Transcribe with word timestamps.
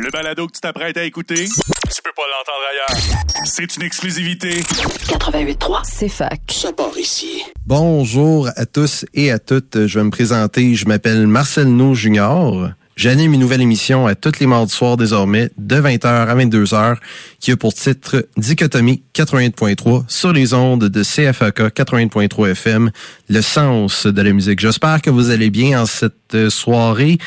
Le 0.00 0.10
balado 0.10 0.46
que 0.46 0.52
tu 0.52 0.60
t'apprêtes 0.60 0.96
à 0.96 1.04
écouter, 1.04 1.44
tu 1.44 2.02
peux 2.02 2.10
pas 2.16 2.22
l'entendre 2.30 2.64
ailleurs. 2.70 3.20
C'est 3.44 3.76
une 3.76 3.82
exclusivité. 3.82 4.60
88.3, 4.60 5.80
C'est 5.84 6.08
fac. 6.08 6.40
ça 6.50 6.72
part 6.72 6.96
ici. 6.98 7.42
Bonjour 7.66 8.48
à 8.56 8.66
tous 8.66 9.04
et 9.14 9.30
à 9.30 9.38
toutes. 9.38 9.86
Je 9.86 9.98
vais 9.98 10.04
me 10.04 10.10
présenter. 10.10 10.74
Je 10.74 10.86
m'appelle 10.86 11.26
Marcel 11.26 11.66
No 11.68 11.94
Junior. 11.94 12.70
J'anime 12.96 13.34
une 13.34 13.40
nouvelle 13.40 13.62
émission 13.62 14.06
à 14.06 14.14
tous 14.14 14.38
les 14.38 14.46
mardis 14.46 14.72
soirs 14.72 14.96
désormais 14.96 15.50
de 15.56 15.76
20h 15.76 16.06
à 16.06 16.34
22h 16.36 16.96
qui 17.40 17.50
a 17.52 17.56
pour 17.56 17.72
titre 17.74 18.26
Dichotomie 18.36 19.02
88.3 19.14 20.04
sur 20.08 20.32
les 20.32 20.52
ondes 20.54 20.84
de 20.84 21.02
CFAK 21.02 21.58
88.3 21.74 22.50
FM, 22.50 22.90
le 23.28 23.40
sens 23.42 24.06
de 24.06 24.22
la 24.22 24.32
musique. 24.32 24.60
J'espère 24.60 25.00
que 25.02 25.10
vous 25.10 25.30
allez 25.30 25.50
bien 25.50 25.82
en 25.82 25.86
cette 25.86 26.48
soirée 26.50 27.18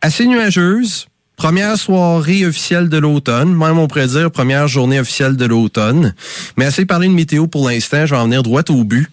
assez 0.00 0.26
nuageuse. 0.26 1.06
Première 1.40 1.78
soirée 1.78 2.44
officielle 2.44 2.90
de 2.90 2.98
l'automne, 2.98 3.56
même 3.56 3.78
on 3.78 3.88
pourrait 3.88 4.08
dire 4.08 4.30
première 4.30 4.68
journée 4.68 5.00
officielle 5.00 5.36
de 5.36 5.46
l'automne. 5.46 6.14
Mais 6.58 6.66
assez 6.66 6.84
parlé 6.84 7.08
de 7.08 7.14
météo 7.14 7.46
pour 7.46 7.66
l'instant, 7.66 8.04
je 8.04 8.14
vais 8.14 8.20
en 8.20 8.24
venir 8.24 8.42
droit 8.42 8.60
au 8.68 8.84
but. 8.84 9.08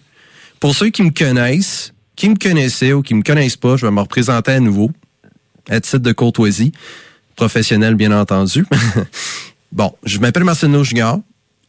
Pour 0.60 0.74
ceux 0.74 0.90
qui 0.90 1.02
me 1.02 1.08
connaissent, 1.08 1.94
qui 2.16 2.28
me 2.28 2.34
connaissaient 2.36 2.92
ou 2.92 3.00
qui 3.00 3.14
me 3.14 3.22
connaissent 3.22 3.56
pas, 3.56 3.78
je 3.78 3.86
vais 3.86 3.92
me 3.92 4.00
représenter 4.00 4.52
à 4.52 4.60
nouveau, 4.60 4.90
à 5.70 5.80
titre 5.80 6.00
de 6.00 6.12
courtoisie, 6.12 6.72
professionnel 7.34 7.94
bien 7.94 8.12
entendu. 8.12 8.66
bon, 9.72 9.94
je 10.04 10.18
m'appelle 10.18 10.44
Marcelo 10.44 10.84
Junior. 10.84 11.20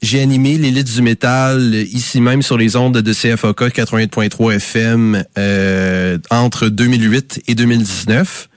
J'ai 0.02 0.20
animé 0.20 0.58
l'élite 0.58 0.94
du 0.94 1.02
métal 1.02 1.74
ici 1.74 2.20
même 2.20 2.42
sur 2.42 2.58
les 2.58 2.76
ondes 2.76 2.98
de 2.98 3.14
CFOK 3.14 3.62
88.3 3.62 4.56
FM 4.56 5.24
euh, 5.38 6.18
entre 6.30 6.68
2008 6.68 7.44
et 7.48 7.56
2019. 7.56 8.50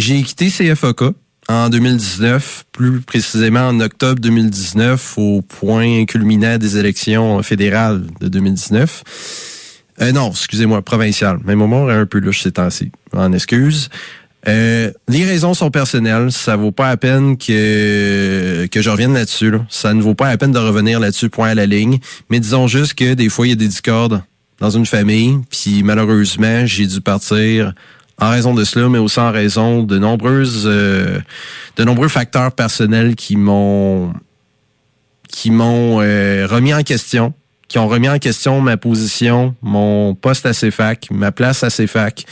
J'ai 0.00 0.22
quitté 0.22 0.48
CFOK 0.48 1.12
en 1.46 1.68
2019, 1.68 2.64
plus 2.72 3.02
précisément 3.02 3.68
en 3.68 3.80
octobre 3.80 4.18
2019, 4.18 5.18
au 5.18 5.42
point 5.42 6.06
culminant 6.06 6.56
des 6.56 6.78
élections 6.78 7.42
fédérales 7.42 8.04
de 8.18 8.28
2019. 8.28 9.02
Euh, 10.00 10.12
non, 10.12 10.30
excusez-moi, 10.30 10.80
provincial. 10.80 11.38
Même 11.44 11.58
moment 11.58 11.90
est 11.90 11.92
un 11.92 12.06
peu 12.06 12.18
louche 12.18 12.40
ces 12.40 12.52
temps-ci. 12.52 12.90
En 13.12 13.34
excuse. 13.34 13.90
Euh, 14.48 14.90
les 15.06 15.26
raisons 15.26 15.52
sont 15.52 15.70
personnelles. 15.70 16.32
Ça 16.32 16.56
vaut 16.56 16.72
pas 16.72 16.88
la 16.88 16.96
peine 16.96 17.36
que 17.36 18.66
que 18.72 18.80
je 18.80 18.88
revienne 18.88 19.12
là-dessus. 19.12 19.50
là. 19.50 19.66
Ça 19.68 19.92
ne 19.92 20.00
vaut 20.00 20.14
pas 20.14 20.30
la 20.30 20.38
peine 20.38 20.52
de 20.52 20.58
revenir 20.58 20.98
là-dessus, 20.98 21.28
point 21.28 21.50
à 21.50 21.54
la 21.54 21.66
ligne. 21.66 21.98
Mais 22.30 22.40
disons 22.40 22.68
juste 22.68 22.94
que 22.94 23.12
des 23.12 23.28
fois, 23.28 23.46
il 23.46 23.50
y 23.50 23.52
a 23.52 23.56
des 23.56 23.68
discordes 23.68 24.22
dans 24.60 24.70
une 24.70 24.86
famille. 24.86 25.40
Puis 25.50 25.82
malheureusement, 25.82 26.64
j'ai 26.64 26.86
dû 26.86 27.02
partir 27.02 27.74
en 28.20 28.30
raison 28.30 28.54
de 28.54 28.64
cela, 28.64 28.88
mais 28.88 28.98
aussi 28.98 29.18
en 29.18 29.32
raison 29.32 29.82
de 29.82 29.98
nombreuses 29.98 30.64
euh, 30.66 31.18
de 31.76 31.84
nombreux 31.84 32.08
facteurs 32.08 32.52
personnels 32.52 33.16
qui 33.16 33.36
m'ont 33.36 34.12
qui 35.28 35.50
m'ont 35.50 36.00
euh, 36.00 36.46
remis 36.48 36.74
en 36.74 36.82
question, 36.82 37.32
qui 37.68 37.78
ont 37.78 37.88
remis 37.88 38.08
en 38.08 38.18
question 38.18 38.60
ma 38.60 38.76
position, 38.76 39.54
mon 39.62 40.14
poste 40.14 40.44
à 40.44 40.52
CFAC, 40.52 41.08
ma 41.10 41.32
place 41.32 41.62
à 41.62 41.70
CFAC. 41.70 42.26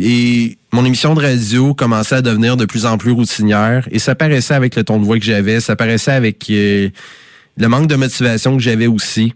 Et 0.00 0.58
mon 0.72 0.84
émission 0.84 1.14
de 1.14 1.20
radio 1.20 1.74
commençait 1.74 2.16
à 2.16 2.22
devenir 2.22 2.56
de 2.56 2.64
plus 2.64 2.86
en 2.86 2.98
plus 2.98 3.10
routinière 3.10 3.88
et 3.90 3.98
ça 3.98 4.14
paraissait 4.14 4.54
avec 4.54 4.76
le 4.76 4.84
ton 4.84 5.00
de 5.00 5.04
voix 5.04 5.18
que 5.18 5.24
j'avais, 5.24 5.60
ça 5.60 5.76
paraissait 5.76 6.12
avec 6.12 6.48
euh, 6.50 6.90
le 7.56 7.68
manque 7.68 7.88
de 7.88 7.96
motivation 7.96 8.56
que 8.56 8.62
j'avais 8.62 8.86
aussi. 8.86 9.34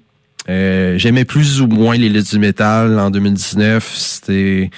Euh, 0.49 0.99
J'aimais 0.99 1.25
plus 1.25 1.61
ou 1.61 1.67
moins 1.67 1.97
les 1.97 2.09
luttes 2.09 2.31
du 2.31 2.39
métal 2.39 2.99
en 2.99 3.11
2019. 3.11 3.93
C'était 3.95 4.71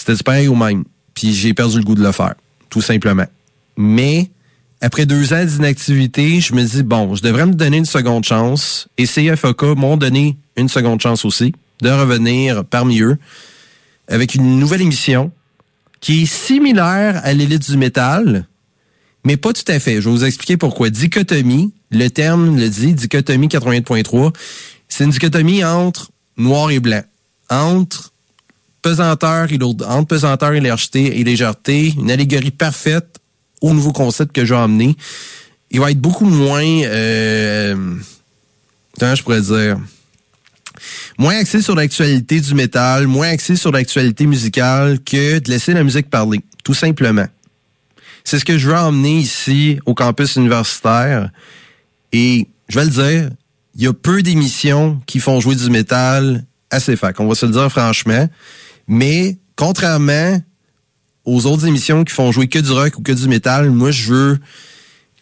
c'était 0.00 0.14
du 0.14 0.22
pareil 0.22 0.48
au 0.48 0.54
même. 0.54 0.84
Puis 1.12 1.34
j'ai 1.34 1.52
perdu 1.52 1.76
le 1.76 1.84
goût 1.84 1.94
de 1.94 2.02
le 2.02 2.10
faire, 2.10 2.34
tout 2.70 2.80
simplement. 2.80 3.26
Mais 3.76 4.30
après 4.80 5.04
deux 5.04 5.34
ans 5.34 5.44
d'inactivité, 5.44 6.40
je 6.40 6.54
me 6.54 6.64
dis 6.64 6.82
bon, 6.82 7.14
je 7.14 7.22
devrais 7.22 7.44
me 7.44 7.52
donner 7.52 7.76
une 7.76 7.84
seconde 7.84 8.24
chance. 8.24 8.88
Et 8.96 9.04
CFOK 9.04 9.76
m'ont 9.76 9.98
donné 9.98 10.38
une 10.56 10.70
seconde 10.70 11.02
chance 11.02 11.26
aussi 11.26 11.52
de 11.82 11.90
revenir 11.90 12.64
parmi 12.64 13.00
eux 13.00 13.18
avec 14.08 14.34
une 14.34 14.58
nouvelle 14.58 14.80
émission 14.80 15.32
qui 16.00 16.22
est 16.22 16.26
similaire 16.26 17.20
à 17.22 17.34
l'élite 17.34 17.70
du 17.70 17.76
métal, 17.76 18.48
mais 19.26 19.36
pas 19.36 19.52
tout 19.52 19.64
à 19.68 19.78
fait. 19.80 20.00
Je 20.00 20.08
vais 20.08 20.16
vous 20.16 20.24
expliquer 20.24 20.56
pourquoi. 20.56 20.88
Dichotomie, 20.88 21.74
le 21.90 22.08
terme 22.08 22.56
le 22.56 22.70
dit, 22.70 22.94
dichotomie 22.94 23.48
88.3, 23.48 24.34
c'est 24.88 25.04
une 25.04 25.10
dichotomie 25.10 25.62
entre 25.62 26.10
noir 26.38 26.70
et 26.70 26.80
blanc, 26.80 27.02
entre 27.50 28.09
pesanteur 28.82 29.52
et 29.52 29.58
lourde, 29.58 29.84
entre 29.88 30.08
pesanteur 30.08 30.52
et 30.52 30.60
légèreté, 30.60 31.20
et 31.20 31.24
légèreté, 31.24 31.94
une 31.96 32.10
allégorie 32.10 32.50
parfaite 32.50 33.18
au 33.60 33.74
nouveau 33.74 33.92
concept 33.92 34.34
que 34.34 34.44
j'ai 34.44 34.54
emmené. 34.54 34.96
Il 35.70 35.80
va 35.80 35.90
être 35.90 36.00
beaucoup 36.00 36.24
moins, 36.24 36.62
euh, 36.62 37.76
je 39.00 39.22
pourrais 39.22 39.42
dire, 39.42 39.78
moins 41.18 41.36
axé 41.36 41.62
sur 41.62 41.74
l'actualité 41.74 42.40
du 42.40 42.54
métal, 42.54 43.06
moins 43.06 43.28
axé 43.28 43.56
sur 43.56 43.70
l'actualité 43.70 44.26
musicale 44.26 44.98
que 45.00 45.38
de 45.38 45.50
laisser 45.50 45.74
la 45.74 45.84
musique 45.84 46.10
parler, 46.10 46.40
tout 46.64 46.74
simplement. 46.74 47.26
C'est 48.24 48.38
ce 48.38 48.44
que 48.44 48.58
je 48.58 48.68
veux 48.68 48.76
emmener 48.76 49.18
ici 49.18 49.78
au 49.86 49.94
campus 49.94 50.36
universitaire. 50.36 51.30
Et 52.12 52.48
je 52.68 52.78
vais 52.78 52.84
le 52.84 52.90
dire, 52.90 53.30
il 53.76 53.82
y 53.82 53.86
a 53.86 53.92
peu 53.92 54.22
d'émissions 54.22 55.00
qui 55.06 55.20
font 55.20 55.40
jouer 55.40 55.54
du 55.54 55.70
métal 55.70 56.44
à 56.70 56.80
CFAC. 56.80 57.18
On 57.20 57.28
va 57.28 57.34
se 57.34 57.46
le 57.46 57.52
dire 57.52 57.70
franchement. 57.70 58.28
Mais 58.90 59.38
contrairement 59.54 60.42
aux 61.24 61.46
autres 61.46 61.64
émissions 61.64 62.02
qui 62.02 62.12
font 62.12 62.32
jouer 62.32 62.48
que 62.48 62.58
du 62.58 62.72
rock 62.72 62.98
ou 62.98 63.02
que 63.02 63.12
du 63.12 63.28
métal, 63.28 63.70
moi 63.70 63.92
je 63.92 64.12
veux 64.12 64.38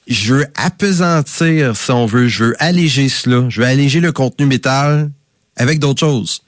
je 0.06 0.36
veux 0.36 0.46
apesantir 0.54 1.76
si 1.76 1.90
on 1.90 2.06
veut, 2.06 2.28
je 2.28 2.44
veux 2.44 2.56
alléger 2.60 3.10
cela, 3.10 3.44
je 3.50 3.60
veux 3.60 3.66
alléger 3.66 4.00
le 4.00 4.10
contenu 4.10 4.46
métal 4.46 5.10
avec 5.56 5.80
d'autres 5.80 6.00
choses. 6.00 6.40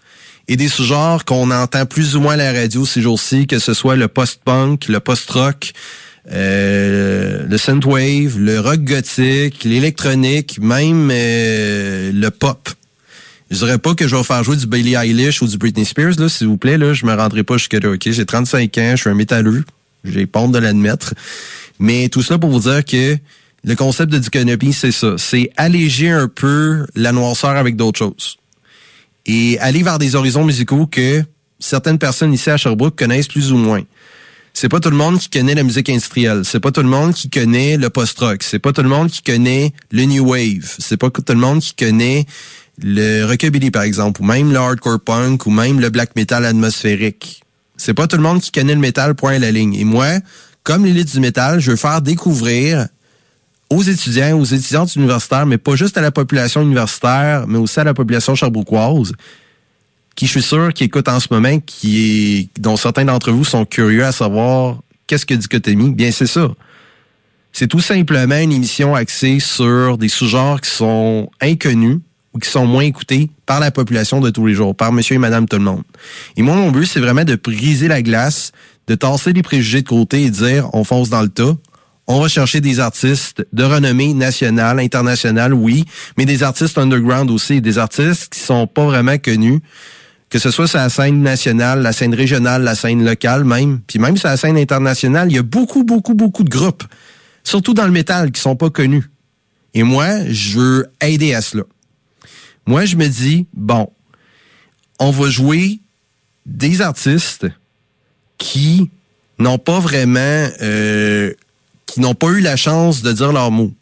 Et 0.48 0.56
des 0.56 0.68
sous-genres 0.68 1.26
qu'on 1.26 1.50
entend 1.50 1.84
plus 1.84 2.16
ou 2.16 2.20
moins 2.20 2.34
à 2.34 2.36
la 2.38 2.52
radio 2.54 2.86
ces 2.86 3.02
jours-ci, 3.02 3.46
que 3.46 3.58
ce 3.58 3.74
soit 3.74 3.96
le 3.96 4.08
post-punk, 4.08 4.88
le 4.88 4.98
post-rock, 4.98 5.72
euh, 6.32 7.44
le 7.46 7.58
synthwave, 7.58 8.38
le 8.38 8.60
rock 8.60 8.80
gothique, 8.80 9.62
l'électronique, 9.64 10.58
même 10.58 11.10
euh, 11.12 12.12
le 12.14 12.30
pop. 12.30 12.70
Je 13.50 13.56
dirais 13.56 13.78
pas 13.78 13.94
que 13.94 14.06
je 14.06 14.14
vais 14.14 14.22
faire 14.22 14.44
jouer 14.44 14.56
du 14.56 14.66
Billie 14.66 14.94
Eilish 14.94 15.42
ou 15.42 15.46
du 15.46 15.58
Britney 15.58 15.84
Spears, 15.84 16.14
là, 16.18 16.28
s'il 16.28 16.46
vous 16.46 16.56
plaît, 16.56 16.78
là, 16.78 16.92
je 16.92 17.04
me 17.04 17.12
rendrai 17.12 17.42
pas 17.42 17.56
jusque-là, 17.56 17.90
ok? 17.90 18.10
J'ai 18.10 18.24
35 18.24 18.78
ans, 18.78 18.92
je 18.92 19.00
suis 19.00 19.10
un 19.10 19.14
métalleux, 19.14 19.64
j'ai 20.04 20.28
honte 20.34 20.52
de 20.52 20.58
l'admettre. 20.58 21.14
Mais 21.80 22.08
tout 22.08 22.22
cela 22.22 22.38
pour 22.38 22.50
vous 22.50 22.60
dire 22.60 22.84
que 22.84 23.18
le 23.64 23.74
concept 23.74 24.12
de 24.12 24.18
dichotomie, 24.18 24.72
c'est 24.72 24.92
ça. 24.92 25.16
C'est 25.18 25.50
alléger 25.56 26.10
un 26.10 26.28
peu 26.28 26.86
la 26.94 27.12
noirceur 27.12 27.56
avec 27.56 27.76
d'autres 27.76 27.98
choses. 27.98 28.36
Et 29.26 29.58
aller 29.58 29.82
vers 29.82 29.98
des 29.98 30.14
horizons 30.14 30.44
musicaux 30.44 30.86
que 30.86 31.22
certaines 31.58 31.98
personnes 31.98 32.32
ici 32.32 32.50
à 32.50 32.56
Sherbrooke 32.56 32.96
connaissent 32.96 33.28
plus 33.28 33.52
ou 33.52 33.56
moins. 33.56 33.82
C'est 34.52 34.68
pas 34.68 34.80
tout 34.80 34.90
le 34.90 34.96
monde 34.96 35.18
qui 35.18 35.28
connaît 35.28 35.54
la 35.54 35.62
musique 35.62 35.88
industrielle. 35.88 36.42
C'est 36.44 36.60
pas 36.60 36.72
tout 36.72 36.82
le 36.82 36.88
monde 36.88 37.14
qui 37.14 37.30
connaît 37.30 37.76
le 37.76 37.88
post-rock. 37.90 38.42
C'est 38.42 38.58
pas 38.58 38.72
tout 38.72 38.82
le 38.82 38.88
monde 38.88 39.10
qui 39.10 39.22
connaît 39.22 39.72
le 39.90 40.04
new 40.04 40.26
wave. 40.26 40.74
C'est 40.78 40.96
pas 40.96 41.10
tout 41.10 41.22
le 41.28 41.34
monde 41.34 41.60
qui 41.60 41.74
connaît 41.74 42.26
le 42.82 43.24
rockabilly, 43.24 43.70
par 43.70 43.82
exemple, 43.82 44.22
ou 44.22 44.24
même 44.24 44.52
le 44.52 44.58
hardcore 44.58 45.00
punk, 45.00 45.46
ou 45.46 45.50
même 45.50 45.80
le 45.80 45.90
black 45.90 46.16
metal 46.16 46.44
atmosphérique. 46.44 47.42
C'est 47.76 47.94
pas 47.94 48.06
tout 48.06 48.16
le 48.16 48.22
monde 48.22 48.40
qui 48.40 48.50
connaît 48.50 48.74
le 48.74 48.80
métal, 48.80 49.14
point 49.14 49.34
à 49.34 49.38
la 49.38 49.50
ligne. 49.50 49.74
Et 49.74 49.84
moi, 49.84 50.06
comme 50.62 50.84
l'élite 50.84 51.12
du 51.12 51.20
métal, 51.20 51.60
je 51.60 51.70
veux 51.70 51.76
faire 51.76 52.02
découvrir 52.02 52.88
aux 53.70 53.82
étudiants, 53.82 54.38
aux 54.38 54.44
étudiantes 54.44 54.94
universitaires, 54.96 55.46
mais 55.46 55.58
pas 55.58 55.76
juste 55.76 55.96
à 55.96 56.00
la 56.00 56.10
population 56.10 56.62
universitaire, 56.62 57.46
mais 57.46 57.58
aussi 57.58 57.78
à 57.80 57.84
la 57.84 57.94
population 57.94 58.34
charbrouquoise, 58.34 59.12
qui 60.16 60.26
je 60.26 60.32
suis 60.32 60.42
sûr 60.42 60.74
qui 60.74 60.84
écoute 60.84 61.08
en 61.08 61.20
ce 61.20 61.28
moment, 61.30 61.58
qui 61.60 62.50
est, 62.54 62.60
dont 62.60 62.76
certains 62.76 63.04
d'entre 63.04 63.30
vous 63.30 63.44
sont 63.44 63.64
curieux 63.64 64.04
à 64.04 64.12
savoir 64.12 64.80
qu'est-ce 65.06 65.24
que 65.24 65.34
dichotomie. 65.34 65.90
Bien, 65.90 66.10
c'est 66.10 66.26
ça. 66.26 66.48
C'est 67.52 67.68
tout 67.68 67.80
simplement 67.80 68.38
une 68.38 68.52
émission 68.52 68.94
axée 68.94 69.40
sur 69.40 69.98
des 69.98 70.08
sous-genres 70.08 70.60
qui 70.60 70.70
sont 70.70 71.30
inconnus 71.40 71.98
ou 72.32 72.38
qui 72.38 72.48
sont 72.48 72.66
moins 72.66 72.84
écoutés 72.84 73.30
par 73.46 73.60
la 73.60 73.70
population 73.70 74.20
de 74.20 74.30
tous 74.30 74.46
les 74.46 74.54
jours, 74.54 74.74
par 74.74 74.92
monsieur 74.92 75.16
et 75.16 75.18
madame 75.18 75.48
tout 75.48 75.58
le 75.58 75.64
monde. 75.64 75.82
Et 76.36 76.42
moi, 76.42 76.54
mon 76.54 76.70
but, 76.70 76.86
c'est 76.86 77.00
vraiment 77.00 77.24
de 77.24 77.34
briser 77.34 77.88
la 77.88 78.02
glace, 78.02 78.52
de 78.86 78.94
tasser 78.94 79.32
les 79.32 79.42
préjugés 79.42 79.82
de 79.82 79.88
côté 79.88 80.22
et 80.22 80.30
dire, 80.30 80.68
on 80.72 80.84
fonce 80.84 81.10
dans 81.10 81.22
le 81.22 81.28
tas, 81.28 81.56
on 82.06 82.20
va 82.20 82.28
chercher 82.28 82.60
des 82.60 82.80
artistes 82.80 83.46
de 83.52 83.62
renommée 83.62 84.14
nationale, 84.14 84.80
internationale, 84.80 85.54
oui, 85.54 85.84
mais 86.16 86.24
des 86.24 86.42
artistes 86.42 86.76
underground 86.78 87.30
aussi, 87.30 87.60
des 87.60 87.78
artistes 87.78 88.32
qui 88.32 88.40
sont 88.40 88.66
pas 88.66 88.84
vraiment 88.84 89.16
connus, 89.18 89.60
que 90.28 90.38
ce 90.38 90.50
soit 90.50 90.66
sur 90.66 90.78
la 90.78 90.88
scène 90.88 91.22
nationale, 91.22 91.82
la 91.82 91.92
scène 91.92 92.14
régionale, 92.14 92.62
la 92.62 92.74
scène 92.74 93.04
locale 93.04 93.44
même, 93.44 93.80
puis 93.86 93.98
même 93.98 94.16
sur 94.16 94.28
la 94.28 94.36
scène 94.36 94.56
internationale, 94.56 95.30
il 95.30 95.36
y 95.36 95.38
a 95.38 95.42
beaucoup, 95.42 95.84
beaucoup, 95.84 96.14
beaucoup 96.14 96.44
de 96.44 96.50
groupes, 96.50 96.84
surtout 97.44 97.74
dans 97.74 97.86
le 97.86 97.92
métal, 97.92 98.32
qui 98.32 98.40
sont 98.40 98.56
pas 98.56 98.70
connus. 98.70 99.10
Et 99.74 99.82
moi, 99.82 100.08
je 100.28 100.58
veux 100.58 100.86
aider 101.00 101.34
à 101.34 101.42
cela. 101.42 101.62
Moi, 102.66 102.84
je 102.84 102.96
me 102.96 103.08
dis, 103.08 103.46
bon, 103.54 103.90
on 104.98 105.10
va 105.10 105.28
jouer 105.30 105.80
des 106.46 106.82
artistes 106.82 107.46
qui 108.38 108.90
n'ont 109.38 109.58
pas 109.58 109.80
vraiment 109.80 110.48
euh, 110.62 111.32
qui 111.86 112.00
n'ont 112.00 112.14
pas 112.14 112.28
eu 112.28 112.40
la 112.40 112.56
chance 112.56 113.02
de 113.02 113.12
dire 113.12 113.32
leurs 113.32 113.50
mots, 113.50 113.72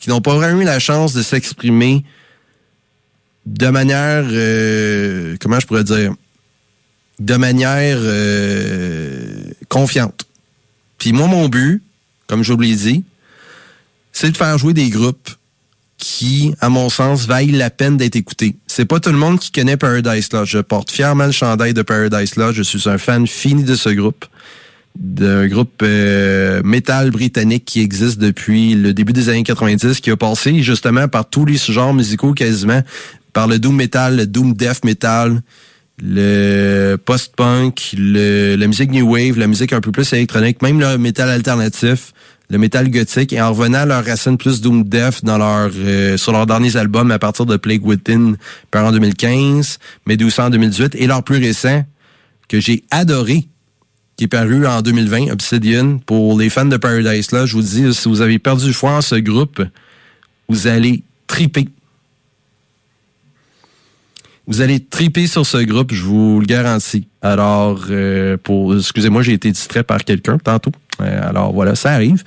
qui 0.00 0.08
n'ont 0.08 0.20
pas 0.20 0.34
vraiment 0.34 0.62
eu 0.62 0.64
la 0.64 0.78
chance 0.78 1.12
de 1.12 1.22
s'exprimer 1.22 2.04
de 3.46 3.68
manière, 3.68 4.24
euh, 4.28 5.36
comment 5.40 5.60
je 5.60 5.66
pourrais 5.66 5.84
dire, 5.84 6.14
de 7.18 7.36
manière 7.36 7.98
euh, 8.00 9.44
confiante. 9.68 10.26
Puis 10.98 11.12
moi, 11.12 11.26
mon 11.26 11.48
but, 11.48 11.82
comme 12.26 12.42
je 12.42 12.52
vous 12.52 12.60
l'ai 12.60 12.74
dit, 12.74 13.04
c'est 14.12 14.30
de 14.30 14.36
faire 14.36 14.56
jouer 14.58 14.74
des 14.74 14.90
groupes 14.90 15.30
qui, 16.02 16.52
à 16.60 16.68
mon 16.68 16.90
sens, 16.90 17.26
valent 17.26 17.56
la 17.56 17.70
peine 17.70 17.96
d'être 17.96 18.16
écoutés. 18.16 18.56
C'est 18.66 18.86
pas 18.86 18.98
tout 18.98 19.12
le 19.12 19.18
monde 19.18 19.38
qui 19.38 19.52
connaît 19.52 19.76
Paradise 19.76 20.32
Lost. 20.32 20.50
Je 20.50 20.58
porte 20.58 20.90
fièrement 20.90 21.26
le 21.26 21.32
chandail 21.32 21.74
de 21.74 21.82
Paradise 21.82 22.34
Lost. 22.34 22.54
Je 22.54 22.64
suis 22.64 22.88
un 22.88 22.98
fan 22.98 23.24
fini 23.28 23.62
de 23.62 23.76
ce 23.76 23.88
groupe 23.88 24.24
d'un 24.98 25.46
groupe 25.46 25.80
euh, 25.84 26.60
métal 26.64 27.12
britannique 27.12 27.64
qui 27.64 27.80
existe 27.80 28.18
depuis 28.18 28.74
le 28.74 28.92
début 28.92 29.12
des 29.12 29.28
années 29.28 29.44
90, 29.44 30.00
qui 30.00 30.10
a 30.10 30.16
passé 30.16 30.60
justement 30.60 31.06
par 31.06 31.30
tous 31.30 31.44
les 31.44 31.56
genres 31.56 31.94
musicaux 31.94 32.32
quasiment, 32.32 32.82
par 33.32 33.46
le 33.46 33.60
doom 33.60 33.76
metal, 33.76 34.16
le 34.16 34.26
doom 34.26 34.54
death 34.54 34.84
metal, 34.84 35.40
le 36.02 36.96
post-punk, 36.96 37.94
la 37.96 38.66
musique 38.66 38.90
new 38.90 39.08
wave, 39.08 39.38
la 39.38 39.46
musique 39.46 39.72
un 39.72 39.80
peu 39.80 39.92
plus 39.92 40.12
électronique, 40.12 40.62
même 40.62 40.80
le 40.80 40.98
métal 40.98 41.30
alternatif, 41.30 42.12
le 42.52 42.58
métal 42.58 42.90
gothique, 42.90 43.32
et 43.32 43.40
en 43.40 43.50
revenant 43.50 43.78
à 43.78 43.86
leur 43.86 44.04
racine 44.04 44.36
plus 44.36 44.60
doom 44.60 44.84
death 44.84 45.24
dans 45.24 45.38
leur 45.38 45.70
euh, 45.74 46.18
sur 46.18 46.32
leurs 46.32 46.44
derniers 46.44 46.76
albums 46.76 47.10
à 47.10 47.18
partir 47.18 47.46
de 47.46 47.56
Plague 47.56 47.84
Within 47.84 48.34
par 48.70 48.84
en 48.84 48.92
2015, 48.92 49.78
Medusa 50.06 50.46
en 50.46 50.50
2018, 50.50 50.94
et 50.96 51.06
leur 51.06 51.22
plus 51.22 51.38
récent 51.38 51.82
que 52.48 52.60
j'ai 52.60 52.84
adoré, 52.90 53.48
qui 54.16 54.24
est 54.24 54.28
paru 54.28 54.66
en 54.66 54.82
2020, 54.82 55.32
Obsidian. 55.32 55.96
Pour 56.04 56.38
les 56.38 56.50
fans 56.50 56.66
de 56.66 56.76
Paradise 56.76 57.32
là, 57.32 57.46
je 57.46 57.56
vous 57.56 57.62
dis, 57.62 57.94
si 57.94 58.06
vous 58.06 58.20
avez 58.20 58.38
perdu 58.38 58.74
foi 58.74 58.92
en 58.92 59.00
ce 59.00 59.14
groupe, 59.14 59.62
vous 60.50 60.66
allez 60.66 61.04
triper. 61.26 61.70
Vous 64.46 64.60
allez 64.60 64.80
triper 64.80 65.26
sur 65.26 65.46
ce 65.46 65.56
groupe, 65.56 65.94
je 65.94 66.02
vous 66.02 66.38
le 66.38 66.44
garantis. 66.44 67.06
Alors, 67.22 67.84
euh, 67.88 68.36
pour 68.36 68.76
excusez-moi, 68.76 69.22
j'ai 69.22 69.32
été 69.32 69.50
distrait 69.50 69.84
par 69.84 70.04
quelqu'un 70.04 70.36
tantôt. 70.36 70.72
Euh, 71.00 71.28
alors 71.28 71.52
voilà, 71.52 71.74
ça 71.74 71.92
arrive. 71.92 72.22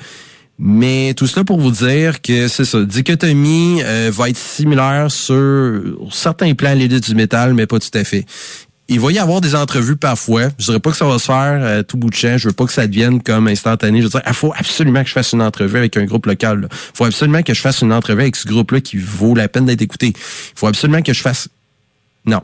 Mais 0.58 1.14
tout 1.16 1.28
cela 1.28 1.44
pour 1.44 1.60
vous 1.60 1.72
dire 1.72 2.22
que 2.22 2.48
c'est 2.48 2.64
ça. 2.64 2.82
Dichotomie 2.84 3.82
euh, 3.84 4.10
va 4.14 4.30
être 4.30 4.38
similaire 4.38 5.12
sur 5.12 5.82
certains 6.12 6.54
plans 6.54 6.74
l'idée 6.74 7.02
du 7.02 7.14
métal, 7.14 7.54
mais 7.54 7.68
pas 7.68 7.80
tout 7.80 7.96
à 7.98 8.06
fait 8.06 8.26
il 8.88 9.00
va 9.00 9.12
y 9.12 9.20
avoir 9.20 9.42
des 9.42 9.56
entrevues 9.56 9.96
parfois. 9.96 10.50
Je 10.60 10.66
dirais 10.66 10.80
pas 10.80 10.92
que 10.92 10.98
ça 10.98 11.06
va 11.06 11.18
se 11.18 11.26
faire 11.26 11.60
euh, 11.62 11.84
tout 11.84 11.98
bout 11.98 12.10
de 12.10 12.16
champ. 12.16 12.38
Je 12.38 12.50
veux 12.50 12.54
pas 12.54 12.66
que 12.66 12.72
ça 12.72 12.86
devienne 12.86 13.22
comme 13.22 13.48
instantané. 13.48 14.00
Je 14.00 14.04
veux 14.04 14.10
dire, 14.10 14.22
il 14.24 14.30
ah, 14.30 14.34
faut 14.34 14.54
absolument 14.56 15.02
que 15.02 15.08
je 15.08 15.14
fasse 15.14 15.34
une 15.34 15.42
entrevue 15.42 15.78
avec 15.78 15.98
un 15.98 16.06
groupe 16.06 16.26
local. 16.28 16.68
Il 16.72 16.98
faut 16.98 17.06
absolument 17.06 17.42
que 17.42 17.54
je 17.54 17.62
fasse 17.62 17.82
une 17.82 17.94
entrevue 17.94 18.22
avec 18.22 18.36
ce 18.36 18.48
groupe-là 18.48 18.82
qui 18.82 18.98
vaut 18.98 19.34
la 19.34 19.48
peine 19.48 19.66
d'être 19.66 19.82
écouté. 19.82 20.08
Il 20.08 20.60
faut 20.60 20.68
absolument 20.68 21.02
que 21.02 21.14
je 21.14 21.22
fasse... 21.22 21.50
Non. 22.26 22.42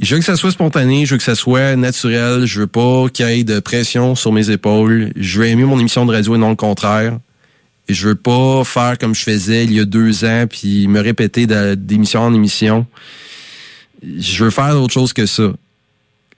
Je 0.00 0.14
veux 0.14 0.18
que 0.18 0.26
ça 0.26 0.36
soit 0.36 0.50
spontané, 0.50 1.06
je 1.06 1.12
veux 1.12 1.18
que 1.18 1.24
ça 1.24 1.36
soit 1.36 1.76
naturel, 1.76 2.46
je 2.46 2.60
veux 2.60 2.66
pas 2.66 3.06
qu'il 3.12 3.28
y 3.28 3.40
ait 3.40 3.44
de 3.44 3.60
pression 3.60 4.14
sur 4.14 4.32
mes 4.32 4.50
épaules. 4.50 5.12
Je 5.16 5.40
veux 5.40 5.46
aimer 5.46 5.64
mon 5.64 5.78
émission 5.78 6.04
de 6.04 6.12
radio 6.12 6.34
et 6.34 6.38
non 6.38 6.50
le 6.50 6.56
contraire. 6.56 7.18
Et 7.88 7.94
je 7.94 8.08
veux 8.08 8.14
pas 8.14 8.64
faire 8.64 8.98
comme 8.98 9.14
je 9.14 9.22
faisais 9.22 9.64
il 9.64 9.72
y 9.72 9.80
a 9.80 9.84
deux 9.84 10.24
ans, 10.24 10.46
puis 10.48 10.88
me 10.88 11.00
répéter 11.00 11.46
d'émission 11.76 12.22
en 12.22 12.34
émission 12.34 12.86
je 14.18 14.44
veux 14.44 14.50
faire 14.50 14.80
autre 14.80 14.92
chose 14.92 15.12
que 15.12 15.26
ça. 15.26 15.52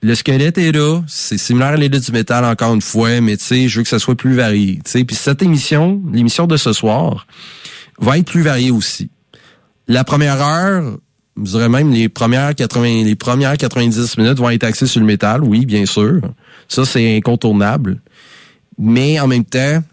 Le 0.01 0.15
squelette 0.15 0.57
est 0.57 0.71
là, 0.71 1.01
c'est 1.07 1.37
similaire 1.37 1.69
à 1.69 1.75
l'élite 1.75 2.05
du 2.05 2.11
métal 2.11 2.45
encore 2.45 2.73
une 2.73 2.81
fois, 2.81 3.19
mais 3.19 3.35
tu 3.35 3.45
sais, 3.45 3.67
je 3.67 3.79
veux 3.79 3.83
que 3.83 3.89
ça 3.89 3.99
soit 3.99 4.15
plus 4.15 4.35
varié. 4.35 4.75
Tu 4.85 4.91
sais, 4.91 5.03
puis 5.03 5.15
cette 5.15 5.41
émission, 5.41 6.01
l'émission 6.11 6.45
de 6.45 6.55
ce 6.55 6.71
soir, 6.71 7.25
va 7.99 8.19
être 8.19 8.27
plus 8.27 8.43
variée 8.43 8.69
aussi. 8.69 9.09
La 9.87 10.03
première 10.03 10.39
heure, 10.39 10.97
je 11.37 11.51
dirais 11.51 11.69
même 11.69 11.91
les 11.91 12.09
premières 12.09 12.55
80, 12.55 13.03
les 13.03 13.15
premières 13.15 13.57
90 13.57 14.17
minutes 14.17 14.37
vont 14.37 14.49
être 14.49 14.63
axées 14.63 14.87
sur 14.87 14.99
le 14.99 15.05
métal, 15.05 15.43
oui, 15.43 15.65
bien 15.65 15.85
sûr. 15.85 16.21
Ça, 16.67 16.85
c'est 16.85 17.15
incontournable. 17.17 17.99
Mais 18.77 19.19
en 19.19 19.27
même 19.27 19.45
temps, 19.45 19.83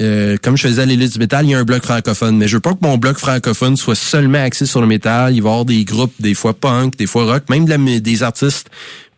euh, 0.00 0.36
comme 0.42 0.56
je 0.56 0.66
faisais 0.68 0.82
à 0.82 0.86
l'élite 0.86 1.12
du 1.12 1.18
métal, 1.18 1.46
il 1.46 1.50
y 1.50 1.54
a 1.54 1.58
un 1.58 1.64
bloc 1.64 1.82
francophone. 1.82 2.36
Mais 2.36 2.48
je 2.48 2.56
veux 2.56 2.60
pas 2.60 2.74
que 2.74 2.82
mon 2.82 2.98
bloc 2.98 3.18
francophone 3.18 3.76
soit 3.76 3.94
seulement 3.94 4.42
axé 4.42 4.66
sur 4.66 4.80
le 4.80 4.86
métal. 4.86 5.34
Il 5.34 5.42
va 5.42 5.48
y 5.48 5.52
avoir 5.52 5.64
des 5.64 5.84
groupes, 5.84 6.14
des 6.20 6.34
fois 6.34 6.54
punk, 6.54 6.96
des 6.96 7.06
fois 7.06 7.24
rock, 7.24 7.44
même 7.48 7.66
des 8.00 8.22
artistes 8.22 8.70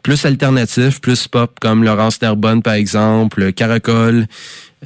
plus 0.03 0.25
alternatifs, 0.25 1.01
plus 1.01 1.27
pop, 1.29 1.59
comme 1.61 1.85
Laurence 1.85 2.23
Nerbonne, 2.23 2.63
par 2.63 2.75
exemple, 2.75 3.53
Caracol, 3.53 4.27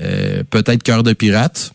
euh, 0.00 0.42
peut-être 0.48 0.82
Cœur 0.82 1.02
de 1.02 1.12
pirate. 1.12 1.72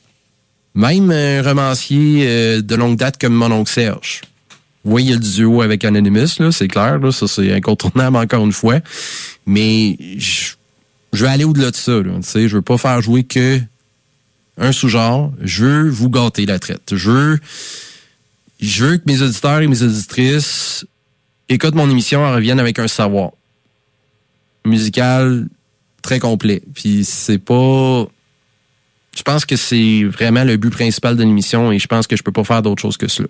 Même 0.74 1.12
un 1.12 1.42
romancier 1.42 2.26
euh, 2.28 2.62
de 2.62 2.76
longue 2.76 2.98
date 2.98 3.20
comme 3.20 3.34
mon 3.34 3.52
oncle 3.52 3.72
Serge. 3.72 4.22
Vous 4.84 4.92
voyez 4.92 5.14
le 5.14 5.20
duo 5.20 5.62
avec 5.62 5.84
Anonymous, 5.84 6.40
là, 6.40 6.52
c'est 6.52 6.68
clair, 6.68 7.00
là, 7.00 7.12
ça 7.12 7.28
c'est 7.28 7.52
incontournable 7.52 8.16
encore 8.16 8.46
une 8.46 8.54
fois. 8.54 8.80
Mais 9.46 9.98
je, 10.18 10.54
je 11.14 11.26
vais 11.26 11.32
aller 11.32 11.44
au-delà 11.44 11.72
de 11.72 11.76
ça. 11.76 11.92
Là, 11.92 12.20
je 12.24 12.48
veux 12.48 12.62
pas 12.62 12.78
faire 12.78 13.02
jouer 13.02 13.24
que 13.24 13.60
un 14.58 14.72
sous-genre, 14.72 15.32
je 15.42 15.66
veux 15.66 15.90
vous 15.90 16.10
gâter 16.10 16.46
la 16.46 16.60
traite. 16.60 16.96
Je 16.96 17.12
veux, 17.12 17.40
je 18.60 18.86
veux 18.86 18.98
que 18.98 19.04
mes 19.06 19.22
auditeurs 19.22 19.60
et 19.60 19.68
mes 19.68 19.84
auditrices 19.84 20.86
écoutent 21.50 21.76
mon 21.76 21.90
émission 21.90 22.28
et 22.28 22.34
reviennent 22.34 22.60
avec 22.60 22.80
un 22.80 22.88
savoir 22.88 23.32
musical 24.66 25.48
très 26.02 26.20
complet. 26.20 26.62
Puis 26.74 27.06
c'est 27.06 27.38
pas... 27.38 28.08
Je 29.16 29.24
pense 29.24 29.46
que 29.46 29.56
c'est 29.56 30.04
vraiment 30.04 30.44
le 30.44 30.58
but 30.58 30.70
principal 30.70 31.16
de 31.16 31.24
l'émission 31.24 31.72
et 31.72 31.80
je 31.80 31.88
pense 31.88 32.06
que 32.06 32.16
je 32.16 32.24
peux 32.24 32.32
pas 32.32 32.44
faire 32.44 32.62
d'autre 32.62 32.82
chose 32.82 32.98
que 32.98 33.08
cela. 33.08 33.30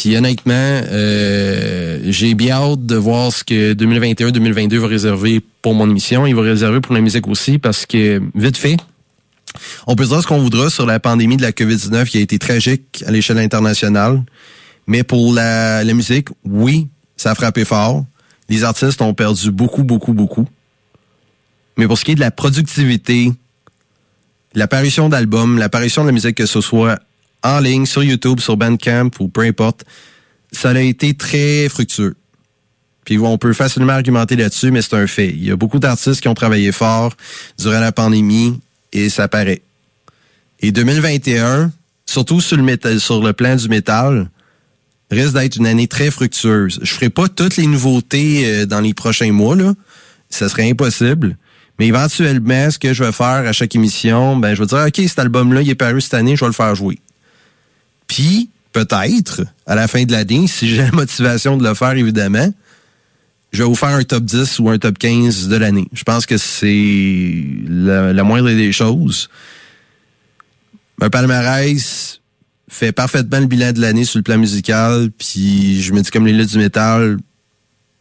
Puis 0.00 0.16
honnêtement, 0.16 0.54
euh, 0.54 1.98
j'ai 2.04 2.32
bien 2.32 2.54
hâte 2.54 2.86
de 2.86 2.96
voir 2.96 3.30
ce 3.30 3.44
que 3.44 3.74
2021-2022 3.74 4.78
va 4.78 4.86
réserver 4.86 5.42
pour 5.60 5.74
mon 5.74 5.90
émission. 5.90 6.26
Il 6.26 6.34
va 6.34 6.40
réserver 6.40 6.80
pour 6.80 6.94
la 6.94 7.02
musique 7.02 7.28
aussi 7.28 7.58
parce 7.58 7.84
que, 7.84 8.18
vite 8.34 8.56
fait, 8.56 8.78
on 9.86 9.96
peut 9.96 10.06
dire 10.06 10.22
ce 10.22 10.26
qu'on 10.26 10.38
voudra 10.38 10.70
sur 10.70 10.86
la 10.86 11.00
pandémie 11.00 11.36
de 11.36 11.42
la 11.42 11.52
COVID-19 11.52 12.06
qui 12.06 12.16
a 12.16 12.22
été 12.22 12.38
tragique 12.38 13.04
à 13.06 13.10
l'échelle 13.10 13.36
internationale. 13.36 14.22
Mais 14.86 15.02
pour 15.02 15.34
la, 15.34 15.84
musique, 15.84 16.28
oui, 16.46 16.88
ça 17.18 17.32
a 17.32 17.34
frappé 17.34 17.66
fort. 17.66 18.06
Les 18.48 18.64
artistes 18.64 19.02
ont 19.02 19.12
perdu 19.12 19.50
beaucoup, 19.50 19.84
beaucoup, 19.84 20.14
beaucoup. 20.14 20.46
Mais 21.76 21.86
pour 21.86 21.98
ce 21.98 22.06
qui 22.06 22.12
est 22.12 22.14
de 22.14 22.20
la 22.20 22.30
productivité, 22.30 23.32
l'apparition 24.54 25.10
d'albums, 25.10 25.58
l'apparition 25.58 26.04
de 26.04 26.06
la 26.06 26.12
musique, 26.12 26.36
que 26.36 26.46
ce 26.46 26.62
soit 26.62 26.98
en 27.42 27.60
ligne, 27.60 27.86
sur 27.86 28.02
YouTube, 28.02 28.40
sur 28.40 28.56
Bandcamp 28.56 29.10
ou 29.18 29.28
peu 29.28 29.42
importe, 29.42 29.84
ça 30.52 30.70
a 30.70 30.80
été 30.80 31.14
très 31.14 31.68
fructueux. 31.68 32.16
Puis 33.04 33.18
on 33.18 33.38
peut 33.38 33.52
facilement 33.52 33.92
argumenter 33.92 34.36
là-dessus, 34.36 34.70
mais 34.70 34.82
c'est 34.82 34.94
un 34.94 35.06
fait. 35.06 35.30
Il 35.30 35.44
y 35.44 35.50
a 35.50 35.56
beaucoup 35.56 35.78
d'artistes 35.78 36.20
qui 36.20 36.28
ont 36.28 36.34
travaillé 36.34 36.70
fort 36.70 37.14
durant 37.58 37.80
la 37.80 37.92
pandémie 37.92 38.60
et 38.92 39.08
ça 39.08 39.28
paraît. 39.28 39.62
Et 40.60 40.72
2021, 40.72 41.72
surtout 42.06 42.40
sur 42.40 42.56
le, 42.56 42.62
métal, 42.62 43.00
sur 43.00 43.22
le 43.22 43.32
plan 43.32 43.56
du 43.56 43.68
métal, 43.68 44.28
risque 45.10 45.34
d'être 45.34 45.56
une 45.56 45.66
année 45.66 45.88
très 45.88 46.10
fructueuse. 46.10 46.78
Je 46.82 46.92
ferai 46.92 47.10
pas 47.10 47.28
toutes 47.28 47.56
les 47.56 47.66
nouveautés 47.66 48.42
euh, 48.44 48.66
dans 48.66 48.80
les 48.80 48.94
prochains 48.94 49.32
mois, 49.32 49.56
là. 49.56 49.74
Ça 50.28 50.48
serait 50.48 50.70
impossible. 50.70 51.36
Mais 51.78 51.86
éventuellement, 51.86 52.70
ce 52.70 52.78
que 52.78 52.92
je 52.92 53.02
vais 53.02 53.12
faire 53.12 53.46
à 53.46 53.52
chaque 53.52 53.74
émission, 53.74 54.36
ben, 54.36 54.54
je 54.54 54.60
vais 54.60 54.66
dire, 54.66 54.84
OK, 54.86 55.08
cet 55.08 55.18
album-là, 55.18 55.62
il 55.62 55.70
est 55.70 55.74
paru 55.74 56.00
cette 56.00 56.14
année, 56.14 56.36
je 56.36 56.42
vais 56.42 56.48
le 56.48 56.52
faire 56.52 56.74
jouer. 56.74 56.98
Puis, 58.10 58.50
peut-être, 58.72 59.42
à 59.66 59.76
la 59.76 59.86
fin 59.86 60.02
de 60.02 60.10
l'année, 60.10 60.48
si 60.48 60.68
j'ai 60.68 60.78
la 60.78 60.90
motivation 60.90 61.56
de 61.56 61.62
le 61.62 61.74
faire, 61.74 61.92
évidemment, 61.92 62.52
je 63.52 63.62
vais 63.62 63.68
vous 63.68 63.76
faire 63.76 63.90
un 63.90 64.02
top 64.02 64.24
10 64.24 64.58
ou 64.58 64.68
un 64.68 64.78
top 64.78 64.98
15 64.98 65.46
de 65.46 65.54
l'année. 65.54 65.86
Je 65.92 66.02
pense 66.02 66.26
que 66.26 66.36
c'est 66.36 67.44
la, 67.68 68.24
moindre 68.24 68.50
des 68.50 68.72
choses. 68.72 69.30
Un 71.00 71.08
palmarès 71.08 72.20
fait 72.68 72.90
parfaitement 72.90 73.38
le 73.38 73.46
bilan 73.46 73.70
de 73.70 73.80
l'année 73.80 74.04
sur 74.04 74.18
le 74.18 74.24
plan 74.24 74.38
musical, 74.38 75.10
puis 75.16 75.80
je 75.80 75.92
me 75.92 76.00
dis 76.00 76.10
comme 76.10 76.26
les 76.26 76.32
lettres 76.32 76.50
du 76.50 76.58
métal, 76.58 77.16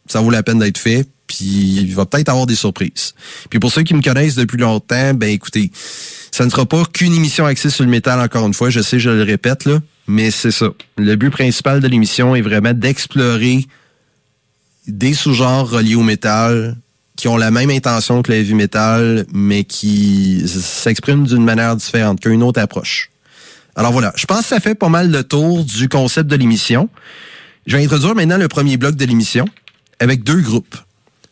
ça 0.07 0.21
vaut 0.21 0.31
la 0.31 0.41
peine 0.41 0.57
d'être 0.57 0.79
fait, 0.79 1.07
puis 1.27 1.81
il 1.81 1.93
va 1.93 2.07
peut-être 2.07 2.29
avoir 2.29 2.47
des 2.47 2.55
surprises. 2.55 3.13
Puis 3.51 3.59
pour 3.59 3.71
ceux 3.71 3.83
qui 3.83 3.93
me 3.93 4.01
connaissent 4.01 4.35
depuis 4.35 4.57
longtemps, 4.57 5.13
ben 5.13 5.29
écoutez, 5.29 5.71
ça 6.31 6.45
ne 6.45 6.49
sera 6.49 6.65
pas 6.65 6.83
qu'une 6.85 7.13
émission 7.13 7.45
axée 7.45 7.69
sur 7.69 7.83
le 7.83 7.91
métal 7.91 8.19
encore 8.19 8.47
une 8.47 8.55
fois, 8.55 8.71
je 8.71 8.81
sais, 8.81 8.99
je 8.99 9.11
le 9.11 9.21
répète 9.21 9.65
là, 9.65 9.79
mais 10.09 10.31
c'est 10.31 10.51
ça. 10.51 10.69
Le 10.97 11.15
but 11.15 11.29
principal 11.29 11.81
de 11.81 11.87
l'émission 11.87 12.35
est 12.35 12.41
vraiment 12.41 12.73
d'explorer 12.73 13.63
des 14.87 15.13
sous-genres 15.13 15.69
reliés 15.69 15.93
au 15.93 16.01
métal 16.01 16.75
qui 17.15 17.27
ont 17.27 17.37
la 17.37 17.51
même 17.51 17.69
intention 17.69 18.23
que 18.23 18.31
la 18.31 18.39
heavy 18.39 18.55
metal, 18.55 19.27
mais 19.31 19.65
qui 19.65 20.43
s'expriment 20.47 21.27
d'une 21.27 21.43
manière 21.43 21.75
différente, 21.75 22.21
qu'une 22.21 22.41
autre 22.41 22.59
approche. 22.59 23.11
Alors 23.75 23.91
voilà, 23.91 24.11
je 24.15 24.25
pense 24.25 24.41
que 24.41 24.47
ça 24.47 24.59
fait 24.59 24.73
pas 24.73 24.89
mal 24.89 25.11
le 25.11 25.23
tour 25.23 25.63
du 25.63 25.87
concept 25.89 26.27
de 26.27 26.35
l'émission. 26.35 26.89
Je 27.67 27.77
vais 27.77 27.83
introduire 27.83 28.15
maintenant 28.15 28.37
le 28.37 28.47
premier 28.47 28.77
bloc 28.77 28.95
de 28.95 29.05
l'émission 29.05 29.45
avec 29.99 30.23
deux 30.23 30.41
groupes. 30.41 30.75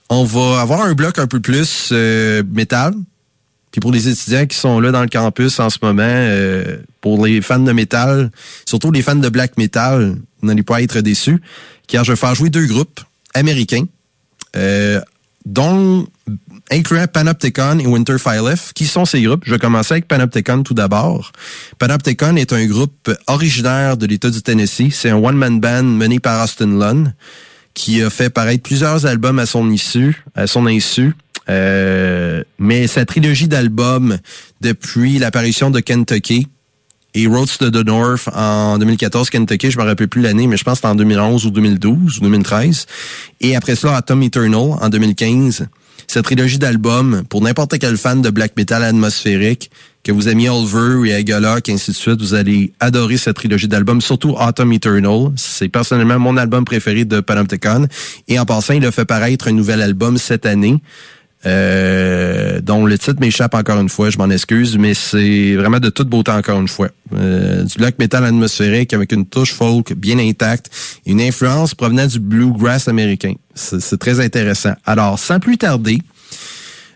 On 0.10 0.24
va 0.24 0.62
avoir 0.62 0.82
un 0.82 0.94
bloc 0.94 1.18
un 1.18 1.28
peu 1.28 1.40
plus 1.40 1.90
euh, 1.94 2.44
métal, 2.52 2.94
Puis 3.72 3.82
pour 3.82 3.92
les 3.92 4.08
étudiants 4.08 4.46
qui 4.46 4.58
sont 4.58 4.80
là 4.80 4.92
dans 4.92 5.02
le 5.02 5.10
campus 5.10 5.60
en 5.60 5.70
ce 5.70 5.78
moment, 5.82 6.04
euh, 6.04 6.78
pour 7.02 7.26
les 7.26 7.42
fans 7.42 7.60
de 7.60 7.72
métal, 7.72 8.32
surtout 8.66 8.92
les 8.92 9.02
fans 9.02 9.16
de 9.16 9.30
black 9.30 9.58
metal, 9.58 10.16
n'allez 10.42 10.64
pas 10.64 10.82
être 10.82 11.02
déçus, 11.02 11.42
car 11.88 12.04
je 12.04 12.14
vais 12.14 12.16
faire 12.16 12.36
jouer 12.36 12.50
deux 12.50 12.66
groupes 12.66 13.02
américains, 13.34 13.86
euh, 14.56 15.02
dont 15.46 16.08
incluant 16.72 17.08
Panopticon 17.08 17.80
et 17.80 17.88
Winter. 17.88 18.16
Qui 18.76 18.86
sont 18.86 19.06
ces 19.06 19.22
groupes? 19.22 19.44
Je 19.46 19.52
vais 19.52 19.60
commencer 19.60 19.94
avec 19.94 20.08
Panopticon 20.08 20.64
tout 20.64 20.74
d'abord. 20.74 21.32
Panopticon 21.80 22.36
est 22.36 22.54
un 22.54 22.66
groupe 22.66 23.12
originaire 23.28 23.98
de 23.98 24.06
l'État 24.06 24.30
du 24.30 24.42
Tennessee. 24.42 24.92
C'est 24.92 25.10
un 25.10 25.18
one-man 25.18 25.60
band 25.60 25.84
mené 25.84 26.20
par 26.20 26.44
Austin 26.44 26.78
Lunn 26.78 27.14
qui 27.74 28.02
a 28.02 28.10
fait 28.10 28.32
paraître 28.32 28.64
plusieurs 28.64 29.06
albums 29.06 29.38
à 29.40 29.46
son 29.46 29.70
issue, 29.70 30.24
à 30.36 30.48
son 30.48 30.66
insu. 30.66 31.14
Euh, 31.50 32.44
mais 32.60 32.88
sa 32.88 33.06
trilogie 33.06 33.48
d'albums 33.48 34.18
depuis 34.62 35.18
l'apparition 35.18 35.70
de 35.70 35.80
Kentucky 35.80 36.48
et 37.14 37.26
Roads 37.26 37.58
to 37.60 37.72
the 37.72 37.86
North 37.86 38.30
en 38.34 38.78
2014, 38.78 39.30
Kentucky, 39.30 39.72
je 39.72 39.78
me 39.78 39.84
rappelle 39.84 40.08
plus 40.08 40.22
l'année, 40.22 40.48
mais 40.48 40.58
je 40.58 40.64
pense 40.64 40.74
que 40.74 40.78
c'était 40.78 40.88
en 40.90 40.96
2011 40.96 41.46
ou 41.46 41.52
2012 41.52 42.18
ou 42.18 42.22
2013. 42.22 42.86
Et 43.42 43.56
après 43.56 43.76
cela, 43.76 43.96
Atom 43.96 44.22
Eternal 44.24 44.78
en 44.80 44.90
2015. 44.90 45.68
Cette 46.06 46.24
trilogie 46.24 46.58
d'albums, 46.58 47.24
pour 47.28 47.42
n'importe 47.42 47.80
quel 47.80 47.98
fan 47.98 48.22
de 48.22 48.30
black 48.30 48.56
metal 48.56 48.84
atmosphérique, 48.84 49.72
que 50.04 50.14
vous 50.14 50.30
aimiez 50.30 50.48
Oliver 50.48 51.10
et 51.10 51.16
Agalock, 51.16 51.68
ainsi 51.68 51.92
de 51.92 51.96
suite, 51.96 52.22
vous 52.22 52.34
allez 52.34 52.72
adorer 52.80 53.18
cette 53.18 53.36
trilogie 53.36 53.68
d'albums, 53.68 54.00
surtout 54.00 54.36
Autumn 54.40 54.72
Eternal. 54.72 55.32
C'est 55.36 55.68
personnellement 55.68 56.18
mon 56.18 56.38
album 56.38 56.64
préféré 56.64 57.04
de 57.04 57.20
Panopticon. 57.20 57.88
Et 58.30 58.40
en 58.40 58.46
passant, 58.46 58.74
il 58.74 58.86
a 58.86 58.92
fait 58.92 59.04
paraître 59.04 59.50
un 59.50 59.52
nouvel 59.52 59.82
album 59.82 60.18
cette 60.18 60.46
année. 60.46 60.82
Euh, 61.46 62.62
dont 62.62 62.86
le 62.86 62.98
titre 62.98 63.20
m'échappe 63.20 63.54
encore 63.54 63.80
une 63.80 63.90
fois, 63.90 64.10
je 64.10 64.18
m'en 64.18 64.30
excuse, 64.30 64.78
mais 64.78 64.94
c'est 64.94 65.56
vraiment 65.56 65.80
de 65.80 65.90
toute 65.90 66.10
beauté 66.10 66.32
encore 66.32 66.60
une 66.60 66.68
fois. 66.68 66.90
Euh, 67.16 67.64
du 67.64 67.78
black 67.78 68.00
metal 68.00 68.26
atmosphérique 68.26 68.94
avec 68.94 69.12
une 69.12 69.26
touche 69.26 69.54
folk 69.54 69.94
bien 69.94 70.18
intacte, 70.18 70.70
une 71.06 71.22
influence 71.22 71.76
provenant 71.76 72.08
du 72.08 72.20
bluegrass 72.20 72.88
américain. 72.88 73.34
C'est 73.54 74.00
très 74.00 74.20
intéressant. 74.20 74.74
Alors, 74.86 75.20
sans 75.20 75.40
plus 75.40 75.58
tarder, 75.58 76.00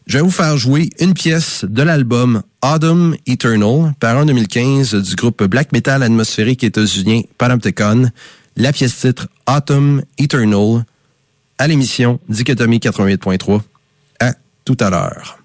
je 0.07 0.17
vais 0.17 0.23
vous 0.23 0.31
faire 0.31 0.57
jouer 0.57 0.89
une 0.99 1.13
pièce 1.13 1.63
de 1.67 1.83
l'album 1.83 2.41
Autumn 2.63 3.15
Eternal, 3.27 3.93
par 3.99 4.17
en 4.17 4.25
2015 4.25 4.95
du 4.95 5.15
groupe 5.15 5.43
black 5.43 5.71
metal 5.71 6.03
atmosphérique 6.03 6.63
états-unien 6.63 7.21
Panopticon, 7.37 8.09
la 8.57 8.73
pièce 8.73 8.99
titre 8.99 9.27
Autumn 9.47 10.03
Eternal, 10.17 10.83
à 11.57 11.67
l'émission 11.67 12.19
Dichotomie 12.27 12.79
88.3. 12.79 13.61
Tout 14.63 14.77
à 14.79 14.89
l'heure. 14.89 15.40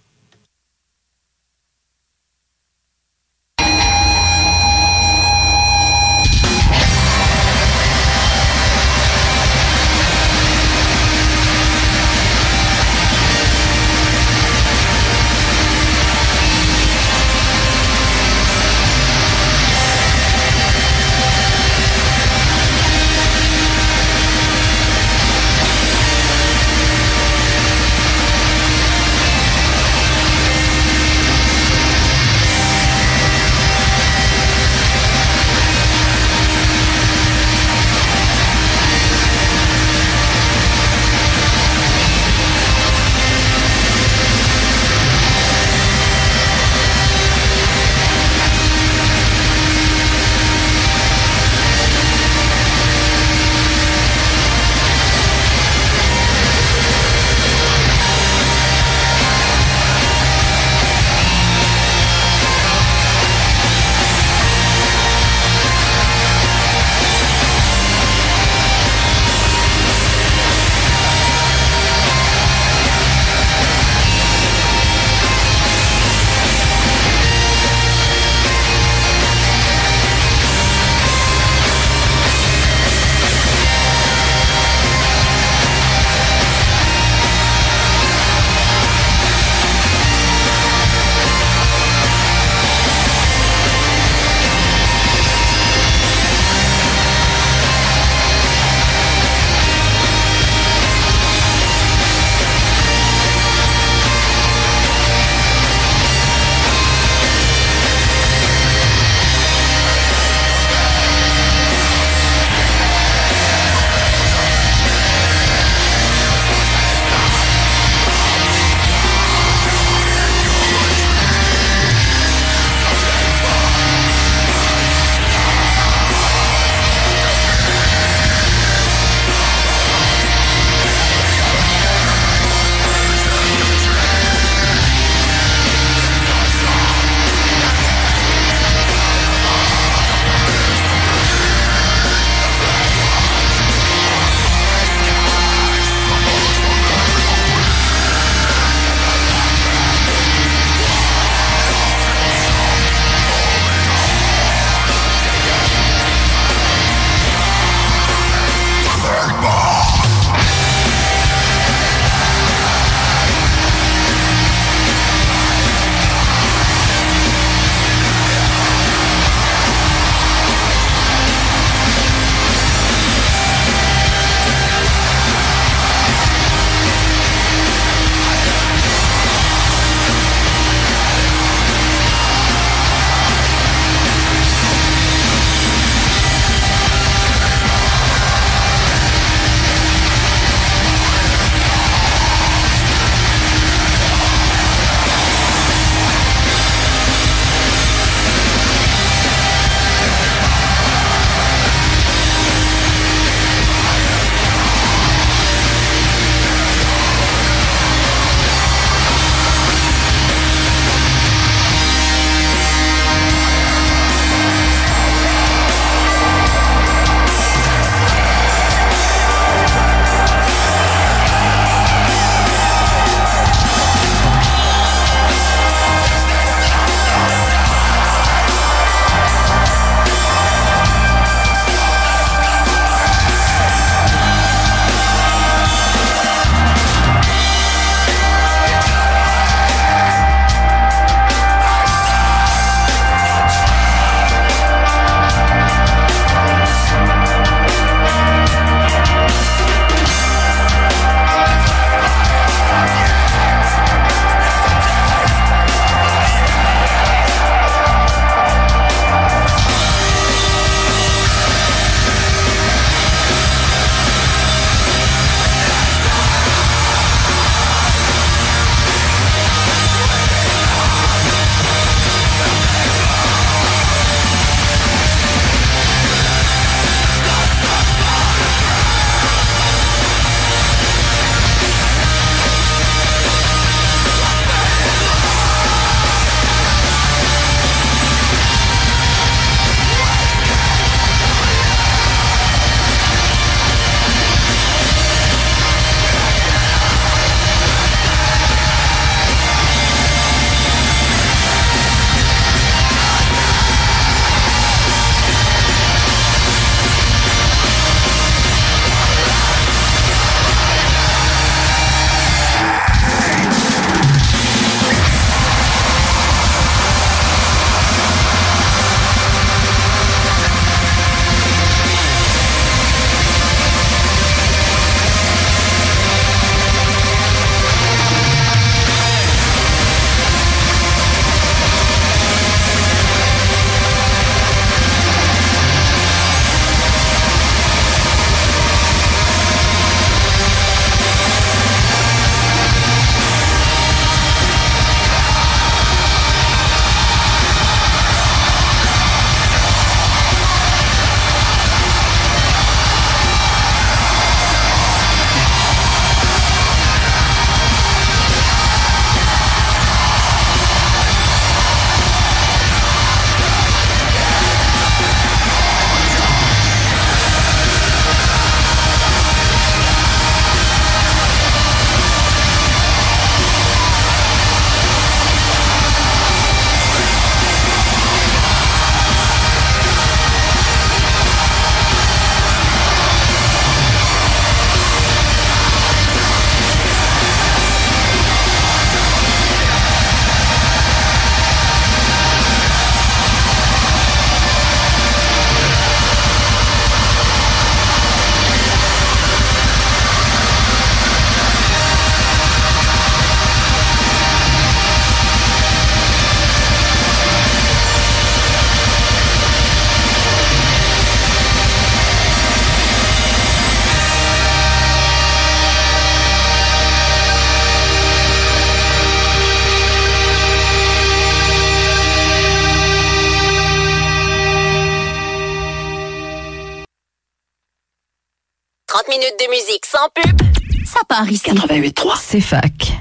Part 431.16 431.30
ici. 431.30 431.50
88.3. 431.50 432.18
C'est 432.20 432.40
fac. 432.40 432.98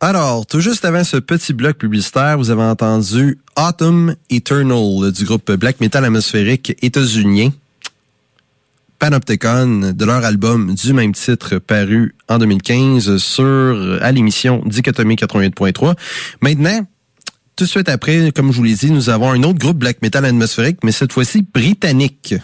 Alors, 0.00 0.46
tout 0.46 0.60
juste 0.60 0.84
avant 0.84 1.04
ce 1.04 1.16
petit 1.16 1.52
bloc 1.52 1.78
publicitaire, 1.78 2.36
vous 2.36 2.50
avez 2.50 2.62
entendu 2.62 3.38
Autumn 3.56 4.14
Eternal 4.30 5.10
du 5.12 5.24
groupe 5.24 5.52
black 5.52 5.80
metal 5.80 6.04
atmosphérique 6.04 6.76
états-unien. 6.82 7.50
Panopticon 8.98 9.92
de 9.94 10.04
leur 10.04 10.24
album 10.24 10.74
du 10.74 10.92
même 10.92 11.12
titre 11.12 11.58
paru 11.58 12.14
en 12.28 12.38
2015 12.38 13.18
sur 13.18 13.98
à 14.00 14.10
l'émission 14.10 14.62
Dichotomie 14.64 15.16
88.3. 15.16 15.94
Maintenant, 16.40 16.86
tout 17.56 17.64
de 17.64 17.68
suite 17.68 17.88
après, 17.88 18.32
comme 18.32 18.52
je 18.52 18.56
vous 18.56 18.64
l'ai 18.64 18.74
dit, 18.74 18.90
nous 18.90 19.10
avons 19.10 19.30
un 19.30 19.42
autre 19.42 19.58
groupe 19.58 19.78
black 19.78 20.02
metal 20.02 20.24
atmosphérique, 20.24 20.78
mais 20.82 20.92
cette 20.92 21.12
fois-ci 21.12 21.42
britannique, 21.42 22.34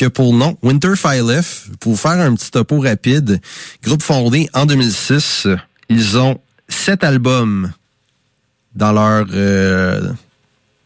qui 0.00 0.06
a 0.06 0.08
pour 0.08 0.32
nom 0.32 0.56
Winter 0.62 0.96
F. 0.96 1.68
Pour 1.78 2.00
faire 2.00 2.12
un 2.12 2.34
petit 2.34 2.50
topo 2.50 2.80
rapide, 2.80 3.38
groupe 3.84 4.02
fondé 4.02 4.48
en 4.54 4.64
2006, 4.64 5.46
ils 5.90 6.16
ont 6.16 6.40
sept 6.70 7.04
albums 7.04 7.70
dans 8.74 8.92
leur 8.92 9.26
euh, 9.34 10.10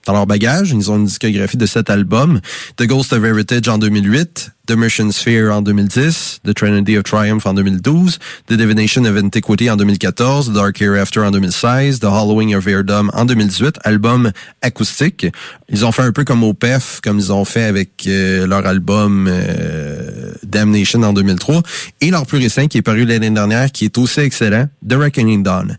dans 0.07 0.13
leur 0.13 0.27
bagage. 0.27 0.71
Ils 0.71 0.91
ont 0.91 0.97
une 0.97 1.07
discographie 1.07 1.57
de 1.57 1.67
sept 1.67 1.91
albums. 1.91 2.41
The 2.77 2.85
Ghost 2.85 3.13
of 3.13 3.25
Heritage 3.25 3.69
en 3.69 3.79
2008, 3.79 4.53
The 4.67 4.73
Merchant 4.73 5.11
Sphere 5.13 5.51
en 5.51 5.63
2010, 5.63 6.41
The 6.45 6.55
Trinity 6.55 6.97
of 6.97 7.05
Triumph 7.05 7.45
en 7.47 7.55
2012, 7.55 8.19
The 8.47 8.55
Divination 8.55 9.05
of 9.05 9.17
Antiquity 9.17 9.69
en 9.71 9.77
2014, 9.77 10.49
The 10.49 10.55
Dark 10.55 10.81
Hereafter 10.81 11.21
en 11.21 11.31
2016, 11.31 12.01
The 12.01 12.05
Hallowing 12.05 12.55
of 12.55 12.67
Airdom 12.67 13.11
en 13.13 13.27
2018, 13.27 13.81
album 13.85 14.33
acoustique. 14.63 15.27
Ils 15.69 15.85
ont 15.85 15.93
fait 15.93 16.03
un 16.03 16.13
peu 16.13 16.25
comme 16.25 16.43
OPEF, 16.43 17.01
comme 17.03 17.19
ils 17.19 17.31
ont 17.31 17.45
fait 17.45 17.65
avec 17.65 18.07
euh, 18.07 18.47
leur 18.47 18.67
album 18.67 19.29
euh, 19.31 20.33
Damnation 20.43 21.03
en 21.03 21.13
2003, 21.13 21.63
et 22.01 22.11
leur 22.11 22.27
plus 22.27 22.39
récent 22.39 22.67
qui 22.67 22.79
est 22.79 22.83
paru 22.83 23.05
l'année 23.05 23.31
dernière, 23.31 23.71
qui 23.71 23.85
est 23.85 23.99
aussi 23.99 24.21
excellent, 24.21 24.69
The 24.89 24.95
Reckoning 24.95 25.43
Dawn. 25.43 25.77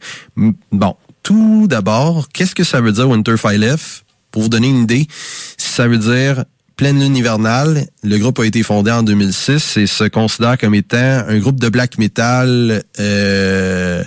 Bon, 0.71 0.95
tout 1.23 1.65
d'abord, 1.67 2.29
qu'est-ce 2.31 2.53
que 2.53 2.63
ça 2.63 2.81
veut 2.81 2.91
dire 2.91 3.09
Winterfell 3.09 3.77
F? 3.77 4.04
Pour 4.35 4.41
vous 4.41 4.49
donner 4.49 4.67
une 4.67 4.83
idée, 4.83 5.07
ça 5.55 5.87
veut 5.87 5.97
dire 5.97 6.43
pleine 6.75 6.99
lune 6.99 7.15
hivernale. 7.15 7.87
Le 8.03 8.17
groupe 8.17 8.37
a 8.39 8.45
été 8.45 8.63
fondé 8.63 8.91
en 8.91 9.01
2006 9.01 9.77
et 9.77 9.87
se 9.87 10.03
considère 10.03 10.57
comme 10.57 10.75
étant 10.75 11.23
un 11.25 11.39
groupe 11.39 11.57
de 11.57 11.69
black 11.69 11.97
metal 11.97 12.83
euh, 12.99 14.03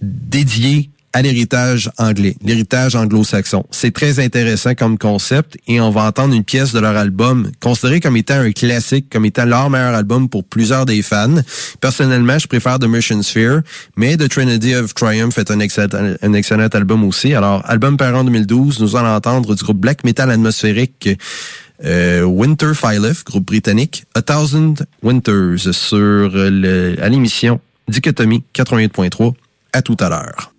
dédié 0.00 0.88
à 1.12 1.22
l'héritage 1.22 1.90
anglais, 1.98 2.36
l'héritage 2.44 2.94
anglo-saxon. 2.94 3.64
C'est 3.70 3.92
très 3.92 4.20
intéressant 4.20 4.74
comme 4.74 4.98
concept 4.98 5.56
et 5.66 5.80
on 5.80 5.90
va 5.90 6.02
entendre 6.02 6.34
une 6.34 6.44
pièce 6.44 6.72
de 6.72 6.80
leur 6.80 6.96
album 6.96 7.50
considéré 7.60 8.00
comme 8.00 8.16
étant 8.16 8.34
un 8.34 8.52
classique, 8.52 9.06
comme 9.10 9.24
étant 9.24 9.44
leur 9.44 9.70
meilleur 9.70 9.94
album 9.94 10.28
pour 10.28 10.44
plusieurs 10.44 10.86
des 10.86 11.02
fans. 11.02 11.34
Personnellement, 11.80 12.38
je 12.38 12.46
préfère 12.46 12.78
The 12.78 12.84
Mission 12.84 13.22
Sphere, 13.22 13.62
mais 13.96 14.16
The 14.16 14.28
Trinity 14.28 14.74
of 14.74 14.94
Triumph 14.94 15.38
est 15.38 15.50
un 15.50 15.60
excellent, 15.60 16.14
un 16.20 16.32
excellent 16.34 16.68
album 16.68 17.04
aussi. 17.04 17.34
Alors, 17.34 17.62
album 17.68 17.96
par 17.96 18.14
en 18.14 18.24
2012, 18.24 18.80
nous 18.80 18.96
allons 18.96 19.14
entendre 19.14 19.54
du 19.54 19.62
groupe 19.62 19.78
black 19.78 20.04
metal 20.04 20.30
atmosphérique 20.30 21.08
euh, 21.84 22.22
Winter 22.22 22.72
groupe 23.24 23.46
britannique, 23.46 24.04
A 24.14 24.22
Thousand 24.22 24.74
Winters 25.02 25.72
sur 25.72 26.30
le, 26.32 26.96
à 27.00 27.08
l'émission 27.08 27.60
Dichotomie 27.88 28.44
88.3. 28.54 29.34
À 29.72 29.82
tout 29.82 29.96
à 30.00 30.08
l'heure. 30.08 30.52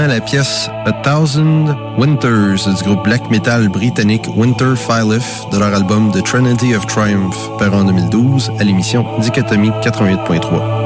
La 0.00 0.20
pièce 0.20 0.70
A 0.86 0.92
Thousand 0.92 1.76
Winters 1.98 2.66
du 2.66 2.84
groupe 2.84 3.04
black 3.04 3.30
metal 3.30 3.68
britannique 3.68 4.26
Winter 4.36 4.74
Philip 4.74 5.22
de 5.52 5.58
leur 5.58 5.74
album 5.74 6.10
The 6.12 6.24
Trinity 6.24 6.74
of 6.74 6.86
Triumph, 6.86 7.36
paru 7.58 7.74
en 7.74 7.84
2012 7.84 8.52
à 8.58 8.64
l'émission 8.64 9.04
Dichotomie 9.20 9.70
88.3. 9.82 10.81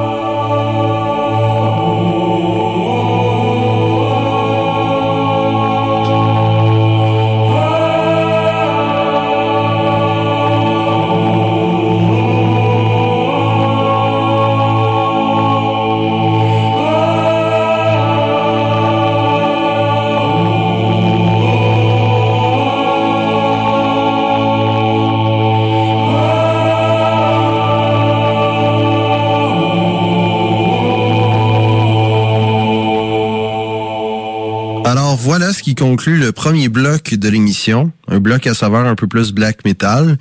conclut 35.77 36.17
le 36.17 36.33
premier 36.33 36.69
bloc 36.69 37.15
de 37.15 37.29
l'émission, 37.29 37.93
un 38.09 38.19
bloc 38.19 38.47
à 38.47 38.55
savoir 38.55 38.87
un 38.87 38.97
peu 38.97 39.07
plus 39.07 39.33
black 39.33 39.65
metal. 39.65 40.19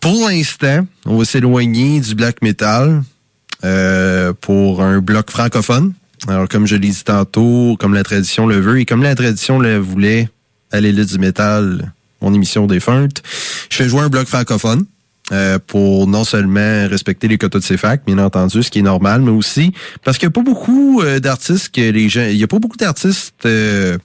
Pour 0.00 0.28
l'instant, 0.28 0.86
on 1.04 1.18
va 1.18 1.24
s'éloigner 1.24 2.00
du 2.00 2.14
black 2.14 2.40
metal 2.40 3.02
euh, 3.64 4.32
pour 4.40 4.82
un 4.82 5.00
bloc 5.00 5.30
francophone. 5.30 5.92
Alors, 6.28 6.48
comme 6.48 6.66
je 6.66 6.76
l'ai 6.76 6.88
dit 6.88 7.04
tantôt, 7.04 7.76
comme 7.78 7.94
la 7.94 8.04
tradition 8.04 8.46
le 8.46 8.60
veut 8.60 8.80
et 8.80 8.84
comme 8.86 9.02
la 9.02 9.14
tradition 9.14 9.58
le 9.58 9.78
voulait 9.78 10.28
à 10.70 10.80
l'élite 10.80 11.10
du 11.10 11.18
métal, 11.18 11.92
mon 12.20 12.32
émission 12.32 12.66
défunte, 12.66 13.22
je 13.68 13.76
fais 13.76 13.88
jouer 13.88 14.00
un 14.00 14.08
bloc 14.08 14.28
francophone. 14.28 14.86
Euh, 15.30 15.60
pour 15.64 16.08
non 16.08 16.24
seulement 16.24 16.88
respecter 16.88 17.28
les 17.28 17.38
quotas 17.38 17.60
de 17.60 17.64
CFAC, 17.64 18.04
bien 18.04 18.18
entendu, 18.18 18.60
ce 18.60 18.70
qui 18.72 18.80
est 18.80 18.82
normal, 18.82 19.22
mais 19.22 19.30
aussi 19.30 19.72
parce 20.04 20.18
qu'il 20.18 20.26
n'y 20.26 20.32
a 20.32 20.34
pas 20.34 20.42
beaucoup 20.42 21.00
euh, 21.00 21.20
d'artistes 21.20 21.72
que 21.72 21.80
les 21.80 22.08
gens, 22.08 22.26
il 22.28 22.36
y 22.36 22.42
a 22.42 22.48
pas 22.48 22.58
beaucoup 22.58 22.76
d'artistes 22.76 23.32
euh, 23.46 23.96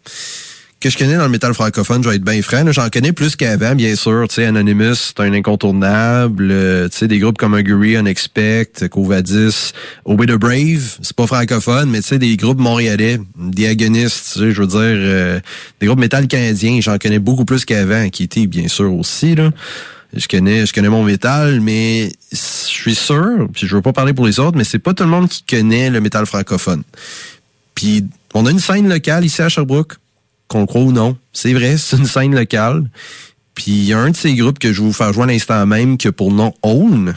que 0.79 0.91
je 0.91 0.97
connais 0.97 1.17
dans 1.17 1.23
le 1.23 1.31
métal 1.31 1.55
francophone, 1.55 2.03
je 2.03 2.09
vais 2.09 2.17
être 2.17 2.23
bien 2.23 2.39
franc. 2.43 2.71
J'en 2.71 2.87
connais 2.89 3.13
plus 3.13 3.35
qu'avant, 3.35 3.73
bien 3.73 3.95
sûr. 3.95 4.27
Sais, 4.29 4.45
Anonymous, 4.45 4.93
c'est 4.93 5.19
un 5.21 5.33
incontournable. 5.33 6.49
tu 6.91 6.97
sais, 6.97 7.07
des 7.07 7.17
groupes 7.17 7.39
comme 7.39 7.55
Augury, 7.55 7.97
Unexpect, 7.97 8.87
Covadis, 8.87 9.73
Obey 10.05 10.27
the 10.27 10.37
Brave, 10.37 10.99
c'est 11.01 11.15
pas 11.15 11.25
francophone, 11.25 11.89
mais 11.89 12.03
sais, 12.03 12.19
des 12.19 12.37
groupes 12.37 12.59
montréalais, 12.59 13.19
Diagonist, 13.35 14.33
tu 14.33 14.39
sais, 14.39 14.51
je 14.51 14.61
veux 14.61 14.67
dire, 14.67 15.41
des 15.79 15.87
groupes 15.87 15.99
métal 15.99 16.27
canadiens, 16.27 16.79
j'en 16.79 16.99
connais 16.99 17.19
beaucoup 17.19 17.43
plus 17.43 17.65
qu'avant, 17.65 18.07
qui 18.09 18.21
étaient 18.21 18.45
bien 18.45 18.67
sûr 18.67 18.93
aussi, 18.93 19.33
là 19.33 19.49
je 20.13 20.27
connais, 20.27 20.65
je 20.65 20.73
connais 20.73 20.89
mon 20.89 21.03
métal, 21.03 21.59
mais 21.61 22.11
je 22.31 22.37
suis 22.37 22.95
sûr, 22.95 23.47
puis 23.53 23.67
je 23.67 23.75
veux 23.75 23.81
pas 23.81 23.93
parler 23.93 24.13
pour 24.13 24.25
les 24.25 24.39
autres, 24.39 24.57
mais 24.57 24.63
c'est 24.63 24.79
pas 24.79 24.93
tout 24.93 25.03
le 25.03 25.09
monde 25.09 25.27
qui 25.27 25.43
connaît 25.43 25.89
le 25.89 25.99
métal 25.99 26.25
francophone. 26.25 26.83
Puis 27.75 28.05
on 28.33 28.45
a 28.45 28.51
une 28.51 28.59
scène 28.59 28.89
locale 28.89 29.25
ici 29.25 29.41
à 29.41 29.49
Sherbrooke, 29.49 29.95
qu'on 30.47 30.61
le 30.61 30.65
croit 30.65 30.81
ou 30.81 30.91
non. 30.91 31.17
C'est 31.33 31.53
vrai, 31.53 31.77
c'est 31.77 31.97
une 31.97 32.05
scène 32.05 32.33
locale. 32.33 32.89
Puis 33.53 33.71
il 33.71 33.83
y 33.85 33.93
a 33.93 33.99
un 33.99 34.11
de 34.11 34.15
ces 34.15 34.33
groupes 34.35 34.59
que 34.59 34.71
je 34.71 34.81
vais 34.81 34.87
vous 34.87 34.93
faire 34.93 35.11
jouer 35.13 35.23
à 35.23 35.27
l'instant 35.27 35.65
même 35.65 35.97
que 35.97 36.09
pour 36.09 36.31
nom 36.31 36.53
Own, 36.63 37.15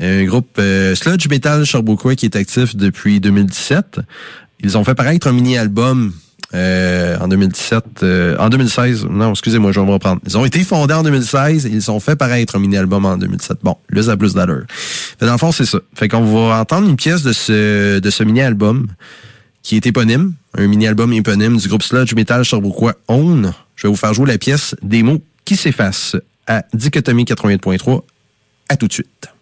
un 0.00 0.24
groupe 0.24 0.56
euh, 0.58 0.94
sludge 0.94 1.28
metal 1.28 1.64
Sherbrookeois 1.64 2.16
qui 2.16 2.26
est 2.26 2.36
actif 2.36 2.74
depuis 2.74 3.20
2017. 3.20 4.00
Ils 4.60 4.76
ont 4.76 4.84
fait 4.84 4.94
paraître 4.94 5.28
un 5.28 5.32
mini-album 5.32 6.12
euh, 6.54 7.18
en 7.18 7.26
2017, 7.26 7.84
euh, 8.02 8.36
en 8.38 8.48
2016, 8.48 9.06
non, 9.10 9.30
excusez-moi, 9.30 9.72
je 9.72 9.80
vais 9.80 9.86
me 9.86 9.90
reprendre. 9.92 10.20
Ils 10.24 10.38
ont 10.38 10.44
été 10.44 10.62
fondés 10.62 10.94
en 10.94 11.02
2016 11.02 11.66
et 11.66 11.70
ils 11.70 11.90
ont 11.90 11.98
fait 11.98 12.14
paraître 12.14 12.54
un 12.54 12.60
mini-album 12.60 13.04
en 13.04 13.16
2017. 13.16 13.58
Bon, 13.62 13.76
le 13.88 14.02
ça 14.02 14.16
plus 14.16 14.34
d'allure. 14.34 14.64
Dans 15.20 15.32
le 15.32 15.38
fond, 15.38 15.50
c'est 15.50 15.64
ça. 15.64 15.78
Fait 15.94 16.08
qu'on 16.08 16.24
va 16.24 16.60
entendre 16.60 16.88
une 16.88 16.96
pièce 16.96 17.22
de 17.22 17.32
ce, 17.32 17.98
de 17.98 18.10
ce 18.10 18.22
mini-album 18.22 18.86
qui 19.62 19.76
est 19.76 19.86
éponyme, 19.86 20.34
un 20.56 20.66
mini-album 20.66 21.12
éponyme 21.12 21.56
du 21.56 21.68
groupe 21.68 21.82
Sludge 21.82 22.14
Metal 22.14 22.44
Sherbrookeois 22.44 22.94
Own. 23.08 23.52
Je 23.74 23.86
vais 23.86 23.90
vous 23.90 23.96
faire 23.96 24.14
jouer 24.14 24.28
la 24.28 24.38
pièce 24.38 24.76
Des 24.82 25.02
mots 25.02 25.22
qui 25.44 25.56
s'effacent 25.56 26.16
à 26.46 26.64
Dichotomie 26.72 27.24
88.3. 27.24 28.02
À 28.68 28.76
tout 28.76 28.86
de 28.86 28.92
suite. 28.92 29.33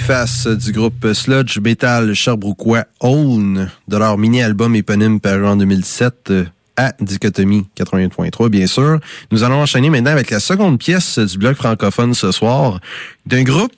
S'effacent 0.00 0.46
du 0.46 0.70
groupe 0.70 1.12
Sludge 1.12 1.58
Metal 1.58 2.14
Sherbrookeois 2.14 2.84
Own 3.00 3.68
de 3.88 3.96
leur 3.96 4.16
mini-album 4.16 4.76
éponyme 4.76 5.18
paru 5.18 5.44
en 5.44 5.56
2007 5.56 6.32
à 6.76 6.92
Dichotomie 7.00 7.66
81.3, 7.76 8.48
bien 8.48 8.68
sûr. 8.68 9.00
Nous 9.32 9.42
allons 9.42 9.60
enchaîner 9.60 9.90
maintenant 9.90 10.12
avec 10.12 10.30
la 10.30 10.38
seconde 10.38 10.78
pièce 10.78 11.18
du 11.18 11.36
bloc 11.38 11.56
francophone 11.56 12.14
ce 12.14 12.30
soir 12.30 12.78
d'un 13.26 13.42
groupe 13.42 13.72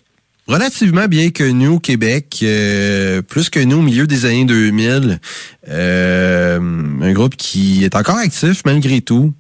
relativement 0.47 1.07
bien 1.07 1.31
connu 1.31 1.69
au 1.69 1.79
Québec, 1.79 2.41
euh, 2.43 3.23
plus 3.23 3.49
que 3.49 3.61
nous 3.61 3.79
au 3.79 3.83
milieu 3.83 4.07
des 4.07 4.27
années 4.27 4.45
2000. 4.45 5.21
Euh, 5.69 6.61
un 7.01 7.13
groupe 7.13 7.37
qui 7.37 7.83
est 7.83 7.97
encore 7.97 8.19
actif 8.19 8.61
malgré 8.67 9.01
tout, 9.01 9.33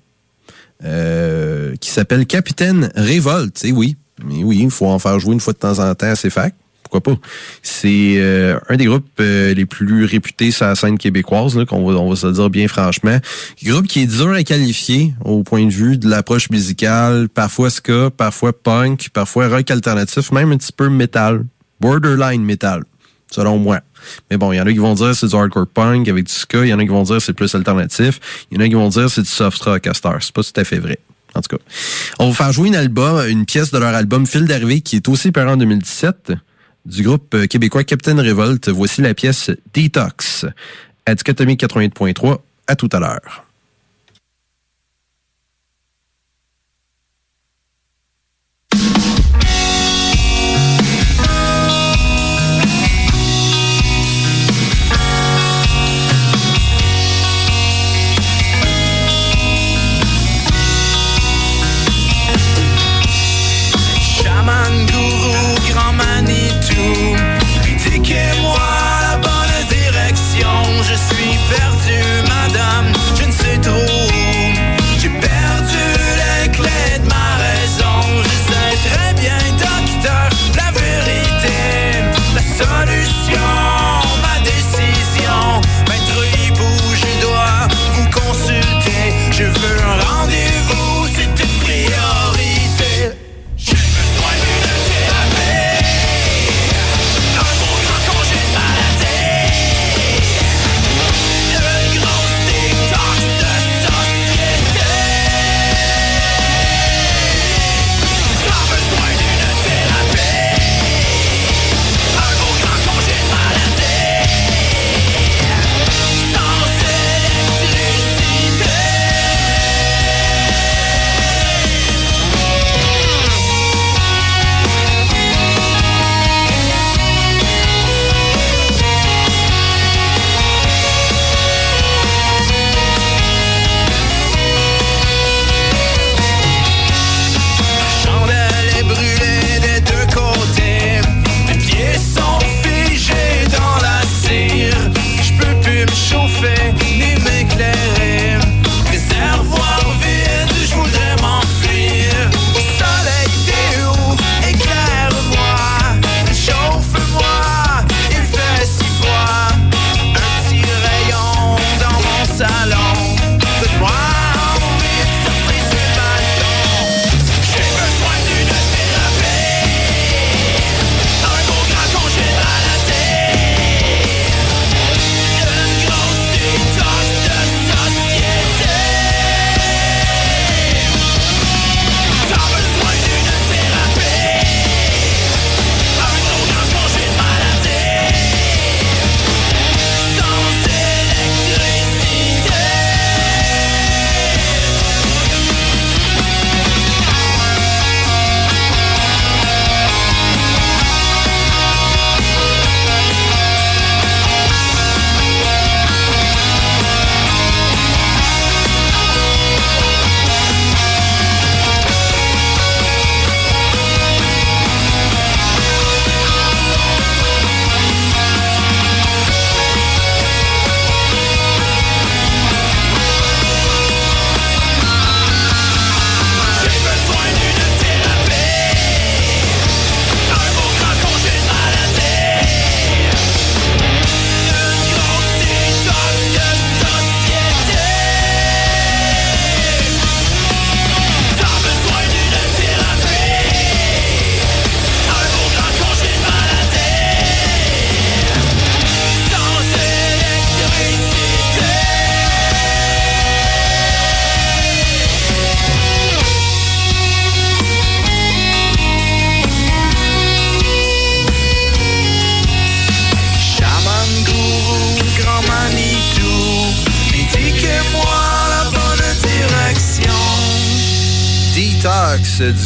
euh, 0.84 1.76
qui 1.76 1.90
s'appelle 1.90 2.24
Capitaine 2.24 2.90
Révolte. 2.94 3.66
Et 3.66 3.72
oui, 3.72 3.96
mais 4.24 4.44
oui, 4.44 4.60
il 4.62 4.70
faut 4.70 4.86
en 4.86 4.98
faire 4.98 5.18
jouer 5.20 5.34
une 5.34 5.40
fois 5.40 5.52
de 5.52 5.58
temps 5.58 5.78
en 5.78 5.94
temps 5.94 6.06
à 6.06 6.16
ses 6.16 6.30
facs. 6.30 6.54
Pourquoi 6.90 7.14
pas? 7.14 7.20
C'est 7.62 8.16
euh, 8.16 8.58
un 8.68 8.76
des 8.76 8.86
groupes 8.86 9.06
euh, 9.20 9.54
les 9.54 9.64
plus 9.64 10.04
réputés 10.04 10.50
sur 10.50 10.66
la 10.66 10.74
scène 10.74 10.98
québécoise, 10.98 11.56
là, 11.56 11.64
qu'on 11.64 11.88
va, 11.88 11.96
on 12.00 12.10
va 12.10 12.16
se 12.16 12.26
dire 12.26 12.50
bien 12.50 12.66
franchement. 12.66 13.16
Groupe 13.62 13.86
qui 13.86 14.00
est 14.00 14.06
dur 14.06 14.30
à 14.30 14.42
qualifier 14.42 15.14
au 15.24 15.44
point 15.44 15.64
de 15.64 15.70
vue 15.70 15.98
de 15.98 16.08
l'approche 16.08 16.50
musicale, 16.50 17.28
parfois 17.28 17.70
ska, 17.70 18.10
parfois 18.10 18.52
punk, 18.52 19.10
parfois 19.12 19.46
rock 19.46 19.70
alternatif, 19.70 20.32
même 20.32 20.50
un 20.50 20.56
petit 20.56 20.72
peu 20.72 20.88
metal, 20.88 21.44
borderline 21.80 22.42
metal, 22.42 22.82
selon 23.30 23.58
moi. 23.58 23.80
Mais 24.28 24.36
bon, 24.36 24.50
il 24.50 24.56
y 24.56 24.60
en 24.60 24.66
a 24.66 24.72
qui 24.72 24.78
vont 24.78 24.94
dire 24.94 25.14
c'est 25.14 25.28
du 25.28 25.36
hardcore 25.36 25.68
punk 25.68 26.08
avec 26.08 26.24
du 26.24 26.32
ska, 26.32 26.64
il 26.64 26.70
y 26.70 26.74
en 26.74 26.80
a 26.80 26.82
qui 26.82 26.88
vont 26.88 27.04
dire 27.04 27.22
c'est 27.22 27.34
plus 27.34 27.54
alternatif, 27.54 28.18
il 28.50 28.58
y 28.58 28.60
en 28.60 28.64
a 28.64 28.68
qui 28.68 28.74
vont 28.74 28.88
dire 28.88 29.08
c'est 29.08 29.22
du 29.22 29.28
soft 29.28 29.62
rock 29.62 29.86
à 29.86 29.94
Star. 29.94 30.20
C'est 30.20 30.34
pas 30.34 30.42
tout 30.42 30.60
à 30.60 30.64
fait 30.64 30.80
vrai. 30.80 30.98
En 31.36 31.40
tout 31.40 31.56
cas, 31.56 31.62
on 32.18 32.30
va 32.30 32.34
faire 32.34 32.52
jouer 32.52 32.66
une 32.66 32.74
album, 32.74 33.24
une 33.28 33.46
pièce 33.46 33.70
de 33.70 33.78
leur 33.78 33.94
album 33.94 34.26
Fil 34.26 34.46
d'arrivée 34.46 34.80
qui 34.80 34.96
est 34.96 35.08
aussi 35.08 35.30
paru 35.30 35.50
en 35.50 35.56
2017 35.56 36.32
du 36.90 37.02
groupe 37.02 37.46
québécois 37.46 37.84
Captain 37.84 38.16
Revolt. 38.16 38.68
Voici 38.68 39.00
la 39.00 39.14
pièce 39.14 39.50
Detox 39.72 40.44
à 41.06 41.14
Dichotomie 41.14 41.54
88.3. 41.54 42.38
À 42.66 42.76
tout 42.76 42.88
à 42.92 43.00
l'heure. 43.00 43.49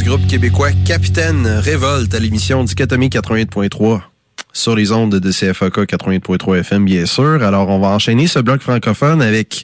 Groupe 0.05 0.27
québécois 0.27 0.69
Capitaine 0.85 1.47
Révolte 1.47 2.13
à 2.13 2.19
l'émission 2.19 2.63
Dichotomie 2.63 3.09
88.3 3.09 4.01
sur 4.53 4.75
les 4.75 4.91
ondes 4.91 5.15
de 5.15 5.31
CFAK 5.31 5.79
88.3 5.79 6.59
FM, 6.59 6.85
bien 6.85 7.07
sûr. 7.07 7.41
Alors, 7.41 7.69
on 7.69 7.79
va 7.79 7.87
enchaîner 7.87 8.27
ce 8.27 8.37
bloc 8.37 8.61
francophone 8.61 9.23
avec 9.23 9.63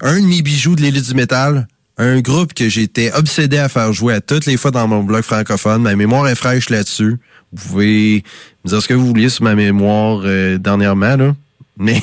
un 0.00 0.20
de 0.20 0.26
mes 0.26 0.42
bijoux 0.42 0.76
de 0.76 0.82
l'élite 0.82 1.08
du 1.08 1.14
métal, 1.14 1.66
un 1.98 2.20
groupe 2.20 2.54
que 2.54 2.68
j'étais 2.68 3.12
obsédé 3.12 3.58
à 3.58 3.68
faire 3.68 3.92
jouer 3.92 4.14
à 4.14 4.20
toutes 4.20 4.46
les 4.46 4.56
fois 4.56 4.70
dans 4.70 4.86
mon 4.86 5.02
bloc 5.02 5.24
francophone. 5.24 5.82
Ma 5.82 5.96
mémoire 5.96 6.28
est 6.28 6.36
fraîche 6.36 6.70
là-dessus. 6.70 7.18
Vous 7.52 7.68
pouvez 7.68 8.22
me 8.64 8.70
dire 8.70 8.80
ce 8.80 8.86
que 8.86 8.94
vous 8.94 9.08
vouliez 9.08 9.28
sur 9.28 9.42
ma 9.42 9.56
mémoire 9.56 10.20
euh, 10.24 10.56
dernièrement, 10.56 11.16
là. 11.16 11.34
Mais 11.78 12.00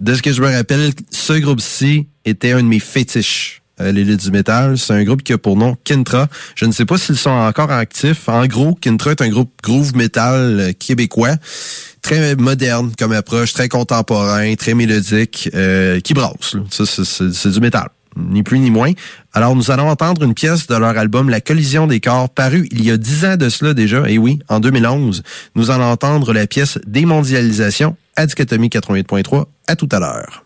de 0.00 0.14
ce 0.14 0.22
que 0.22 0.32
je 0.32 0.40
me 0.40 0.54
rappelle, 0.54 0.92
ce 1.10 1.32
groupe-ci 1.32 2.06
était 2.24 2.52
un 2.52 2.62
de 2.62 2.68
mes 2.68 2.80
fétiches. 2.80 3.62
Euh, 3.80 3.92
l'élite 3.92 4.22
du 4.24 4.30
métal, 4.30 4.78
c'est 4.78 4.94
un 4.94 5.04
groupe 5.04 5.22
qui 5.22 5.32
a 5.34 5.38
pour 5.38 5.56
nom 5.56 5.76
Kintra. 5.84 6.28
Je 6.54 6.64
ne 6.64 6.72
sais 6.72 6.86
pas 6.86 6.96
s'ils 6.96 7.16
sont 7.18 7.28
encore 7.30 7.70
actifs. 7.70 8.28
En 8.28 8.46
gros, 8.46 8.74
Kintra 8.74 9.10
est 9.10 9.20
un 9.20 9.28
groupe 9.28 9.52
groove 9.62 9.94
metal 9.94 10.60
euh, 10.60 10.72
québécois, 10.72 11.34
très 12.00 12.36
moderne 12.36 12.92
comme 12.98 13.12
approche, 13.12 13.52
très 13.52 13.68
contemporain, 13.68 14.54
très 14.54 14.72
mélodique, 14.74 15.50
euh, 15.54 16.00
qui 16.00 16.14
brasse. 16.14 16.54
là. 16.54 16.60
Ça, 16.70 16.84
c'est- 16.86 17.48
du 17.50 17.60
métal, 17.60 17.88
ni 18.16 18.42
plus 18.42 18.58
ni 18.60 18.70
moins. 18.70 18.92
Alors, 19.34 19.54
nous 19.54 19.70
allons 19.70 19.90
entendre 19.90 20.22
une 20.22 20.32
pièce 20.32 20.66
de 20.66 20.74
leur 20.74 20.96
album 20.96 21.28
La 21.28 21.42
collision 21.42 21.86
des 21.86 22.00
corps, 22.00 22.30
paru 22.30 22.66
il 22.72 22.82
y 22.82 22.90
a 22.90 22.96
dix 22.96 23.26
ans 23.26 23.36
de 23.36 23.50
cela 23.50 23.74
déjà, 23.74 24.08
et 24.08 24.16
oui, 24.16 24.38
en 24.48 24.58
2011. 24.60 25.22
Nous 25.54 25.70
allons 25.70 25.90
entendre 25.90 26.32
la 26.32 26.46
pièce 26.46 26.78
Démondialisation 26.86 27.94
à 28.16 28.24
Dichotomie 28.24 28.70
88.3. 28.70 29.48
À 29.68 29.76
tout 29.76 29.88
à 29.92 29.98
l'heure. 30.00 30.45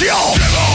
Démondialisation 0.00 0.69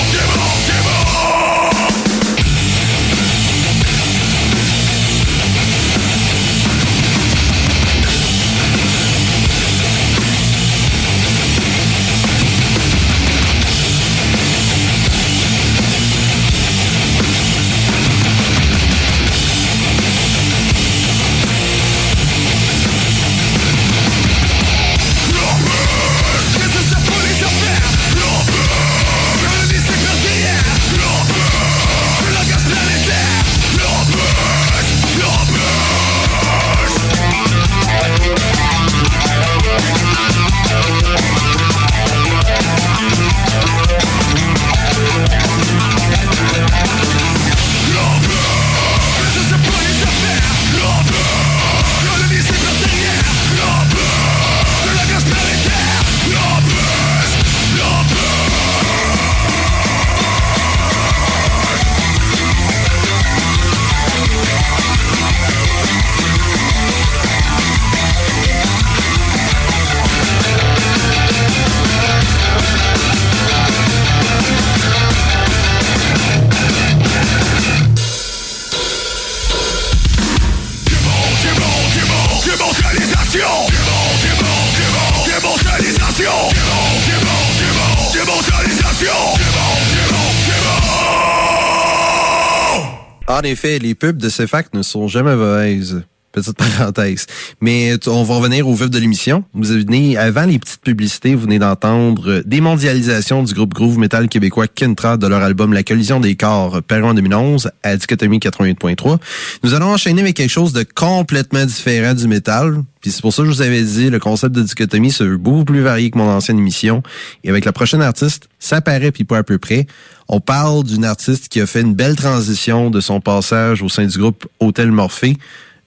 effet, 93.46 93.80
les 93.80 93.96
pubs 93.96 94.18
de 94.18 94.30
CFAC 94.30 94.74
ne 94.74 94.82
sont 94.82 95.08
jamais 95.08 95.36
mauvaises. 95.36 96.04
Petite 96.36 96.58
parenthèse. 96.58 97.28
Mais 97.62 97.94
on 98.08 98.24
va 98.24 98.36
revenir 98.36 98.68
au 98.68 98.76
vif 98.76 98.90
de 98.90 99.00
l'émission. 99.00 99.46
Vous 99.54 99.64
venez, 99.64 100.18
avant 100.18 100.44
les 100.44 100.60
petites 100.60 100.82
publicités, 100.82 101.34
vous 101.34 101.44
venez 101.44 101.60
d'entendre 101.60 102.30
euh, 102.30 102.44
Démondialisation 102.46 103.42
du 103.42 103.54
groupe 103.54 103.74
groove 103.74 103.98
metal 103.98 104.28
québécois 104.28 104.68
Kentra 104.68 105.16
de 105.16 105.28
leur 105.28 105.42
album 105.42 105.72
La 105.72 105.84
collision 105.84 106.20
des 106.20 106.36
corps, 106.36 106.84
paru 106.84 107.06
en 107.06 107.14
2011 107.14 107.72
à 107.84 107.96
Dichotomie 107.96 108.40
88.3. 108.40 109.18
Nous 109.64 109.74
allons 109.76 109.94
enchaîner 109.94 110.24
avec 110.24 110.36
quelque 110.36 110.52
chose 110.52 110.74
de 110.74 110.84
complètement 110.84 111.64
différent 111.64 112.14
du 112.14 112.28
métal. 112.28 112.84
Puis 113.00 113.12
c'est 113.12 113.22
pour 113.22 113.34
ça 113.34 113.44
que 113.44 113.50
je 113.50 113.54
vous 113.54 113.62
avais 113.62 113.84
dit, 113.84 114.10
le 114.10 114.20
concept 114.20 114.54
de 114.54 114.62
dichotomie, 114.62 115.12
c'est 115.12 115.30
beaucoup 115.38 115.64
plus 115.64 115.82
varié 115.82 116.12
que 116.12 116.18
mon 116.18 116.28
ancienne 116.28 116.58
émission. 116.58 117.02
Et 117.46 117.50
avec 117.50 117.64
la 117.64 117.72
prochaine 117.72 118.02
artiste, 118.02 118.50
ça 118.60 118.82
paraît 118.82 119.14
puis 119.14 119.24
pas 119.24 119.38
à 119.38 119.44
peu 119.44 119.58
près. 119.58 119.88
On 120.28 120.42
parle 120.42 120.84
d'une 120.84 121.06
artiste 121.06 121.48
qui 121.48 121.62
a 121.62 121.68
fait 121.68 121.82
une 121.82 121.94
belle 121.94 122.16
transition 122.16 122.90
de 122.90 123.00
son 123.00 123.22
passage 123.22 123.82
au 123.84 123.90
sein 123.90 124.06
du 124.06 124.18
groupe 124.18 124.48
Hôtel 124.60 124.92
Morphée 124.92 125.38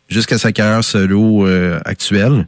jusqu'à 0.08 0.38
sa 0.38 0.52
carrière 0.52 0.84
solo 0.84 1.46
euh, 1.46 1.78
actuelle. 1.84 2.46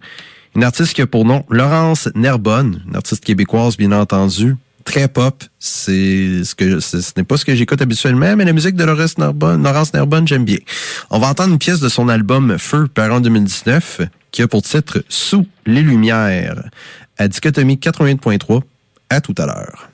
Une 0.57 0.65
artiste 0.65 0.95
qui 0.95 1.03
a 1.03 1.07
pour 1.07 1.25
nom 1.25 1.45
Laurence 1.49 2.09
Nerbonne, 2.15 2.83
une 2.89 2.97
artiste 2.97 3.25
québécoise 3.25 3.77
bien 3.77 3.93
entendu, 3.93 4.57
très 4.85 5.07
pop. 5.07 5.45
C'est 5.59 6.43
ce 6.43 6.55
que 6.55 6.81
ce 6.81 6.97
n'est 7.17 7.25
pas 7.25 7.37
ce 7.37 7.45
que 7.45 7.55
j'écoute 7.55 7.81
habituellement, 7.81 8.35
mais 8.37 8.45
la 8.45 8.53
musique 8.53 8.75
de 8.75 8.85
Laurence 8.85 9.19
Nerbonne, 9.19 9.63
Laurence 9.63 9.95
Nerbonne, 9.95 10.27
j'aime 10.27 10.45
bien. 10.45 10.59
On 11.11 11.19
va 11.19 11.29
entendre 11.29 11.53
une 11.53 11.59
pièce 11.59 11.81
de 11.81 11.89
son 11.89 12.09
album 12.09 12.59
Feu, 12.59 12.89
paru 12.89 13.13
en 13.13 13.21
2019, 13.21 14.01
qui 14.33 14.43
a 14.43 14.49
pour 14.49 14.63
titre 14.63 15.05
Sous 15.09 15.47
les 15.67 15.83
lumières, 15.83 16.65
à 17.19 17.29
Dichotomie 17.29 17.77
88.3. 17.77 18.63
À 19.11 19.21
tout 19.21 19.35
à 19.39 19.47
l'heure. 19.47 19.91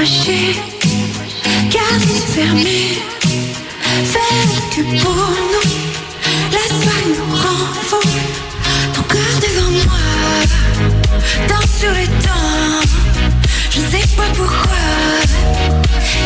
T'approcher, 0.00 0.56
garde 1.68 2.10
fermés, 2.34 3.02
ferme 4.02 4.56
que 4.74 4.82
pour 5.02 5.14
nous. 5.14 5.68
La 6.52 6.64
soirée 6.68 7.10
nous 7.18 7.36
rend 7.36 7.66
fous. 7.82 8.08
Ton 8.94 9.02
cœur 9.02 9.34
devant 9.42 9.70
moi, 9.84 10.00
danse 11.48 11.72
sur 11.78 11.90
le 11.90 12.06
temps. 12.24 12.80
Je 13.70 13.80
ne 13.80 13.90
sais 13.90 14.08
pas 14.16 14.30
pourquoi 14.34 14.78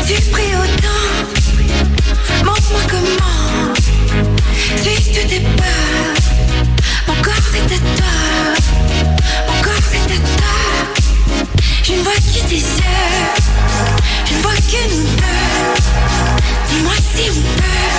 tu 0.07 0.23
pries 0.31 0.55
autant. 0.55 2.45
Montre-moi 2.45 2.83
comment 2.89 3.75
suis 4.85 5.13
toutes 5.15 5.29
tes 5.29 5.41
peurs. 5.41 6.15
Mon 7.09 7.15
corps 7.23 7.55
est 7.57 7.73
à 7.75 7.79
toi, 7.97 8.54
Je 11.87 11.93
ne 11.93 12.03
vois 12.03 12.15
que 12.15 12.49
tes 12.49 12.57
yeux, 12.57 12.63
je 14.25 14.33
ne 14.35 14.41
vois 14.41 14.53
que 14.55 14.81
nous 14.89 15.05
deux. 15.17 15.45
Dis-moi 16.71 16.95
si 17.15 17.29
on 17.29 17.35
peut, 17.35 17.91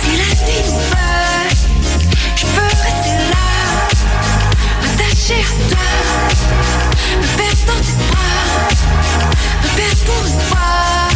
si 0.00 0.10
la 0.16 0.30
nuit 0.46 0.62
nous 0.64 0.78
veut. 0.78 1.48
Je 2.36 2.44
peux 2.46 2.70
rester 2.84 3.16
là, 3.32 3.48
attaché 4.84 5.36
à 5.40 5.50
toi, 5.68 5.88
me 7.20 7.26
perdre 7.36 7.64
dans 7.66 7.80
tes 7.84 7.96
bras, 8.12 8.68
me 9.64 9.68
perdre 9.76 10.02
pour 10.04 10.22
une 10.24 10.40
fois. 10.48 11.08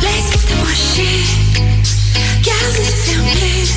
Laisse-moi 0.00 0.40
t'approcher, 0.48 1.14
garde 2.42 2.76
les 2.78 2.96
fermés. 3.04 3.68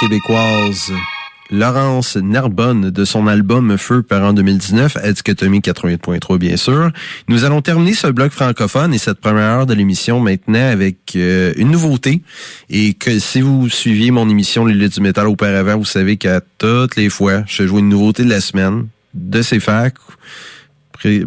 Québécoise 0.00 0.92
Laurence 1.50 2.16
Narbonne 2.16 2.90
de 2.90 3.04
son 3.04 3.26
album 3.26 3.76
Feu 3.76 4.02
par 4.02 4.22
en 4.22 4.32
2019, 4.32 4.96
à 4.96 5.10
88.3 5.10 6.38
bien 6.38 6.56
sûr. 6.56 6.90
Nous 7.28 7.44
allons 7.44 7.60
terminer 7.60 7.92
ce 7.92 8.06
bloc 8.06 8.32
francophone 8.32 8.94
et 8.94 8.98
cette 8.98 9.18
première 9.18 9.44
heure 9.44 9.66
de 9.66 9.74
l'émission 9.74 10.20
maintenant 10.20 10.70
avec 10.70 11.14
euh, 11.16 11.52
une 11.56 11.70
nouveauté. 11.72 12.22
Et 12.70 12.94
que 12.94 13.18
si 13.18 13.40
vous 13.40 13.68
suiviez 13.68 14.10
mon 14.10 14.28
émission 14.28 14.64
Les 14.64 14.74
Luttes 14.74 14.94
du 14.94 15.00
métal 15.00 15.26
auparavant, 15.26 15.76
vous 15.76 15.84
savez 15.84 16.16
qu'à 16.16 16.40
toutes 16.58 16.96
les 16.96 17.10
fois, 17.10 17.42
je 17.46 17.66
joue 17.66 17.80
une 17.80 17.88
nouveauté 17.88 18.24
de 18.24 18.30
la 18.30 18.40
semaine 18.40 18.86
de 19.14 19.42
ces 19.42 19.60
facs 19.60 19.98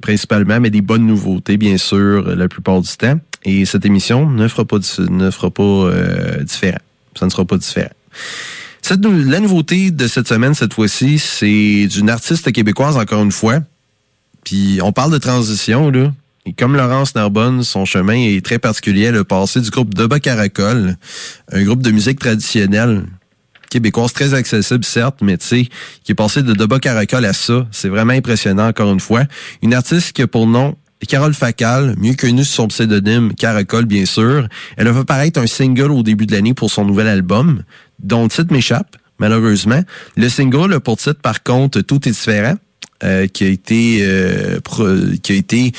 principalement, 0.02 0.62
mais 0.62 0.70
des 0.70 0.80
bonnes 0.80 1.06
nouveautés, 1.06 1.58
bien 1.58 1.78
sûr, 1.78 2.24
la 2.34 2.48
plupart 2.48 2.80
du 2.80 2.96
temps. 2.96 3.20
Et 3.44 3.66
cette 3.66 3.86
émission 3.86 4.30
ne 4.30 4.48
fera 4.48 4.64
pas, 4.64 4.78
ne 5.00 5.30
fera 5.30 5.52
pas 5.52 5.64
euh, 5.64 6.44
différent. 6.44 6.80
Ça 7.20 7.26
ne 7.26 7.30
sera 7.30 7.44
pas 7.44 7.58
différent. 7.58 7.92
La 8.90 9.40
nouveauté 9.40 9.92
de 9.92 10.08
cette 10.08 10.28
semaine, 10.28 10.54
cette 10.54 10.74
fois-ci, 10.74 11.18
c'est 11.18 11.88
d'une 11.88 12.10
artiste 12.10 12.52
québécoise, 12.52 12.98
encore 12.98 13.24
une 13.24 13.32
fois. 13.32 13.60
Puis 14.44 14.80
on 14.84 14.92
parle 14.92 15.12
de 15.12 15.18
transition, 15.18 15.90
là. 15.90 16.14
Et 16.46 16.54
comme 16.54 16.76
Laurence 16.76 17.16
Narbonne, 17.16 17.64
son 17.64 17.86
chemin 17.86 18.14
est 18.14 18.46
très 18.46 18.60
particulier. 18.60 19.04
Elle 19.06 19.18
a 19.18 19.24
passé 19.24 19.60
du 19.62 19.72
groupe 19.72 19.96
Doba 19.96 20.20
Caracol, 20.20 20.96
un 21.52 21.64
groupe 21.64 21.82
de 21.82 21.90
musique 21.90 22.20
traditionnelle 22.20 23.06
québécoise 23.72 24.14
très 24.14 24.36
accessible, 24.36 24.86
certes, 24.86 25.18
mais 25.22 25.38
tu 25.38 25.48
sais, 25.48 25.68
qui 26.04 26.12
est 26.12 26.16
passé 26.16 26.44
de 26.44 26.54
Doba 26.54 26.80
Caracol 26.80 27.26
à 27.26 27.34
ça. 27.34 27.66
C'est 27.72 27.90
vraiment 27.90 28.14
impressionnant, 28.14 28.68
encore 28.68 28.94
une 28.94 29.00
fois. 29.00 29.24
Une 29.64 29.74
artiste 29.74 30.14
qui 30.14 30.22
a 30.22 30.28
pour 30.28 30.46
nom 30.46 30.76
Carole 31.08 31.34
Facal, 31.34 31.96
mieux 31.98 32.14
connue 32.14 32.44
sous 32.44 32.54
son 32.54 32.68
pseudonyme 32.68 33.34
Caracol, 33.34 33.86
bien 33.86 34.06
sûr. 34.06 34.48
Elle 34.78 34.88
a 34.88 34.94
fait 34.94 35.04
paraître 35.04 35.40
un 35.40 35.48
single 35.48 35.92
au 35.92 36.04
début 36.04 36.26
de 36.26 36.32
l'année 36.32 36.54
pour 36.54 36.72
son 36.72 36.86
nouvel 36.86 37.08
album, 37.08 37.64
dont 38.00 38.24
le 38.24 38.30
titre 38.30 38.52
m'échappe, 38.52 38.96
malheureusement. 39.20 39.82
Le 40.16 40.30
single 40.30 40.80
pour 40.80 40.98
titre, 40.98 41.22
par 41.22 41.44
contre, 41.44 41.82
Tout 41.82 42.08
est 42.08 42.12
différent, 42.12 42.56
euh, 43.04 43.28
qui 43.28 43.44
a 43.44 43.48
été 43.48 44.00
euh, 44.02 44.60
qui 45.22 45.34
a 45.34 45.36
été 45.36 45.72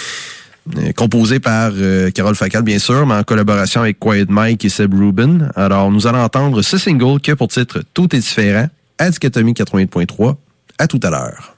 euh, 0.76 0.92
composé 0.92 1.40
par 1.40 1.72
Carole 2.14 2.34
Facal, 2.34 2.62
bien 2.62 2.78
sûr, 2.78 3.06
mais 3.06 3.14
en 3.14 3.22
collaboration 3.22 3.80
avec 3.80 3.98
Quiet 3.98 4.26
Mike 4.28 4.64
et 4.64 4.68
Seb 4.68 4.94
Rubin. 4.94 5.48
Alors, 5.54 5.90
nous 5.90 6.06
allons 6.06 6.22
entendre 6.22 6.62
ce 6.62 6.76
single 6.76 7.20
qui 7.20 7.30
a 7.30 7.36
pour 7.36 7.48
titre 7.48 7.82
Tout 7.94 8.14
est 8.14 8.18
différent, 8.18 8.68
à 8.98 9.10
88.3. 9.10 10.36
À 10.78 10.86
tout 10.86 11.00
à 11.02 11.10
l'heure. 11.10 11.55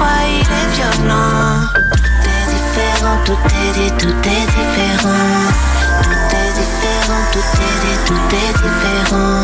Il 0.00 0.46
est 0.46 0.68
violent. 0.74 1.66
Tout 1.74 2.26
est 2.28 2.44
différent, 2.52 3.16
tout 3.24 3.38
est 3.48 3.72
dit, 3.74 3.92
tout 3.98 4.08
est 4.08 4.46
différent. 4.54 5.26
Tout 6.02 6.18
est 6.36 6.52
différent, 6.58 7.22
tout 7.32 7.40
est 7.40 7.78
tout 8.06 8.26
est 8.36 8.52
différent. 8.62 9.42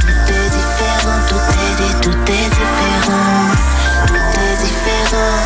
Tout 0.00 0.32
est 0.32 0.48
différent, 0.56 1.20
tout 1.28 1.44
est 1.58 2.00
tout 2.00 2.20
est 2.32 2.48
différent. 2.58 3.32
Tout 4.06 4.14
est 4.14 4.56
différent, 4.62 5.36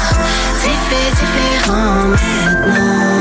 c'est 0.61 0.79
différent 1.21 1.95
maintenant. 2.11 3.13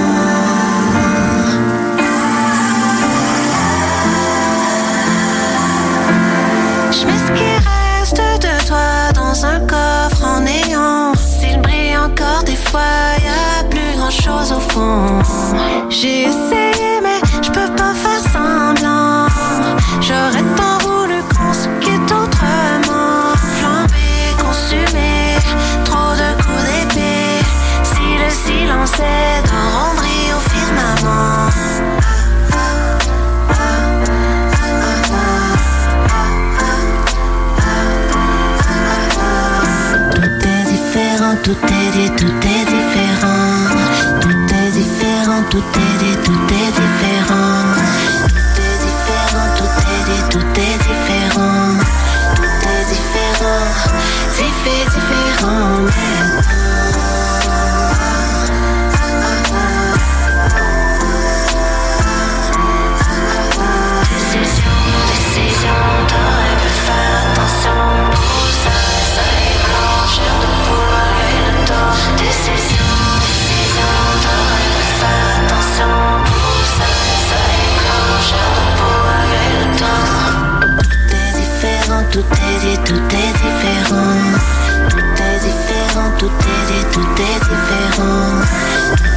Fois, 12.71 13.17
y 13.19 13.27
a 13.27 13.63
plus 13.69 13.97
grand 13.97 14.09
chose 14.09 14.51
au 14.53 14.59
fond. 14.71 15.19
J'ai 15.89 16.23
essayé, 16.23 16.91
mais 17.03 17.19
je 17.41 17.49
peux 17.49 17.71
pas 17.75 17.93
faire 18.03 18.23
semblant. 18.33 19.27
J'aurais 19.99 20.45
tant 20.59 20.77
voulu 20.87 21.17
qu'on 21.31 21.53
se 21.53 21.67
quitte 21.81 22.11
autrement. 22.21 23.35
Flambé, 23.57 24.11
consumé, 24.43 25.37
trop 25.83 26.13
de 26.21 26.29
coups 26.41 26.63
d'épée. 26.69 27.43
Si 27.91 28.07
le 28.23 28.29
silence 28.45 28.99
est 28.99 29.40
tout 41.51 41.65
est 41.65 41.91
dit, 41.91 42.09
tout 42.15 42.25
est 42.27 42.65
différent. 42.65 43.51
Tout 44.21 44.55
est 44.55 44.71
différent, 44.71 45.43
tout 45.49 45.57
est 45.57 46.23
tout 46.23 46.41
est 46.53 46.71
différent. 46.79 47.63
Tout 48.27 48.61
est 48.61 48.77
différent, 48.85 49.47
tout 49.57 49.73
est 49.91 50.03
dit, 50.07 50.23
tout 50.29 50.61
est 50.61 50.77
différent. 50.87 51.75
Tout 52.35 52.67
est 52.75 52.85
différent, 52.93 53.67
c'est 54.33 54.53
fait 54.63 54.85
différent 54.95 56.30
tout 82.91 82.97
est 82.97 83.31
différent, 83.31 84.17
tout 84.89 84.97
est 84.99 85.39
différent, 85.39 86.11
tout 86.19 86.25
est, 86.25 86.91
tout 86.91 87.21
est 87.21 87.39
différent. 87.39 89.10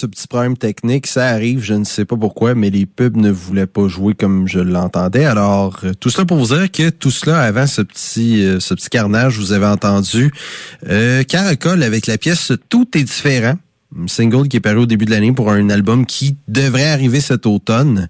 Ce 0.00 0.06
petit 0.06 0.26
problème 0.26 0.56
technique, 0.56 1.06
ça 1.06 1.26
arrive, 1.26 1.62
je 1.62 1.74
ne 1.74 1.84
sais 1.84 2.06
pas 2.06 2.16
pourquoi, 2.16 2.54
mais 2.54 2.70
les 2.70 2.86
pubs 2.86 3.18
ne 3.18 3.30
voulaient 3.30 3.66
pas 3.66 3.86
jouer 3.86 4.14
comme 4.14 4.48
je 4.48 4.58
l'entendais. 4.58 5.26
Alors, 5.26 5.78
euh, 5.84 5.92
tout 5.92 6.08
cela 6.08 6.24
pour 6.24 6.38
vous 6.38 6.54
dire 6.54 6.70
que 6.70 6.88
tout 6.88 7.10
cela, 7.10 7.42
avant 7.42 7.66
ce 7.66 7.82
petit 7.82 8.42
euh, 8.42 8.60
ce 8.60 8.72
petit 8.72 8.88
carnage, 8.88 9.38
vous 9.38 9.52
avez 9.52 9.66
entendu 9.66 10.32
euh, 10.88 11.22
Caracol 11.24 11.82
avec 11.82 12.06
la 12.06 12.16
pièce 12.16 12.52
Tout 12.70 12.88
est 12.96 13.02
différent, 13.02 13.56
un 13.94 14.08
single 14.08 14.48
qui 14.48 14.56
est 14.56 14.60
paru 14.60 14.78
au 14.78 14.86
début 14.86 15.04
de 15.04 15.10
l'année 15.10 15.32
pour 15.32 15.52
un 15.52 15.68
album 15.68 16.06
qui 16.06 16.36
devrait 16.48 16.88
arriver 16.88 17.20
cet 17.20 17.44
automne 17.44 18.08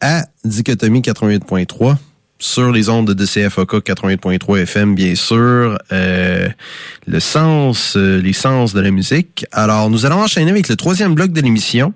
à 0.00 0.24
Dichotomie 0.44 1.02
88.3 1.02 1.96
sur 2.38 2.70
les 2.70 2.88
ondes 2.88 3.12
de 3.12 3.26
CFOK 3.26 3.84
88.3 3.84 4.62
FM, 4.62 4.94
bien 4.94 5.14
sûr, 5.14 5.78
euh, 5.92 6.48
le 7.06 7.20
sens, 7.20 7.96
euh, 7.96 8.20
les 8.20 8.32
sens 8.32 8.74
de 8.74 8.80
la 8.80 8.90
musique. 8.90 9.44
Alors, 9.52 9.90
nous 9.90 10.06
allons 10.06 10.22
enchaîner 10.22 10.50
avec 10.50 10.68
le 10.68 10.76
troisième 10.76 11.14
bloc 11.14 11.32
de 11.32 11.40
l'émission, 11.40 11.92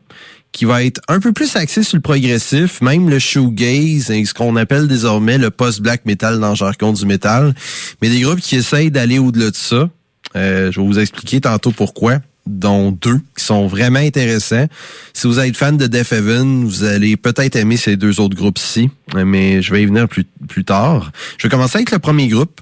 qui 0.50 0.64
va 0.64 0.84
être 0.84 1.00
un 1.08 1.20
peu 1.20 1.32
plus 1.32 1.56
axé 1.56 1.82
sur 1.82 1.96
le 1.96 2.02
progressif, 2.02 2.80
même 2.82 3.08
le 3.08 3.18
shoegaze 3.18 4.10
et 4.10 4.24
ce 4.24 4.34
qu'on 4.34 4.56
appelle 4.56 4.86
désormais 4.86 5.38
le 5.38 5.50
post-black 5.50 6.04
metal 6.04 6.40
dans 6.40 6.50
le 6.50 6.56
jargon 6.56 6.92
du 6.92 7.06
métal, 7.06 7.54
mais 8.02 8.10
des 8.10 8.20
groupes 8.20 8.40
qui 8.40 8.56
essayent 8.56 8.90
d'aller 8.90 9.18
au-delà 9.18 9.50
de 9.50 9.56
ça. 9.56 9.88
Euh, 10.36 10.70
je 10.72 10.80
vais 10.80 10.86
vous 10.86 10.98
expliquer 10.98 11.40
tantôt 11.40 11.72
pourquoi 11.72 12.18
dont 12.46 12.90
deux 12.90 13.20
qui 13.36 13.44
sont 13.44 13.66
vraiment 13.66 14.00
intéressants. 14.00 14.66
Si 15.14 15.26
vous 15.26 15.38
êtes 15.38 15.56
fan 15.56 15.76
de 15.76 15.86
Death 15.86 16.12
Heaven, 16.12 16.64
vous 16.64 16.84
allez 16.84 17.16
peut-être 17.16 17.56
aimer 17.56 17.76
ces 17.76 17.96
deux 17.96 18.20
autres 18.20 18.36
groupes-ci, 18.36 18.90
mais 19.14 19.62
je 19.62 19.72
vais 19.72 19.82
y 19.82 19.86
venir 19.86 20.08
plus, 20.08 20.24
plus 20.48 20.64
tard. 20.64 21.12
Je 21.38 21.46
vais 21.46 21.50
commencer 21.50 21.78
avec 21.78 21.90
le 21.90 21.98
premier 21.98 22.28
groupe, 22.28 22.60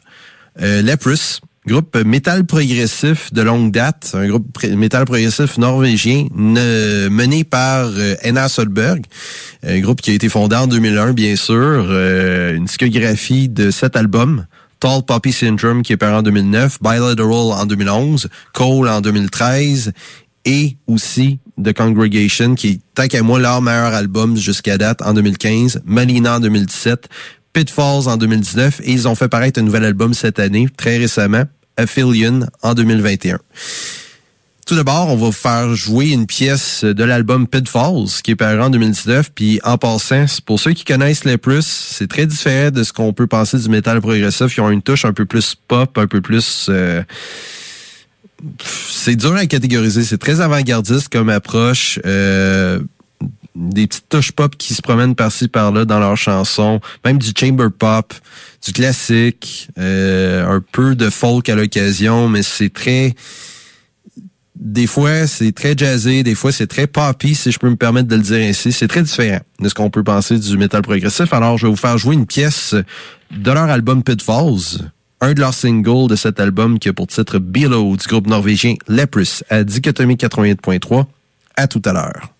euh, 0.60 0.82
Leprous, 0.82 1.40
groupe 1.66 1.96
métal 2.04 2.44
progressif 2.44 3.32
de 3.32 3.42
longue 3.42 3.70
date, 3.70 4.12
un 4.14 4.26
groupe 4.26 4.62
métal 4.64 5.04
progressif 5.04 5.58
norvégien 5.58 6.26
mené 6.34 7.44
par 7.44 7.86
euh, 7.86 8.16
Enna 8.22 8.48
Solberg, 8.48 9.04
un 9.62 9.80
groupe 9.80 10.00
qui 10.00 10.10
a 10.10 10.14
été 10.14 10.28
fondé 10.28 10.56
en 10.56 10.66
2001, 10.66 11.12
bien 11.12 11.36
sûr, 11.36 11.56
euh, 11.56 12.54
une 12.56 12.64
discographie 12.64 13.48
de 13.48 13.70
sept 13.70 13.96
albums, 13.96 14.46
Tall 14.80 15.02
Poppy 15.02 15.32
Syndrome 15.32 15.82
qui 15.82 15.92
est 15.92 15.96
paru 15.96 16.14
en 16.14 16.22
2009, 16.22 16.78
Bilateral 16.82 17.52
en 17.52 17.66
2011, 17.66 18.28
Cole 18.52 18.88
en 18.88 19.00
2013 19.00 19.92
et 20.46 20.76
aussi 20.86 21.38
The 21.62 21.72
Congregation 21.74 22.54
qui 22.54 22.68
est, 22.68 22.80
tant 22.94 23.06
qu'à 23.06 23.22
moi, 23.22 23.38
leur 23.38 23.60
meilleur 23.60 23.92
album 23.92 24.36
jusqu'à 24.36 24.78
date 24.78 25.02
en 25.02 25.12
2015, 25.12 25.82
Malina 25.84 26.36
en 26.36 26.40
2017, 26.40 27.08
Pitfalls 27.52 28.08
en 28.08 28.16
2019 28.16 28.80
et 28.84 28.92
ils 28.92 29.06
ont 29.06 29.14
fait 29.14 29.28
paraître 29.28 29.60
un 29.60 29.64
nouvel 29.64 29.84
album 29.84 30.14
cette 30.14 30.38
année, 30.38 30.68
très 30.76 30.96
récemment, 30.96 31.44
Aphelion 31.76 32.46
en 32.62 32.74
2021. 32.74 33.38
Tout 34.70 34.76
d'abord, 34.76 35.08
on 35.08 35.16
va 35.16 35.26
vous 35.26 35.32
faire 35.32 35.74
jouer 35.74 36.10
une 36.10 36.28
pièce 36.28 36.84
de 36.84 37.02
l'album 37.02 37.48
Pitfalls 37.48 38.22
qui 38.22 38.30
est 38.30 38.36
paru 38.36 38.60
en 38.60 38.70
2019. 38.70 39.32
Puis 39.34 39.58
en 39.64 39.78
passant, 39.78 40.26
pour 40.46 40.60
ceux 40.60 40.74
qui 40.74 40.84
connaissent 40.84 41.24
les 41.24 41.38
plus, 41.38 41.66
c'est 41.66 42.06
très 42.06 42.24
différent 42.24 42.70
de 42.70 42.84
ce 42.84 42.92
qu'on 42.92 43.12
peut 43.12 43.26
penser 43.26 43.58
du 43.58 43.68
métal 43.68 44.00
progressif. 44.00 44.56
Ils 44.56 44.60
ont 44.60 44.70
une 44.70 44.80
touche 44.80 45.04
un 45.04 45.12
peu 45.12 45.24
plus 45.24 45.56
pop, 45.56 45.98
un 45.98 46.06
peu 46.06 46.20
plus... 46.20 46.68
euh, 46.68 47.02
c'est 48.64 49.16
dur 49.16 49.34
à 49.34 49.44
catégoriser. 49.46 50.04
C'est 50.04 50.18
très 50.18 50.40
avant-gardiste 50.40 51.08
comme 51.08 51.30
approche. 51.30 51.98
Euh, 52.06 52.78
des 53.56 53.88
petites 53.88 54.08
touches 54.08 54.30
pop 54.30 54.54
qui 54.56 54.74
se 54.74 54.82
promènent 54.82 55.16
par-ci 55.16 55.48
par-là 55.48 55.84
dans 55.84 55.98
leurs 55.98 56.16
chansons, 56.16 56.80
même 57.04 57.18
du 57.18 57.32
chamber 57.36 57.70
pop, 57.76 58.14
du 58.64 58.72
classique, 58.72 59.68
euh, 59.80 60.46
un 60.46 60.62
peu 60.70 60.94
de 60.94 61.10
folk 61.10 61.48
à 61.48 61.56
l'occasion, 61.56 62.28
mais 62.28 62.44
c'est 62.44 62.72
très 62.72 63.16
des 64.60 64.86
fois, 64.86 65.26
c'est 65.26 65.52
très 65.52 65.74
jazzé, 65.76 66.22
des 66.22 66.34
fois, 66.34 66.52
c'est 66.52 66.66
très 66.66 66.86
poppy, 66.86 67.34
si 67.34 67.50
je 67.50 67.58
peux 67.58 67.70
me 67.70 67.76
permettre 67.76 68.08
de 68.08 68.16
le 68.16 68.22
dire 68.22 68.46
ainsi. 68.46 68.72
C'est 68.72 68.88
très 68.88 69.02
différent 69.02 69.40
de 69.58 69.68
ce 69.68 69.74
qu'on 69.74 69.88
peut 69.88 70.04
penser 70.04 70.38
du 70.38 70.58
métal 70.58 70.82
progressif. 70.82 71.32
Alors, 71.32 71.56
je 71.56 71.66
vais 71.66 71.70
vous 71.70 71.78
faire 71.78 71.96
jouer 71.96 72.14
une 72.14 72.26
pièce 72.26 72.74
de 73.30 73.50
leur 73.50 73.70
album 73.70 74.02
Pitfalls, 74.02 74.84
un 75.22 75.32
de 75.32 75.40
leurs 75.40 75.54
singles 75.54 76.08
de 76.08 76.16
cet 76.16 76.40
album 76.40 76.78
qui 76.78 76.90
a 76.90 76.92
pour 76.92 77.06
titre 77.06 77.38
Below 77.38 77.96
du 77.96 78.06
groupe 78.06 78.26
norvégien 78.26 78.74
Leprous 78.86 79.42
à 79.48 79.64
Dichotomie 79.64 80.16
88.3. 80.16 81.06
À 81.56 81.66
tout 81.66 81.82
à 81.86 81.92
l'heure. 81.92 82.30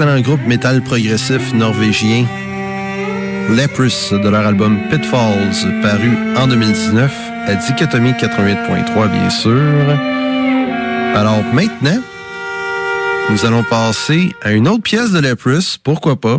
L'excellent 0.00 0.20
groupe 0.22 0.46
métal 0.46 0.82
progressif 0.82 1.52
norvégien 1.52 2.24
Leprous 3.50 4.12
de 4.12 4.28
leur 4.28 4.46
album 4.46 4.78
Pitfalls, 4.88 5.82
paru 5.82 6.10
en 6.36 6.46
2019 6.46 7.12
à 7.46 7.54
Dichotomie 7.56 8.12
88.3, 8.12 9.10
bien 9.10 9.30
sûr. 9.30 9.60
Alors 11.14 11.42
maintenant, 11.52 12.00
nous 13.30 13.44
allons 13.44 13.62
passer 13.64 14.30
à 14.42 14.52
une 14.52 14.68
autre 14.68 14.82
pièce 14.82 15.10
de 15.10 15.18
Leprous, 15.18 15.78
pourquoi 15.82 16.18
pas. 16.18 16.38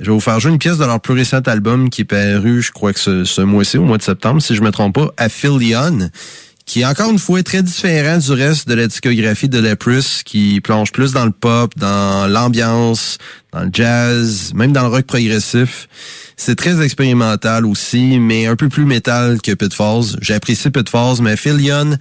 Je 0.00 0.06
vais 0.06 0.12
vous 0.12 0.20
faire 0.20 0.40
jouer 0.40 0.50
une 0.50 0.58
pièce 0.58 0.78
de 0.78 0.84
leur 0.84 1.00
plus 1.00 1.14
récent 1.14 1.40
album 1.46 1.90
qui 1.90 2.00
est 2.00 2.04
paru, 2.04 2.62
je 2.62 2.72
crois 2.72 2.92
que 2.92 3.00
ce, 3.00 3.24
ce 3.24 3.42
mois-ci, 3.42 3.78
au 3.78 3.84
mois 3.84 3.98
de 3.98 4.02
septembre, 4.02 4.42
si 4.42 4.56
je 4.56 4.62
me 4.62 4.70
trompe 4.70 4.94
pas, 4.94 5.08
Affilion 5.18 6.10
qui 6.68 6.82
est 6.82 6.84
encore 6.84 7.10
une 7.10 7.18
fois 7.18 7.42
très 7.42 7.62
différent 7.62 8.18
du 8.18 8.30
reste 8.30 8.68
de 8.68 8.74
la 8.74 8.86
discographie 8.86 9.48
de 9.48 9.58
Leprous, 9.58 10.22
qui 10.22 10.60
plonge 10.60 10.92
plus 10.92 11.12
dans 11.12 11.24
le 11.24 11.30
pop, 11.30 11.72
dans 11.78 12.30
l'ambiance, 12.30 13.16
dans 13.52 13.62
le 13.62 13.70
jazz, 13.72 14.52
même 14.54 14.72
dans 14.72 14.82
le 14.82 14.88
rock 14.88 15.06
progressif. 15.06 15.88
C'est 16.36 16.56
très 16.56 16.82
expérimental 16.82 17.64
aussi, 17.64 18.18
mais 18.18 18.46
un 18.46 18.54
peu 18.54 18.68
plus 18.68 18.84
métal 18.84 19.40
que 19.40 19.52
Pitfalls. 19.52 20.18
J'apprécie 20.20 20.68
Pitfalls, 20.68 21.22
mais 21.22 21.38
Philion, 21.38 21.96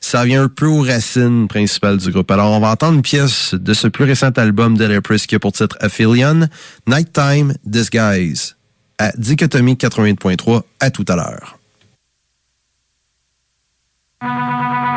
ça 0.00 0.24
vient 0.24 0.44
un 0.44 0.48
peu 0.48 0.66
aux 0.66 0.80
racines 0.80 1.46
principales 1.46 1.98
du 1.98 2.10
groupe. 2.10 2.30
Alors, 2.30 2.52
on 2.52 2.60
va 2.60 2.70
entendre 2.70 2.94
une 2.94 3.02
pièce 3.02 3.52
de 3.52 3.74
ce 3.74 3.86
plus 3.86 4.04
récent 4.04 4.30
album 4.30 4.78
de 4.78 4.86
Leprous 4.86 5.26
qui 5.28 5.34
a 5.34 5.38
pour 5.38 5.52
titre 5.52 5.76
Aphelion, 5.80 6.48
Nighttime 6.88 7.52
Disguise, 7.66 8.56
à 8.98 9.12
Dichotomie 9.18 9.74
88.3. 9.74 10.62
À 10.80 10.90
tout 10.90 11.04
à 11.06 11.16
l'heure. 11.16 11.58
Música 14.22 14.86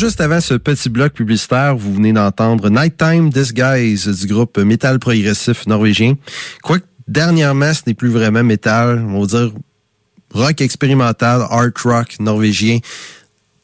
juste 0.00 0.22
avant 0.22 0.40
ce 0.40 0.54
petit 0.54 0.88
bloc 0.88 1.12
publicitaire, 1.12 1.76
vous 1.76 1.92
venez 1.92 2.14
d'entendre 2.14 2.70
Nighttime 2.70 3.28
Disguise 3.28 4.08
du 4.08 4.32
groupe 4.32 4.56
métal 4.56 4.98
progressif 4.98 5.66
norvégien. 5.66 6.14
Quoique 6.62 6.86
dernièrement, 7.06 7.74
ce 7.74 7.82
n'est 7.86 7.92
plus 7.92 8.08
vraiment 8.08 8.42
métal, 8.42 9.04
on 9.06 9.20
va 9.20 9.26
dire 9.26 9.52
rock 10.32 10.62
expérimental, 10.62 11.42
art 11.50 11.68
rock 11.84 12.16
norvégien. 12.18 12.78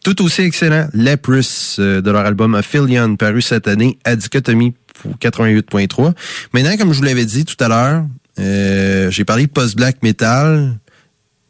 Tout 0.05 0.23
aussi 0.23 0.43
excellent, 0.43 0.89
Leprous 0.93 1.77
euh, 1.79 2.03
de 2.03 2.11
leur 2.11 2.27
album 2.27 2.55
Aphelion 2.55 3.17
paru 3.17 3.41
cette 3.41 3.67
année 3.67 3.99
à 4.05 4.15
Dichotomie 4.15 4.75
pour 5.01 5.13
88.3. 5.13 6.13
Maintenant, 6.53 6.77
comme 6.77 6.93
je 6.93 6.99
vous 6.99 7.05
l'avais 7.05 7.25
dit 7.25 7.47
tout 7.47 7.57
à 7.65 7.69
l'heure, 7.69 8.05
euh, 8.39 9.11
j'ai 9.11 9.25
parlé 9.25 9.47
de 9.47 9.53
post-black 9.53 10.03
metal, 10.03 10.79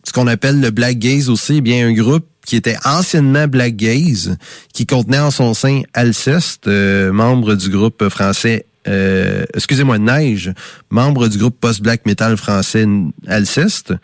ce 0.05 0.13
qu'on 0.13 0.29
appelle 0.29 0.61
le 0.61 0.71
black 0.71 1.01
gaze 1.01 1.29
aussi, 1.29 1.57
eh 1.57 1.61
bien 1.61 1.89
un 1.89 1.93
groupe 1.93 2.29
qui 2.47 2.57
était 2.57 2.77
anciennement 2.85 3.47
Black 3.47 3.77
Gaze, 3.77 4.39
qui 4.73 4.87
contenait 4.87 5.19
en 5.19 5.31
son 5.31 5.53
sein 5.53 5.83
Alceste, 5.93 6.69
euh, 6.69 7.13
membre 7.13 7.55
du 7.55 7.69
groupe 7.69 8.09
français 8.09 8.65
euh, 8.89 9.45
excusez-moi, 9.55 9.99
Neige, 9.99 10.53
membre 10.91 11.29
du 11.29 11.39
groupe 11.39 11.59
post-black 11.61 12.07
metal 12.07 12.37
français 12.37 12.87
Alceste, 13.27 13.95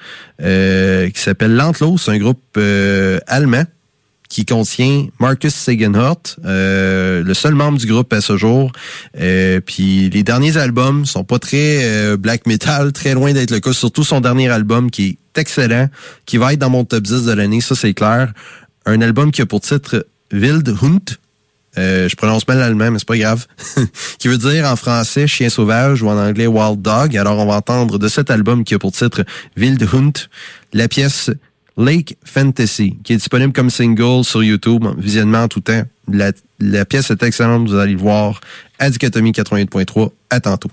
euh, 0.40 1.08
qui 1.10 1.20
s'appelle 1.20 1.54
Lantlos, 1.54 2.08
un 2.08 2.18
groupe 2.18 2.42
euh, 2.56 3.20
allemand 3.26 3.64
qui 4.32 4.46
contient 4.46 5.08
Marcus 5.20 5.54
Sagenhort, 5.54 6.22
euh, 6.46 7.22
le 7.22 7.34
seul 7.34 7.54
membre 7.54 7.76
du 7.76 7.86
groupe 7.86 8.10
à 8.14 8.22
ce 8.22 8.38
jour. 8.38 8.72
Euh, 9.20 9.60
puis 9.60 10.08
les 10.08 10.22
derniers 10.22 10.56
albums 10.56 11.04
sont 11.04 11.22
pas 11.22 11.38
très 11.38 11.84
euh, 11.84 12.16
black 12.16 12.46
metal, 12.46 12.92
très 12.92 13.12
loin 13.12 13.34
d'être 13.34 13.50
le 13.50 13.60
cas. 13.60 13.74
Surtout 13.74 14.04
son 14.04 14.22
dernier 14.22 14.48
album 14.48 14.90
qui 14.90 15.18
est 15.34 15.38
excellent, 15.38 15.90
qui 16.24 16.38
va 16.38 16.54
être 16.54 16.58
dans 16.58 16.70
mon 16.70 16.86
top 16.86 17.02
10 17.02 17.26
de 17.26 17.32
l'année, 17.32 17.60
ça 17.60 17.74
c'est 17.74 17.92
clair. 17.92 18.32
Un 18.86 19.02
album 19.02 19.32
qui 19.32 19.42
a 19.42 19.46
pour 19.46 19.60
titre 19.60 20.06
Wild 20.32 20.66
Hund. 20.80 21.10
Euh, 21.76 22.08
je 22.08 22.16
prononce 22.16 22.48
mal 22.48 22.58
l'allemand, 22.58 22.90
mais 22.90 23.00
c'est 23.00 23.08
pas 23.08 23.18
grave. 23.18 23.46
qui 24.18 24.28
veut 24.28 24.38
dire 24.38 24.64
en 24.64 24.76
français 24.76 25.26
chien 25.26 25.50
sauvage 25.50 26.02
ou 26.02 26.08
en 26.08 26.16
anglais 26.16 26.46
wild 26.46 26.80
dog. 26.80 27.18
Alors 27.18 27.38
on 27.38 27.44
va 27.44 27.56
entendre 27.56 27.98
de 27.98 28.08
cet 28.08 28.30
album 28.30 28.64
qui 28.64 28.72
a 28.72 28.78
pour 28.78 28.92
titre 28.92 29.24
Wild 29.58 29.86
Hund 29.92 30.16
la 30.72 30.88
pièce 30.88 31.30
Lake 31.76 32.16
Fantasy, 32.24 32.98
qui 33.02 33.14
est 33.14 33.16
disponible 33.16 33.52
comme 33.52 33.70
single 33.70 34.24
sur 34.24 34.42
YouTube, 34.42 34.84
visionnement 34.98 35.44
en 35.44 35.48
tout 35.48 35.60
temps. 35.60 35.82
La, 36.10 36.32
la 36.58 36.84
pièce 36.84 37.10
est 37.10 37.22
excellente, 37.22 37.68
vous 37.68 37.76
allez 37.76 37.92
le 37.92 37.98
voir 37.98 38.40
à 38.78 38.90
Dichotomie 38.90 39.32
88.3. 39.32 40.10
À 40.30 40.40
tantôt. 40.40 40.70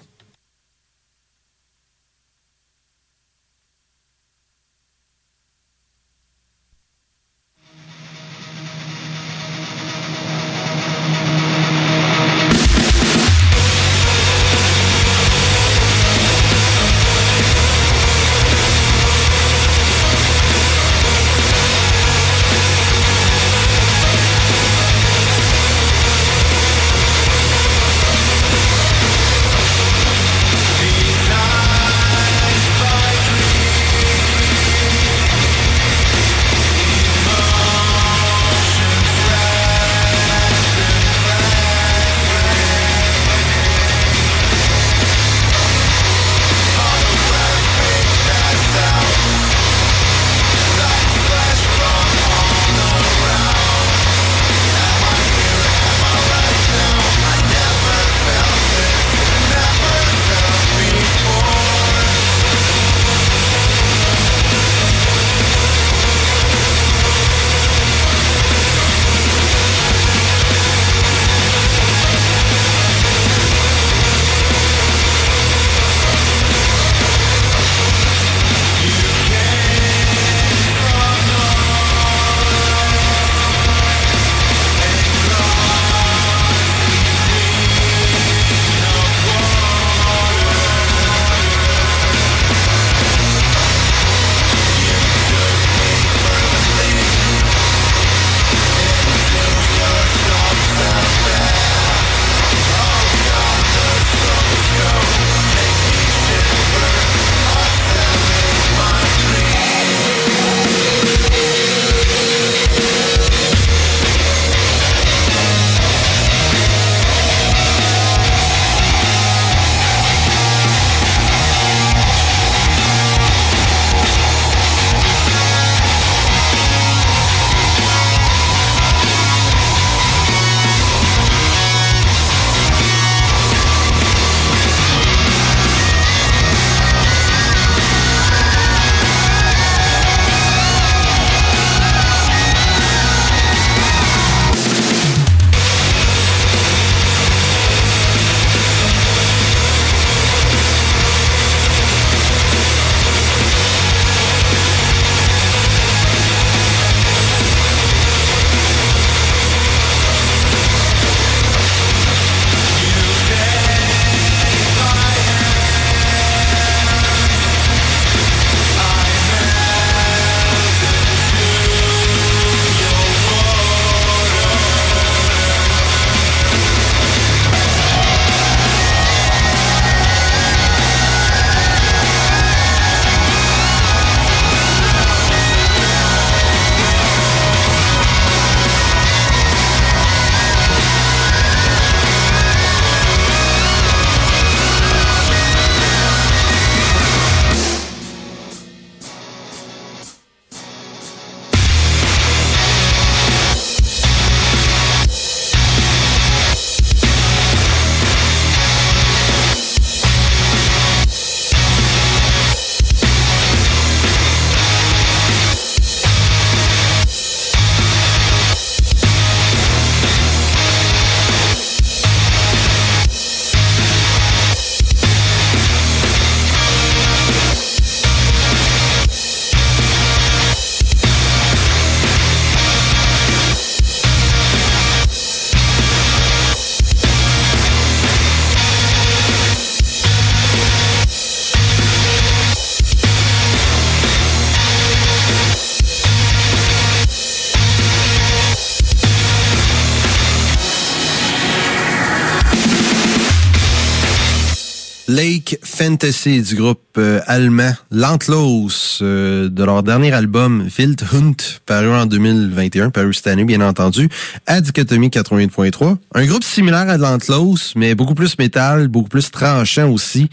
Du 256.10 256.56
groupe 256.56 256.98
euh, 256.98 257.22
allemand 257.27 257.72
Landlos 257.91 258.98
euh, 259.03 259.48
de 259.48 259.64
leur 259.64 259.84
dernier 259.84 260.11
album 260.11 260.68
Wildhund 260.76 261.40
paru 261.68 261.91
en 261.91 262.07
2021, 262.07 262.90
paru 262.90 263.14
cette 263.14 263.27
année 263.27 263.44
bien 263.44 263.61
entendu, 263.61 264.10
à 264.48 264.60
Dichotomie 264.60 265.10
88.3. 265.10 265.98
Un 266.15 266.26
groupe 266.26 266.44
similaire 266.44 266.90
à 266.90 266.98
Landlos, 266.98 267.73
mais 267.76 267.94
beaucoup 267.94 268.15
plus 268.15 268.40
métal, 268.40 268.88
beaucoup 268.88 269.10
plus 269.10 269.30
tranchant 269.30 269.91
aussi. 269.91 270.31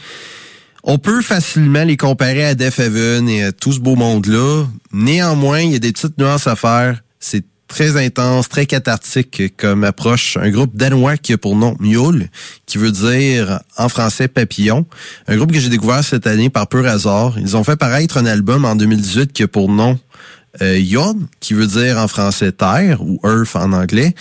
On 0.82 0.97
peut 0.97 1.20
facilement 1.20 1.85
les 1.85 1.98
comparer 1.98 2.47
à 2.47 2.55
Def 2.55 2.78
Heaven 2.78 3.28
et 3.28 3.44
à 3.44 3.53
tout 3.53 3.73
ce 3.73 3.81
beau 3.81 3.97
monde-là. 3.97 4.65
Néanmoins, 4.94 5.61
il 5.61 5.73
y 5.73 5.77
a 5.77 5.78
des 5.78 5.93
petites 5.93 6.16
nuances 6.16 6.47
à 6.47 6.57
faire. 6.57 7.03
C'est 7.20 7.44
très 7.68 7.97
intense, 7.97 8.48
très 8.48 8.66
cathartique 8.66 9.56
comme 9.56 9.84
approche. 9.84 10.36
Un 10.36 10.51
groupe 10.51 10.76
danois 10.76 11.16
qui 11.16 11.32
a 11.32 11.38
pour 11.38 11.56
nom 11.56 11.76
Mule, 11.80 12.28
qui 12.66 12.78
veut 12.78 12.93
dire 12.93 13.60
en 13.76 13.88
français 13.88 14.28
papillon. 14.28 14.86
Un 15.28 15.36
groupe 15.36 15.52
que 15.52 15.60
j'ai 15.60 15.68
découvert 15.68 16.05
cette 16.05 16.26
année 16.26 16.51
par 16.51 16.68
pur 16.68 16.86
hasard. 16.86 17.38
Ils 17.38 17.56
ont 17.56 17.64
fait 17.64 17.76
paraître 17.76 18.18
un 18.18 18.26
album 18.26 18.64
en 18.64 18.76
2018 18.76 19.32
qui 19.32 19.43
a 19.43 19.48
pour 19.48 19.68
nom 19.68 19.98
euh, 20.62 20.78
Yod, 20.78 21.18
qui 21.40 21.55
veut 21.55 21.66
dire 21.66 21.98
en 21.98 22.09
français 22.09 22.52
terre 22.52 23.02
ou 23.02 23.20
earth 23.24 23.56
en 23.56 23.72
anglais. 23.72 24.14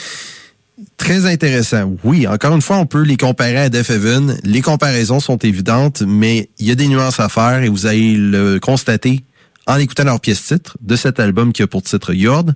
Très 0.98 1.26
intéressant. 1.26 1.96
Oui, 2.04 2.28
encore 2.28 2.54
une 2.56 2.62
fois, 2.62 2.78
on 2.78 2.86
peut 2.86 3.04
les 3.04 3.16
comparer 3.16 3.58
à 3.58 3.70
Def 3.70 3.90
Heaven. 3.90 4.38
Les 4.44 4.62
comparaisons 4.62 5.20
sont 5.20 5.38
évidentes, 5.38 6.04
mais 6.06 6.50
il 6.58 6.68
y 6.68 6.72
a 6.72 6.76
des 6.76 6.88
nuances 6.88 7.20
à 7.20 7.30
faire 7.30 7.64
et 7.64 7.70
vous 7.70 7.86
allez 7.86 8.16
le 8.16 8.60
constater 8.60 9.24
en 9.68 9.78
écoutant 9.78 10.04
leur 10.04 10.20
pièce 10.20 10.44
titre 10.44 10.78
de 10.82 10.96
cet 10.96 11.20
album 11.20 11.54
qui 11.54 11.64
a 11.64 11.68
pour 11.68 11.82
titre 11.82 12.14
Yord 12.14 12.52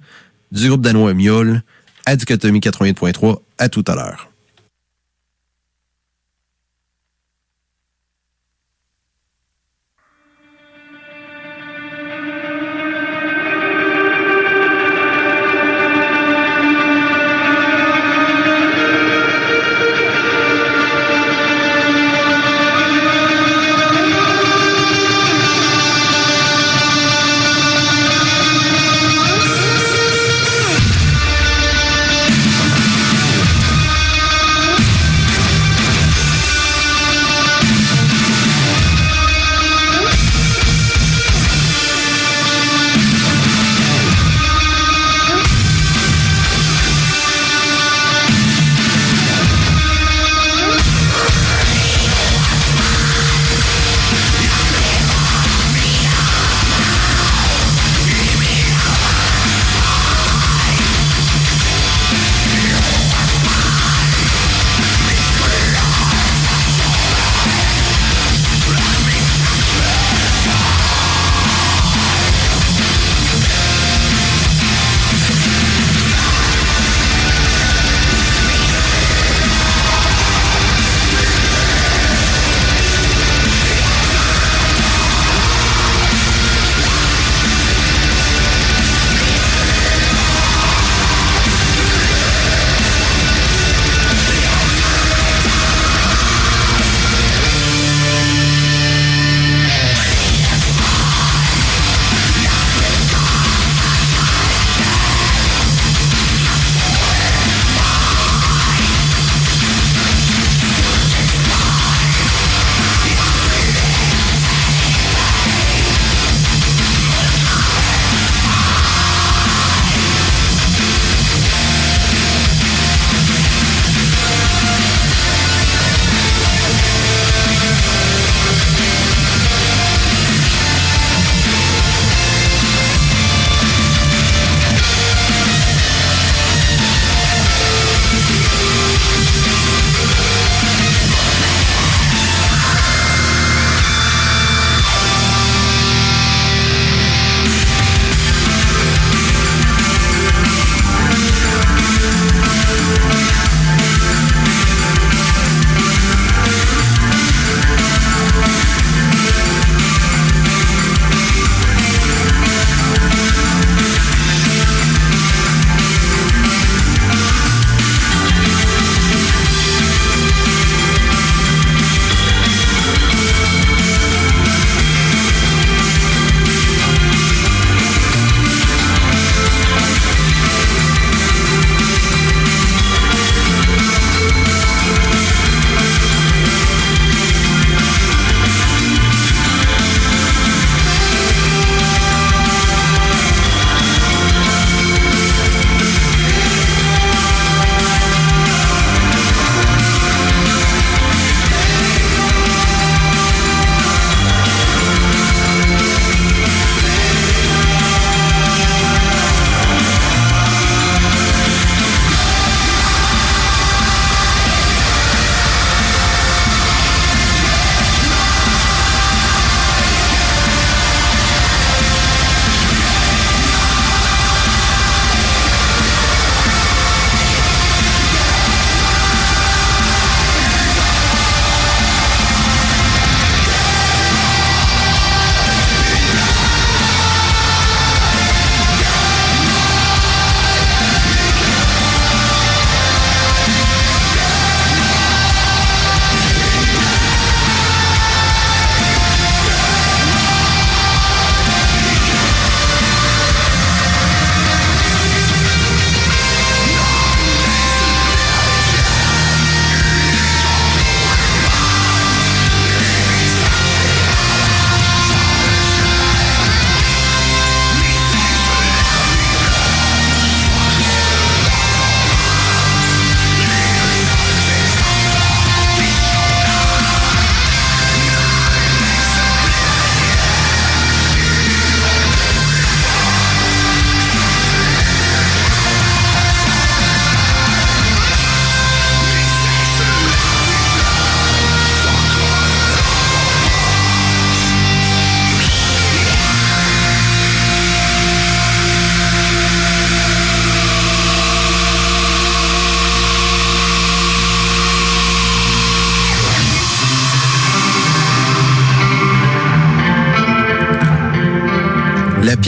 du 0.52 0.68
groupe 0.68 0.82
danois 0.82 1.14
Miol 1.14 1.62
à 2.06 2.16
Dichotomie 2.16 2.60
88.3. 2.60 3.40
À 3.58 3.70
tout 3.70 3.84
à 3.88 3.96
l'heure. 3.96 4.29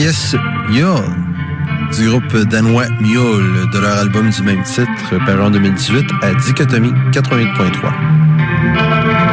Pièce 0.02 0.34
Yol 0.70 1.04
du 1.96 2.08
groupe 2.08 2.36
danois 2.50 2.88
Mjol 3.00 3.70
de 3.72 3.78
leur 3.78 3.98
album 3.98 4.30
du 4.30 4.42
même 4.42 4.64
titre 4.64 5.24
paru 5.24 5.42
en 5.42 5.50
2018 5.50 6.10
à 6.22 6.34
Dichotomie 6.34 6.92
88.3. 7.12 9.31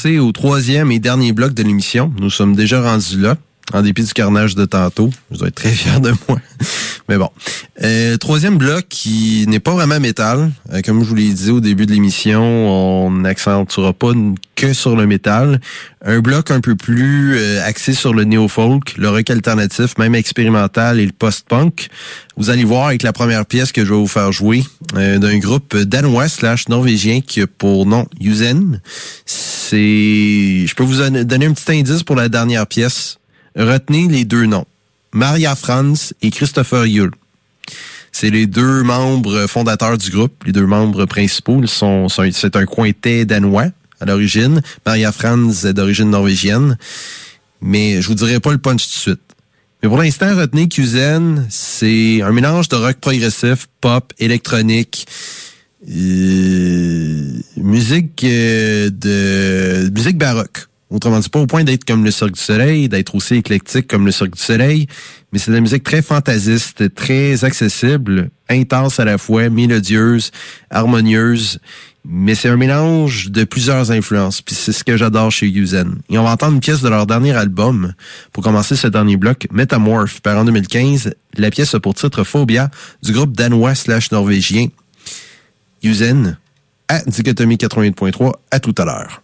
passer 0.00 0.18
au 0.18 0.32
troisième 0.32 0.90
et 0.92 0.98
dernier 0.98 1.32
bloc 1.32 1.52
de 1.52 1.62
l'émission. 1.62 2.10
Nous 2.18 2.30
sommes 2.30 2.56
déjà 2.56 2.80
rendus 2.80 3.18
là, 3.18 3.36
en 3.74 3.82
dépit 3.82 4.02
du 4.02 4.14
carnage 4.14 4.54
de 4.54 4.64
tantôt. 4.64 5.10
Je 5.30 5.36
dois 5.36 5.48
être 5.48 5.56
très 5.56 5.72
fier 5.72 6.00
de 6.00 6.12
moi. 6.26 6.40
Mais 7.08 7.18
bon. 7.18 7.28
Euh, 7.82 8.16
troisième 8.16 8.56
bloc 8.56 8.86
qui 8.88 9.44
n'est 9.46 9.60
pas 9.60 9.72
vraiment 9.72 10.00
métal. 10.00 10.52
Euh, 10.72 10.80
comme 10.82 11.02
je 11.02 11.08
vous 11.08 11.14
l'ai 11.14 11.32
dit 11.32 11.50
au 11.50 11.60
début 11.60 11.84
de 11.84 11.92
l'émission, 11.92 12.40
on 12.40 13.10
n'accentuera 13.10 13.92
pas 13.92 14.12
que 14.56 14.72
sur 14.72 14.96
le 14.96 15.06
métal. 15.06 15.60
Un 16.02 16.20
bloc 16.20 16.50
un 16.50 16.60
peu 16.60 16.76
plus 16.76 17.36
euh, 17.36 17.62
axé 17.64 17.92
sur 17.92 18.14
le 18.14 18.24
néo-folk, 18.24 18.96
le 18.96 19.10
rock 19.10 19.28
alternatif, 19.28 19.98
même 19.98 20.14
expérimental 20.14 20.98
et 20.98 21.04
le 21.04 21.12
post-punk. 21.12 21.88
Vous 22.38 22.48
allez 22.48 22.64
voir 22.64 22.86
avec 22.86 23.02
la 23.02 23.12
première 23.12 23.44
pièce 23.44 23.70
que 23.70 23.84
je 23.84 23.90
vais 23.92 23.98
vous 23.98 24.06
faire 24.06 24.32
jouer 24.32 24.64
euh, 24.94 25.18
d'un 25.18 25.38
groupe 25.38 25.76
danois 25.76 26.28
slash 26.28 26.68
norvégien 26.68 27.20
qui 27.20 27.42
a 27.42 27.46
pour 27.46 27.84
nom 27.84 28.06
Yuzen. 28.18 28.80
C'est, 29.70 30.66
je 30.66 30.74
peux 30.74 30.82
vous 30.82 30.96
donner 30.96 31.46
un 31.46 31.52
petit 31.52 31.78
indice 31.78 32.02
pour 32.02 32.16
la 32.16 32.28
dernière 32.28 32.66
pièce. 32.66 33.18
Retenez 33.54 34.08
les 34.08 34.24
deux 34.24 34.46
noms. 34.46 34.66
Maria 35.12 35.54
Franz 35.54 36.12
et 36.22 36.32
Christopher 36.32 36.86
Yule. 36.86 37.12
C'est 38.10 38.30
les 38.30 38.48
deux 38.48 38.82
membres 38.82 39.46
fondateurs 39.46 39.96
du 39.96 40.10
groupe, 40.10 40.42
les 40.44 40.50
deux 40.50 40.66
membres 40.66 41.06
principaux. 41.06 41.60
Ils 41.62 41.68
sont, 41.68 42.08
c'est 42.08 42.56
un 42.56 42.66
quintet 42.66 43.24
danois 43.26 43.66
à 44.00 44.06
l'origine. 44.06 44.60
Maria 44.84 45.12
Franz 45.12 45.64
est 45.68 45.72
d'origine 45.72 46.10
norvégienne. 46.10 46.76
Mais 47.60 48.02
je 48.02 48.08
vous 48.08 48.14
dirai 48.14 48.40
pas 48.40 48.50
le 48.50 48.58
punch 48.58 48.82
tout 48.82 48.88
de 48.88 49.00
suite. 49.02 49.20
Mais 49.84 49.88
pour 49.88 49.98
l'instant, 49.98 50.34
retenez 50.34 50.66
qu'Uzen, 50.66 51.46
c'est 51.48 52.22
un 52.22 52.32
mélange 52.32 52.68
de 52.68 52.74
rock 52.74 52.96
progressif, 52.96 53.68
pop, 53.80 54.12
électronique, 54.18 55.06
musique 57.56 58.24
euh, 58.24 58.90
de 58.90 59.90
musique 59.90 60.18
baroque. 60.18 60.66
Autrement 60.90 61.20
dit, 61.20 61.28
pas 61.28 61.38
au 61.38 61.46
point 61.46 61.62
d'être 61.62 61.84
comme 61.84 62.04
le 62.04 62.10
Cirque 62.10 62.32
du 62.32 62.40
Soleil, 62.40 62.88
d'être 62.88 63.14
aussi 63.14 63.36
éclectique 63.36 63.86
comme 63.86 64.04
le 64.04 64.10
Cirque 64.12 64.34
du 64.34 64.42
Soleil, 64.42 64.88
mais 65.32 65.38
c'est 65.38 65.52
de 65.52 65.56
la 65.56 65.60
musique 65.60 65.84
très 65.84 66.02
fantasiste, 66.02 66.92
très 66.96 67.44
accessible, 67.44 68.30
intense 68.48 68.98
à 68.98 69.04
la 69.04 69.16
fois, 69.16 69.48
mélodieuse, 69.50 70.32
harmonieuse, 70.68 71.60
mais 72.04 72.34
c'est 72.34 72.48
un 72.48 72.56
mélange 72.56 73.30
de 73.30 73.44
plusieurs 73.44 73.92
influences, 73.92 74.42
puis 74.42 74.56
c'est 74.56 74.72
ce 74.72 74.82
que 74.82 74.96
j'adore 74.96 75.30
chez 75.30 75.46
Yuzen. 75.46 76.00
Et 76.10 76.18
on 76.18 76.24
va 76.24 76.32
entendre 76.32 76.54
une 76.54 76.60
pièce 76.60 76.80
de 76.82 76.88
leur 76.88 77.06
dernier 77.06 77.36
album 77.36 77.94
pour 78.32 78.42
commencer 78.42 78.74
ce 78.74 78.88
dernier 78.88 79.16
bloc, 79.16 79.46
Metamorph, 79.52 80.20
par 80.20 80.38
en 80.38 80.44
2015. 80.44 81.14
La 81.36 81.50
pièce 81.50 81.72
a 81.76 81.78
pour 81.78 81.94
titre 81.94 82.24
Phobia 82.24 82.68
du 83.04 83.12
groupe 83.12 83.36
danois 83.36 83.76
slash 83.76 84.10
norvégien 84.10 84.66
Yuzen 85.82 86.36
à 86.88 87.02
Dichotomie 87.06 87.56
88.3. 87.56 88.32
À 88.50 88.60
tout 88.60 88.74
à 88.78 88.84
l'heure. 88.84 89.22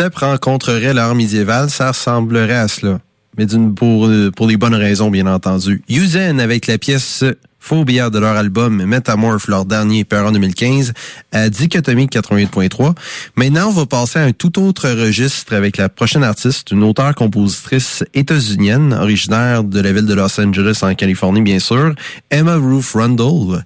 Dubstep 0.00 0.16
rencontrerait 0.16 0.94
l'art 0.94 1.14
médiéval, 1.14 1.68
ça 1.68 1.88
ressemblerait 1.88 2.56
à 2.56 2.68
cela. 2.68 3.00
Mais 3.36 3.44
d'une 3.44 3.74
pour, 3.74 4.06
euh, 4.06 4.30
pour 4.34 4.48
bonnes 4.56 4.74
raisons, 4.74 5.10
bien 5.10 5.26
entendu. 5.26 5.82
Uzen 5.90 6.40
avec 6.40 6.66
la 6.66 6.78
pièce 6.78 7.22
Phobia 7.58 8.08
de 8.08 8.18
leur 8.18 8.34
album 8.34 8.82
Metamorph, 8.82 9.46
leur 9.46 9.66
dernier 9.66 10.04
paru 10.04 10.28
en 10.28 10.32
2015, 10.32 10.94
à 11.32 11.50
Dichotomie 11.50 12.06
88.3. 12.06 12.94
Maintenant, 13.36 13.68
on 13.68 13.72
va 13.72 13.84
passer 13.84 14.18
à 14.18 14.22
un 14.22 14.32
tout 14.32 14.58
autre 14.58 14.88
registre 14.88 15.54
avec 15.54 15.76
la 15.76 15.90
prochaine 15.90 16.24
artiste, 16.24 16.70
une 16.70 16.82
auteure-compositrice 16.82 18.02
états-unienne, 18.14 18.94
originaire 18.94 19.64
de 19.64 19.80
la 19.80 19.92
ville 19.92 20.06
de 20.06 20.14
Los 20.14 20.40
Angeles 20.40 20.78
en 20.80 20.94
Californie, 20.94 21.42
bien 21.42 21.58
sûr, 21.58 21.94
Emma 22.30 22.56
Ruth 22.56 22.92
Rundle. 22.94 23.64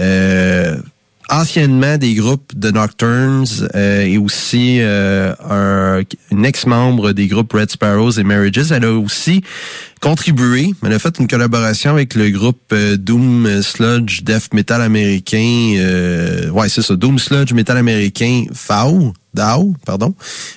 Euh, 0.00 0.78
anciennement 1.28 1.98
des 1.98 2.14
groupes 2.14 2.56
de 2.56 2.70
Nocturnes 2.70 3.46
euh, 3.74 4.02
et 4.02 4.18
aussi 4.18 4.78
euh, 4.80 5.34
un, 5.48 6.02
une 6.30 6.44
ex-membre 6.44 7.12
des 7.12 7.26
groupes 7.26 7.52
Red 7.52 7.70
Sparrows 7.70 8.12
et 8.12 8.22
Marriages. 8.22 8.70
Elle 8.70 8.84
a 8.84 8.92
aussi 8.92 9.42
contribué, 10.00 10.72
elle 10.84 10.92
a 10.92 10.98
fait 10.98 11.18
une 11.18 11.26
collaboration 11.26 11.90
avec 11.92 12.14
le 12.14 12.30
groupe 12.30 12.60
euh, 12.72 12.96
Doom 12.96 13.62
Sludge 13.62 14.22
Death 14.22 14.52
Metal 14.54 14.80
américain, 14.80 15.74
euh, 15.78 16.50
ouais 16.50 16.68
c'est 16.68 16.82
ça, 16.82 16.94
Doom 16.94 17.18
Sludge 17.18 17.52
Metal 17.52 17.76
américain 17.76 18.44
FAO, 18.52 19.12
DAO, 19.34 19.74
pardon, 19.84 20.14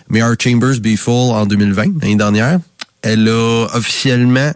mais 0.10 0.22
Our 0.22 0.36
Chambers 0.40 0.80
Be 0.80 0.96
Full 0.96 1.32
en 1.32 1.46
2020, 1.46 2.02
l'année 2.02 2.16
dernière. 2.16 2.60
Elle 3.02 3.30
a 3.30 3.68
officiellement 3.74 4.52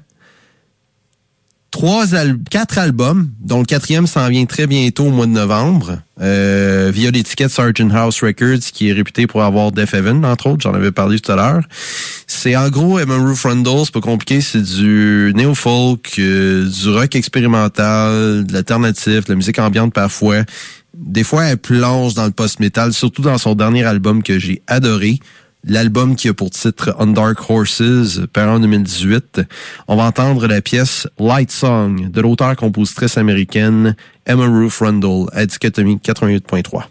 trois 1.73 2.13
al 2.13 2.37
quatre 2.51 2.77
albums, 2.77 3.31
dont 3.41 3.57
le 3.57 3.65
quatrième 3.65 4.05
s'en 4.05 4.29
vient 4.29 4.45
très 4.45 4.67
bientôt 4.67 5.05
au 5.05 5.09
mois 5.09 5.25
de 5.25 5.31
novembre, 5.31 5.97
euh, 6.21 6.91
via 6.93 7.09
l'étiquette 7.09 7.49
Sargent 7.49 7.89
House 7.89 8.21
Records, 8.21 8.59
qui 8.71 8.89
est 8.89 8.93
réputé 8.93 9.25
pour 9.25 9.41
avoir 9.41 9.71
Death 9.71 9.91
Heaven, 9.95 10.23
entre 10.23 10.51
autres, 10.51 10.61
j'en 10.61 10.75
avais 10.75 10.91
parlé 10.91 11.19
tout 11.19 11.31
à 11.31 11.35
l'heure. 11.35 11.63
C'est 12.27 12.55
en 12.55 12.69
gros 12.69 12.99
Emma 12.99 13.17
Ruth 13.17 13.39
Rundle, 13.43 13.81
c'est 13.85 13.93
pas 13.93 14.01
compliqué, 14.01 14.39
c'est 14.39 14.61
du 14.61 15.33
néo-folk, 15.35 16.13
euh, 16.19 16.69
du 16.69 16.89
rock 16.89 17.15
expérimental, 17.15 18.45
de 18.45 18.53
l'alternatif, 18.53 19.25
de 19.25 19.31
la 19.31 19.35
musique 19.35 19.57
ambiante 19.57 19.93
parfois. 19.93 20.43
Des 20.93 21.23
fois, 21.23 21.45
elle 21.45 21.57
plonge 21.57 22.13
dans 22.13 22.25
le 22.25 22.31
post-metal, 22.31 22.93
surtout 22.93 23.23
dans 23.23 23.39
son 23.39 23.55
dernier 23.55 23.83
album 23.83 24.21
que 24.21 24.37
j'ai 24.37 24.61
adoré, 24.67 25.17
l'album 25.63 26.15
qui 26.15 26.29
a 26.29 26.33
pour 26.33 26.49
titre 26.49 26.95
On 26.99 27.07
Dark 27.07 27.49
Horses, 27.49 28.21
paru 28.31 28.49
en 28.49 28.59
2018. 28.59 29.41
On 29.87 29.95
va 29.95 30.03
entendre 30.03 30.47
la 30.47 30.61
pièce 30.61 31.07
Light 31.19 31.51
Song 31.51 32.09
de 32.09 32.21
l'auteur-compositrice 32.21 33.17
américaine 33.17 33.95
Emma 34.25 34.45
Ruth 34.45 34.73
Rundle 34.79 35.27
à 35.33 35.45
Dichotomie 35.45 35.99
88.3. 36.03 36.83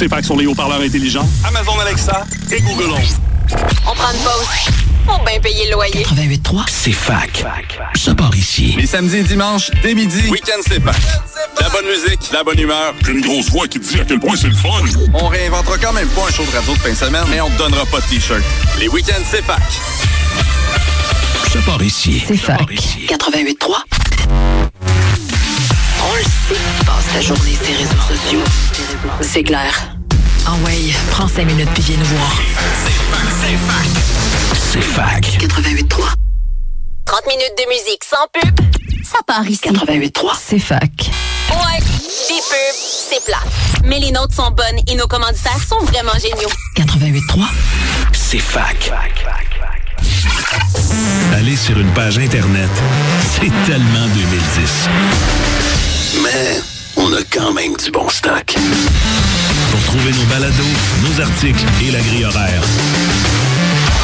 C'est 0.00 0.08
fac 0.08 0.24
sur 0.24 0.34
les 0.34 0.46
haut-parleurs 0.46 0.80
intelligents, 0.80 1.28
Amazon 1.46 1.78
Alexa 1.78 2.24
et 2.50 2.62
Google 2.62 2.92
Home. 2.92 3.02
On 3.86 3.94
prend 3.94 4.10
une 4.10 4.18
pause. 4.20 4.48
On 5.06 5.22
bien 5.26 5.38
payer 5.40 5.66
le 5.66 5.72
loyer. 5.72 6.02
88.3, 6.04 6.64
c'est 6.70 6.92
fac. 6.92 7.44
Ça 7.96 8.14
part 8.14 8.34
ici. 8.34 8.74
Les 8.78 8.86
samedis 8.86 9.18
et 9.18 9.22
dimanches, 9.24 9.70
dès 9.82 9.92
midi, 9.92 10.30
Week-end 10.30 10.62
c'est 10.66 10.82
fac. 10.82 10.96
La 11.60 11.68
bonne 11.68 11.84
musique, 11.84 12.32
la 12.32 12.42
bonne 12.42 12.58
humeur. 12.58 12.94
Puis 13.02 13.12
une 13.12 13.20
grosse 13.20 13.50
voix 13.50 13.68
qui 13.68 13.78
te 13.78 13.92
dit 13.92 14.00
à 14.00 14.06
quel 14.06 14.20
point 14.20 14.36
c'est 14.40 14.48
le 14.48 14.54
fun. 14.54 14.70
On 15.12 15.28
réinventera 15.28 15.76
quand 15.76 15.92
même 15.92 16.08
pas 16.08 16.28
un 16.28 16.32
show 16.32 16.44
de 16.46 16.56
radio 16.56 16.72
de 16.72 16.78
fin 16.78 16.92
de 16.92 16.94
semaine, 16.94 17.24
mais 17.28 17.42
on 17.42 17.50
te 17.50 17.58
donnera 17.58 17.84
pas 17.84 18.00
de 18.00 18.06
t-shirt. 18.06 18.40
Les 18.78 18.88
week-ends 18.88 19.22
c'est 19.30 19.44
fac. 19.44 19.60
Ça 21.52 21.58
part 21.66 21.82
ici. 21.82 22.24
C'est 22.26 22.38
fac. 22.38 22.58
88.3. 22.62 23.76
On 26.02 26.14
le 26.14 26.22
sait 26.22 26.89
ta 27.12 27.20
journée 27.20 27.56
sur 27.56 27.72
les 27.72 27.76
réseaux 27.78 28.02
sociaux. 28.08 28.40
C'est 29.20 29.42
clair. 29.42 29.72
Ah 30.46 30.52
ouais, 30.64 30.92
prends 31.10 31.28
cinq 31.28 31.46
minutes 31.46 31.68
puis 31.74 31.82
viens 31.82 31.96
nous 31.96 32.04
voir. 32.04 32.40
C'est 34.72 34.82
fac. 34.82 35.24
88.3. 35.24 36.14
30 37.06 37.26
minutes 37.26 37.54
de 37.58 37.68
musique 37.68 38.04
sans 38.04 38.26
pub. 38.32 38.60
Ça 39.04 39.18
part 39.26 39.46
ici. 39.48 39.60
88.3. 39.64 40.32
C'est 40.40 40.58
fac. 40.58 41.10
Ouais, 41.50 41.80
des 42.28 42.34
pubs, 42.34 42.76
c'est 43.08 43.24
plat. 43.24 43.42
Mais 43.84 43.98
les 43.98 44.12
nôtres 44.12 44.34
sont 44.34 44.50
bonnes 44.52 44.80
et 44.86 44.94
nos 44.94 45.06
commanditaires 45.08 45.60
sont 45.68 45.84
vraiment 45.86 46.12
géniaux. 46.20 46.50
88.3. 46.76 47.44
C'est 48.12 48.38
fac. 48.38 48.92
Aller 51.34 51.56
sur 51.56 51.78
une 51.78 51.90
page 51.92 52.18
Internet, 52.18 52.70
c'est 53.34 53.50
tellement 53.66 54.06
2010. 54.14 54.88
Mais 56.22 56.60
on 57.00 57.12
a 57.12 57.22
quand 57.30 57.52
même 57.52 57.76
du 57.76 57.90
bon 57.90 58.08
stock. 58.08 58.54
Pour 59.70 59.80
trouver 59.84 60.12
nos 60.12 60.24
balados, 60.24 60.74
nos 61.02 61.20
articles 61.20 61.64
et 61.82 61.90
la 61.90 62.00
grille 62.00 62.24
horaire. 62.24 62.62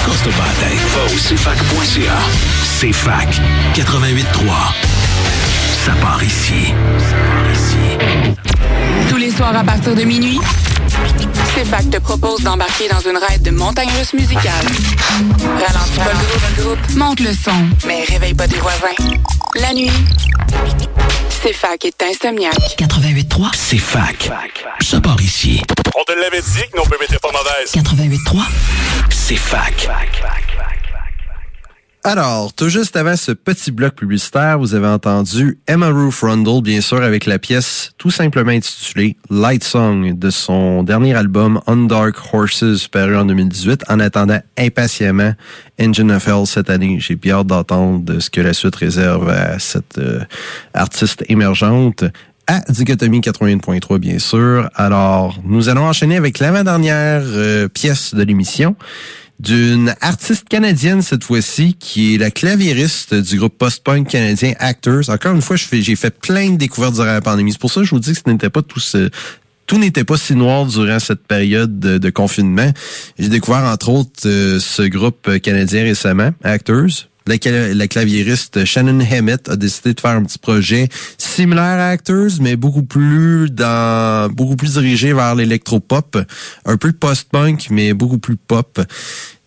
Coste 0.05 0.25
pas 0.25 0.47
la 0.47 0.69
tête. 0.69 0.79
Va 0.95 1.05
au 1.05 1.17
cfac.ca. 1.17 2.19
C'est 2.79 2.93
fac 2.93 3.29
88.3. 3.75 4.25
Ça 5.85 5.93
part 6.01 6.23
ici. 6.23 6.75
Ça 6.99 7.17
part 7.17 7.51
ici. 7.53 7.99
Tous 9.09 9.17
les 9.17 9.31
soirs 9.31 9.57
à 9.57 9.65
partir 9.65 9.95
de 9.95 10.03
minuit, 10.03 10.41
CFAC 11.55 11.91
te 11.91 11.99
propose 11.99 12.41
d'embarquer 12.41 12.89
dans 12.89 13.01
une 13.01 13.17
ride 13.17 13.43
de 13.43 13.51
montagne 13.51 13.89
russe 13.99 14.13
musicale. 14.13 14.65
Ralentis 15.67 15.99
pas 15.99 16.13
le 16.13 16.63
groupe, 16.63 16.97
monte 16.97 17.21
le 17.21 17.33
son, 17.33 17.69
mais 17.87 18.05
réveille 18.05 18.35
pas 18.35 18.47
tes 18.47 18.59
voisins. 18.59 18.95
La 19.57 19.73
nuit, 19.73 19.91
CFAC 21.43 21.87
est 21.87 22.03
insomniaque. 22.03 22.77
88.3. 22.79 23.51
C'est 23.55 23.79
fac. 23.79 24.31
Ça 24.81 25.01
part 25.01 25.21
ici. 25.21 25.63
On 25.99 26.05
te 26.05 26.13
l'avait 26.13 26.43
dit 26.43 26.63
que 26.71 26.77
nos 26.77 26.85
bébés 26.85 27.07
étaient 27.09 27.19
pas 27.19 27.33
mauvaises. 27.33 27.73
88.3. 27.73 28.43
C'est 29.11 29.37
fac. 29.37 29.89
Alors, 32.09 32.53
tout 32.53 32.69
juste 32.69 32.95
avant 32.95 33.17
ce 33.17 33.33
petit 33.33 33.73
bloc 33.73 33.97
publicitaire, 33.97 34.61
vous 34.61 34.77
avez 34.77 34.87
entendu 34.87 35.59
Emma 35.67 35.89
Ruth 35.89 36.15
Rundle, 36.23 36.63
bien 36.63 36.81
sûr, 36.81 37.03
avec 37.03 37.27
la 37.27 37.41
pièce 37.41 37.91
tout 37.99 38.13
simplement 38.13 38.53
intitulée 38.53 39.17
Light 39.29 39.65
Song 39.65 40.17
de 40.17 40.31
son 40.31 40.85
dernier 40.85 41.15
album 41.17 41.61
On 41.67 41.79
Dark 41.79 42.15
Horses, 42.33 42.87
paru 42.87 43.17
en 43.17 43.25
2018, 43.25 43.87
en 43.89 43.99
attendant 43.99 44.39
impatiemment 44.57 45.33
Engine 45.81 46.13
of 46.13 46.29
Hell 46.29 46.47
cette 46.47 46.71
année. 46.71 46.99
J'ai 47.01 47.17
bien 47.17 47.39
hâte 47.39 47.49
d'entendre 47.49 48.21
ce 48.21 48.31
que 48.31 48.41
la 48.41 48.53
suite 48.53 48.77
réserve 48.77 49.29
à 49.29 49.59
cette 49.59 49.99
euh, 49.99 50.21
artiste 50.75 51.25
émergente 51.29 52.05
à 52.47 52.61
Dichotomie 52.69 53.19
81.3, 53.19 53.99
bien 53.99 54.21
sûr. 54.21 54.71
Alors, 54.77 55.41
nous 55.43 55.69
allons 55.69 55.89
enchaîner 55.89 56.17
avec 56.17 56.39
l'avant-dernière 56.39 57.23
euh, 57.25 57.67
pièce 57.67 58.15
de 58.15 58.23
l'émission 58.23 58.77
d'une 59.39 59.95
artiste 60.01 60.49
canadienne 60.49 61.03
cette 61.03 61.25
fois-ci, 61.25 61.75
qui 61.75 62.15
est 62.15 62.19
la 62.19 62.31
claviériste 62.31 63.15
du 63.15 63.39
groupe 63.39 63.59
post-punk 63.59 64.09
canadien 64.09 64.55
Actors. 64.59 65.09
Encore 65.09 65.35
une 65.35 65.43
fois, 65.43 65.57
j'ai 65.57 65.97
fait 65.97 66.19
plein 66.19 66.51
de 66.51 66.57
découvertes 66.57 66.95
durant 66.95 67.07
la 67.07 67.21
pandémie. 67.21 67.53
C'est 67.53 67.61
pour 67.61 67.71
ça 67.71 67.81
que 67.81 67.87
je 67.87 67.91
vous 67.91 68.01
dis 68.01 68.13
que 68.13 68.19
ce 68.25 68.31
n'était 68.31 68.51
pas 68.51 68.63
tout 68.63 68.81
ce, 68.81 69.11
tout 69.67 69.79
n'était 69.79 70.05
pas 70.05 70.17
si 70.17 70.35
noir 70.35 70.67
durant 70.67 70.99
cette 70.99 71.27
période 71.27 71.79
de, 71.79 71.99
de 71.99 72.11
confinement. 72.11 72.73
J'ai 73.19 73.29
découvert 73.29 73.65
entre 73.65 73.91
autres 73.91 74.27
euh, 74.27 74.59
ce 74.61 74.83
groupe 74.83 75.39
canadien 75.41 75.83
récemment, 75.83 76.31
Actors. 76.43 77.09
La, 77.27 77.37
cla- 77.39 77.73
la 77.75 77.89
claviériste 77.89 78.65
Shannon 78.65 79.01
Hammett 79.01 79.49
a 79.49 79.57
décidé 79.57 79.95
de 79.95 80.01
faire 80.01 80.13
un 80.13 80.23
petit 80.23 80.39
projet 80.39 80.89
similaire 81.19 81.65
à 81.81 81.89
Actors, 81.89 82.31
mais 82.41 82.55
beaucoup 82.57 82.85
plus 82.85 83.51
dans 83.51 84.31
beaucoup 84.33 84.55
plus 84.57 84.75
dirigé 84.75 85.13
vers 85.13 85.35
l'électropop, 85.35 86.19
un 86.65 86.77
peu 86.77 86.93
post-punk, 86.93 87.67
mais 87.71 87.93
beaucoup 87.95 88.19
plus 88.19 88.37
pop. 88.37 88.81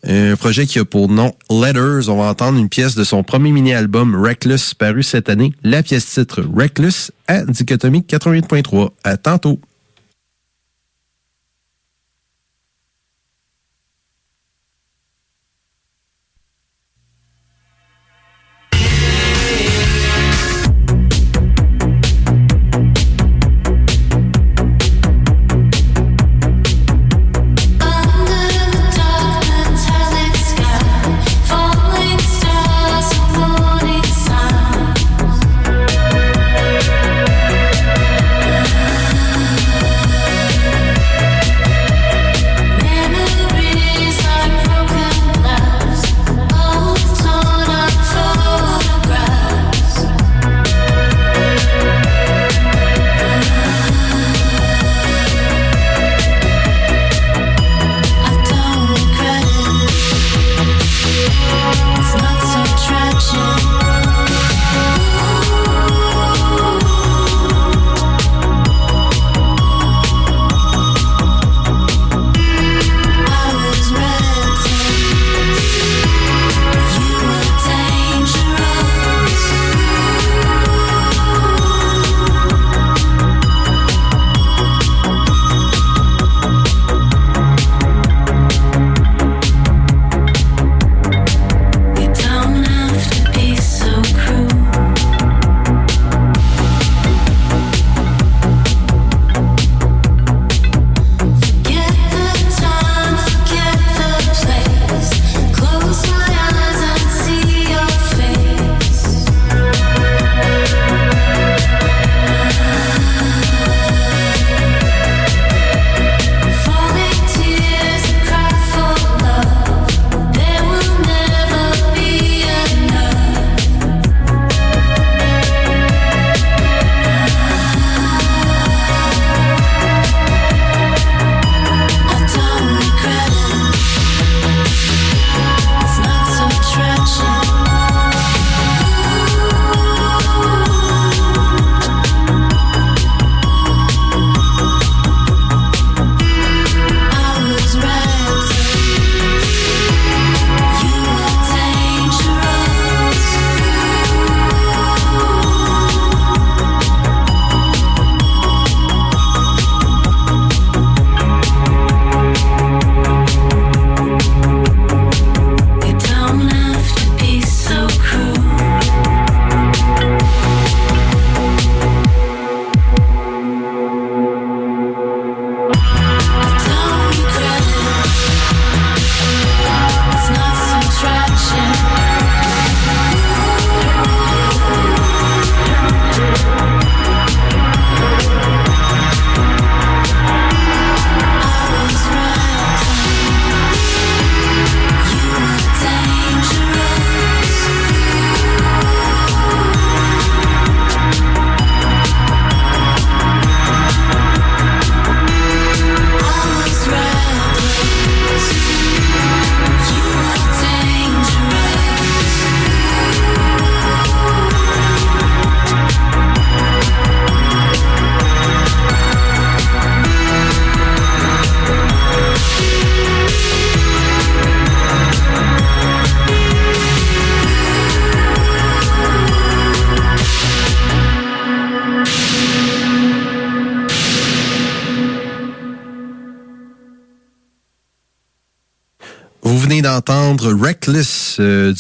Un 0.08 0.36
projet 0.38 0.66
qui 0.66 0.80
a 0.80 0.86
pour 0.86 1.10
nom 1.10 1.34
Letters. 1.50 2.08
On 2.10 2.18
va 2.18 2.30
entendre 2.30 2.58
une 2.58 2.70
pièce 2.70 2.96
de 2.96 3.04
son 3.04 3.22
premier 3.24 3.52
mini-album 3.52 4.16
Reckless 4.16 4.74
paru 4.74 5.04
cette 5.04 5.28
année. 5.28 5.54
La 5.64 5.84
pièce 5.84 6.06
titre 6.06 6.42
Reckless 6.56 7.12
à 7.28 7.44
Dichotomie 7.44 8.06
88.3. 8.08 8.92
À 9.04 9.18
tantôt. 9.18 9.60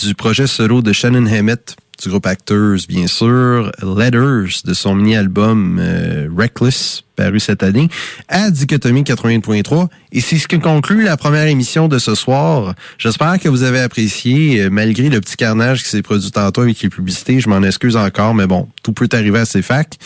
Du 0.06 0.16
projet 0.16 0.48
solo 0.48 0.82
de 0.82 0.94
Shannon 0.94 1.26
Hammett 1.26 1.76
du 2.02 2.10
groupe 2.10 2.28
Actors, 2.28 2.78
bien 2.88 3.08
sûr, 3.08 3.72
Letters 3.82 4.62
de 4.64 4.74
son 4.74 4.96
mini-album 4.96 5.78
euh, 5.82 6.30
Reckless, 6.36 7.04
paru 7.18 7.42
cette 7.42 7.62
année, 7.62 7.90
à 8.30 8.52
Dichotomie 8.52 9.04
80.3. 9.04 9.88
Et 10.14 10.22
c'est 10.22 10.38
ce 10.38 10.48
qui 10.48 10.60
conclut 10.60 11.04
la 11.04 11.18
première 11.18 11.48
émission 11.48 11.90
de 11.90 12.00
ce 12.00 12.16
soir. 12.16 12.74
J'espère 12.98 13.38
que 13.40 13.50
vous 13.50 13.64
avez 13.64 13.82
apprécié, 13.82 14.62
euh, 14.62 14.70
malgré 14.70 15.10
le 15.10 15.20
petit 15.20 15.36
carnage 15.36 15.84
qui 15.84 15.90
s'est 15.90 16.02
produit 16.02 16.32
tantôt 16.32 16.62
avec 16.62 16.82
les 16.82 16.90
publicités. 16.90 17.42
Je 17.42 17.50
m'en 17.50 17.64
excuse 17.64 17.98
encore, 17.98 18.34
mais 18.34 18.48
bon, 18.48 18.70
tout 18.82 18.94
peut 18.94 19.10
arriver 19.12 19.40
à 19.40 19.46
ces 19.46 19.62
facs. 19.62 19.98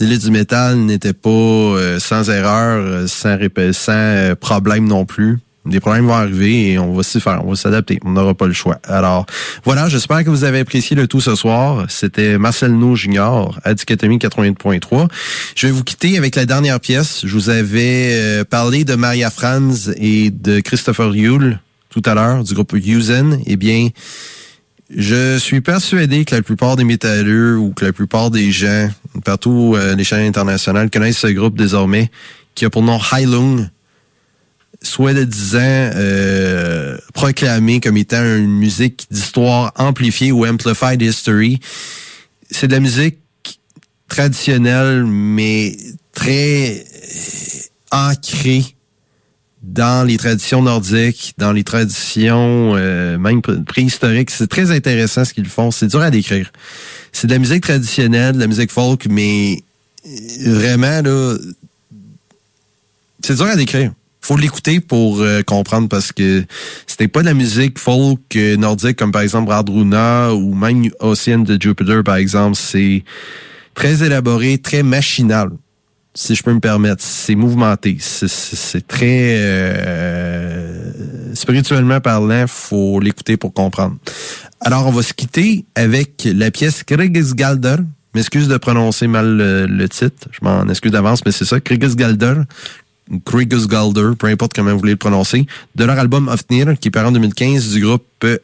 L'élite 0.00 0.24
du 0.24 0.30
métal 0.30 0.78
n'était 0.78 1.12
pas 1.12 1.28
euh, 1.28 1.98
sans 1.98 2.30
erreur, 2.30 3.06
sans, 3.08 3.36
sans 3.72 4.34
problème 4.40 4.86
non 4.86 5.04
plus 5.04 5.38
des 5.66 5.80
problèmes 5.80 6.06
vont 6.06 6.14
arriver 6.14 6.72
et 6.72 6.78
on 6.78 6.92
va 6.92 7.02
s'y 7.02 7.20
faire, 7.20 7.42
on 7.44 7.50
va 7.50 7.56
s'adapter. 7.56 7.98
On 8.04 8.10
n'aura 8.10 8.34
pas 8.34 8.46
le 8.46 8.52
choix. 8.52 8.78
Alors, 8.84 9.24
voilà, 9.64 9.88
j'espère 9.88 10.22
que 10.24 10.30
vous 10.30 10.44
avez 10.44 10.60
apprécié 10.60 10.94
le 10.94 11.06
tout 11.06 11.20
ce 11.20 11.34
soir. 11.34 11.86
C'était 11.88 12.38
Marcel 12.38 12.72
No 12.72 12.96
Junior 12.96 13.58
à 13.64 13.74
Dichotomie 13.74 14.18
88.3. 14.18 15.08
Je 15.56 15.66
vais 15.66 15.72
vous 15.72 15.84
quitter 15.84 16.18
avec 16.18 16.36
la 16.36 16.44
dernière 16.44 16.80
pièce. 16.80 17.22
Je 17.24 17.32
vous 17.32 17.48
avais 17.48 18.10
euh, 18.12 18.44
parlé 18.44 18.84
de 18.84 18.94
Maria 18.94 19.30
Franz 19.30 19.92
et 19.96 20.30
de 20.30 20.60
Christopher 20.60 21.14
Yule 21.14 21.58
tout 21.88 22.02
à 22.04 22.14
l'heure, 22.14 22.42
du 22.42 22.54
groupe 22.54 22.72
Usen. 22.72 23.40
Eh 23.46 23.56
bien, 23.56 23.88
je 24.94 25.38
suis 25.38 25.60
persuadé 25.60 26.24
que 26.24 26.34
la 26.34 26.42
plupart 26.42 26.76
des 26.76 26.84
métalleux 26.84 27.56
ou 27.56 27.72
que 27.72 27.84
la 27.84 27.92
plupart 27.92 28.30
des 28.30 28.50
gens, 28.50 28.90
partout 29.24 29.74
euh, 29.76 29.94
les 29.94 30.04
chaînes 30.04 30.26
internationales, 30.26 30.90
connaissent 30.90 31.18
ce 31.18 31.28
groupe 31.28 31.56
désormais, 31.56 32.10
qui 32.54 32.64
a 32.64 32.70
pour 32.70 32.82
nom 32.82 32.98
Heilung 33.12 33.68
soi-disant 34.84 35.58
euh, 35.60 36.96
proclamé 37.12 37.80
comme 37.80 37.96
étant 37.96 38.22
une 38.22 38.56
musique 38.56 39.06
d'histoire 39.10 39.72
amplifiée 39.76 40.30
ou 40.30 40.46
amplified 40.46 41.00
history. 41.00 41.60
C'est 42.50 42.68
de 42.68 42.72
la 42.72 42.80
musique 42.80 43.18
traditionnelle, 44.08 45.04
mais 45.04 45.76
très 46.12 46.84
euh, 46.84 48.08
ancrée 48.10 48.64
dans 49.62 50.06
les 50.06 50.18
traditions 50.18 50.62
nordiques, 50.62 51.34
dans 51.38 51.52
les 51.52 51.64
traditions 51.64 52.74
euh, 52.76 53.18
même 53.18 53.40
préhistoriques. 53.40 54.30
C'est 54.30 54.46
très 54.46 54.70
intéressant 54.70 55.24
ce 55.24 55.32
qu'ils 55.32 55.48
font. 55.48 55.70
C'est 55.70 55.86
dur 55.86 56.02
à 56.02 56.10
décrire. 56.10 56.52
C'est 57.12 57.26
de 57.26 57.32
la 57.32 57.38
musique 57.38 57.62
traditionnelle, 57.62 58.34
de 58.34 58.40
la 58.40 58.46
musique 58.46 58.70
folk, 58.70 59.06
mais 59.08 59.62
vraiment, 60.44 61.00
là, 61.00 61.36
c'est 63.22 63.36
dur 63.36 63.46
à 63.46 63.56
décrire 63.56 63.92
faut 64.24 64.36
l'écouter 64.38 64.80
pour 64.80 65.20
euh, 65.20 65.42
comprendre 65.42 65.88
parce 65.88 66.10
que 66.10 66.44
c'était 66.86 67.08
pas 67.08 67.20
de 67.20 67.26
la 67.26 67.34
musique 67.34 67.78
folk 67.78 68.20
euh, 68.36 68.56
nordique 68.56 68.96
comme 68.96 69.12
par 69.12 69.20
exemple 69.20 69.50
Radruna 69.50 70.32
ou 70.32 70.54
même 70.54 70.88
Ocean 71.00 71.40
de 71.40 71.60
Jupiter 71.60 72.02
par 72.02 72.16
exemple. 72.16 72.56
C'est 72.56 73.04
très 73.74 74.02
élaboré, 74.02 74.56
très 74.56 74.82
machinal, 74.82 75.50
si 76.14 76.34
je 76.34 76.42
peux 76.42 76.54
me 76.54 76.60
permettre. 76.60 77.02
C'est 77.02 77.34
mouvementé. 77.34 77.98
C'est 78.00 78.86
très 78.86 79.36
euh, 79.36 81.34
spirituellement 81.34 82.00
parlant, 82.00 82.46
faut 82.48 83.00
l'écouter 83.00 83.36
pour 83.36 83.52
comprendre. 83.52 83.96
Alors 84.60 84.86
on 84.86 84.90
va 84.90 85.02
se 85.02 85.12
quitter 85.12 85.66
avec 85.74 86.26
la 86.34 86.50
pièce 86.50 86.82
Krigisgalder. 86.82 87.76
M'excuse 88.14 88.46
de 88.46 88.56
prononcer 88.56 89.08
mal 89.08 89.36
le, 89.36 89.88
titre. 89.88 90.28
Je 90.30 90.38
m'en 90.42 90.68
excuse 90.68 90.92
d'avance, 90.92 91.26
mais 91.26 91.32
c'est 91.32 91.44
ça, 91.44 91.60
Krigisgalder, 91.60 92.34
Krigus 93.24 93.66
Galder, 93.66 94.10
peu 94.18 94.28
importe 94.28 94.54
comment 94.54 94.72
vous 94.72 94.78
voulez 94.78 94.92
le 94.92 94.98
prononcer, 94.98 95.46
de 95.74 95.84
leur 95.84 95.98
album 95.98 96.28
Ofnir, 96.28 96.78
qui 96.78 96.88
est 96.88 96.90
paru 96.90 97.08
en 97.08 97.12
2015 97.12 97.72
du 97.72 97.80
groupe 97.80 98.04
euh, 98.24 98.38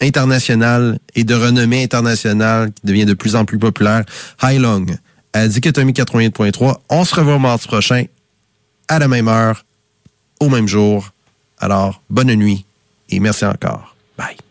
international 0.00 0.98
et 1.14 1.24
de 1.24 1.34
renommée 1.34 1.82
internationale 1.82 2.72
qui 2.72 2.86
devient 2.86 3.04
de 3.04 3.14
plus 3.14 3.34
en 3.34 3.44
plus 3.44 3.58
populaire, 3.58 4.04
High 4.42 4.60
Long, 4.60 4.86
à 5.32 5.48
Dichotomie 5.48 5.92
88.3. 5.92 6.76
On 6.88 7.04
se 7.04 7.14
revoit 7.14 7.38
mardi 7.38 7.66
prochain, 7.66 8.04
à 8.88 8.98
la 8.98 9.08
même 9.08 9.28
heure, 9.28 9.64
au 10.40 10.48
même 10.48 10.68
jour. 10.68 11.10
Alors, 11.58 12.02
bonne 12.10 12.34
nuit 12.34 12.64
et 13.08 13.20
merci 13.20 13.44
encore. 13.44 13.96
Bye. 14.16 14.45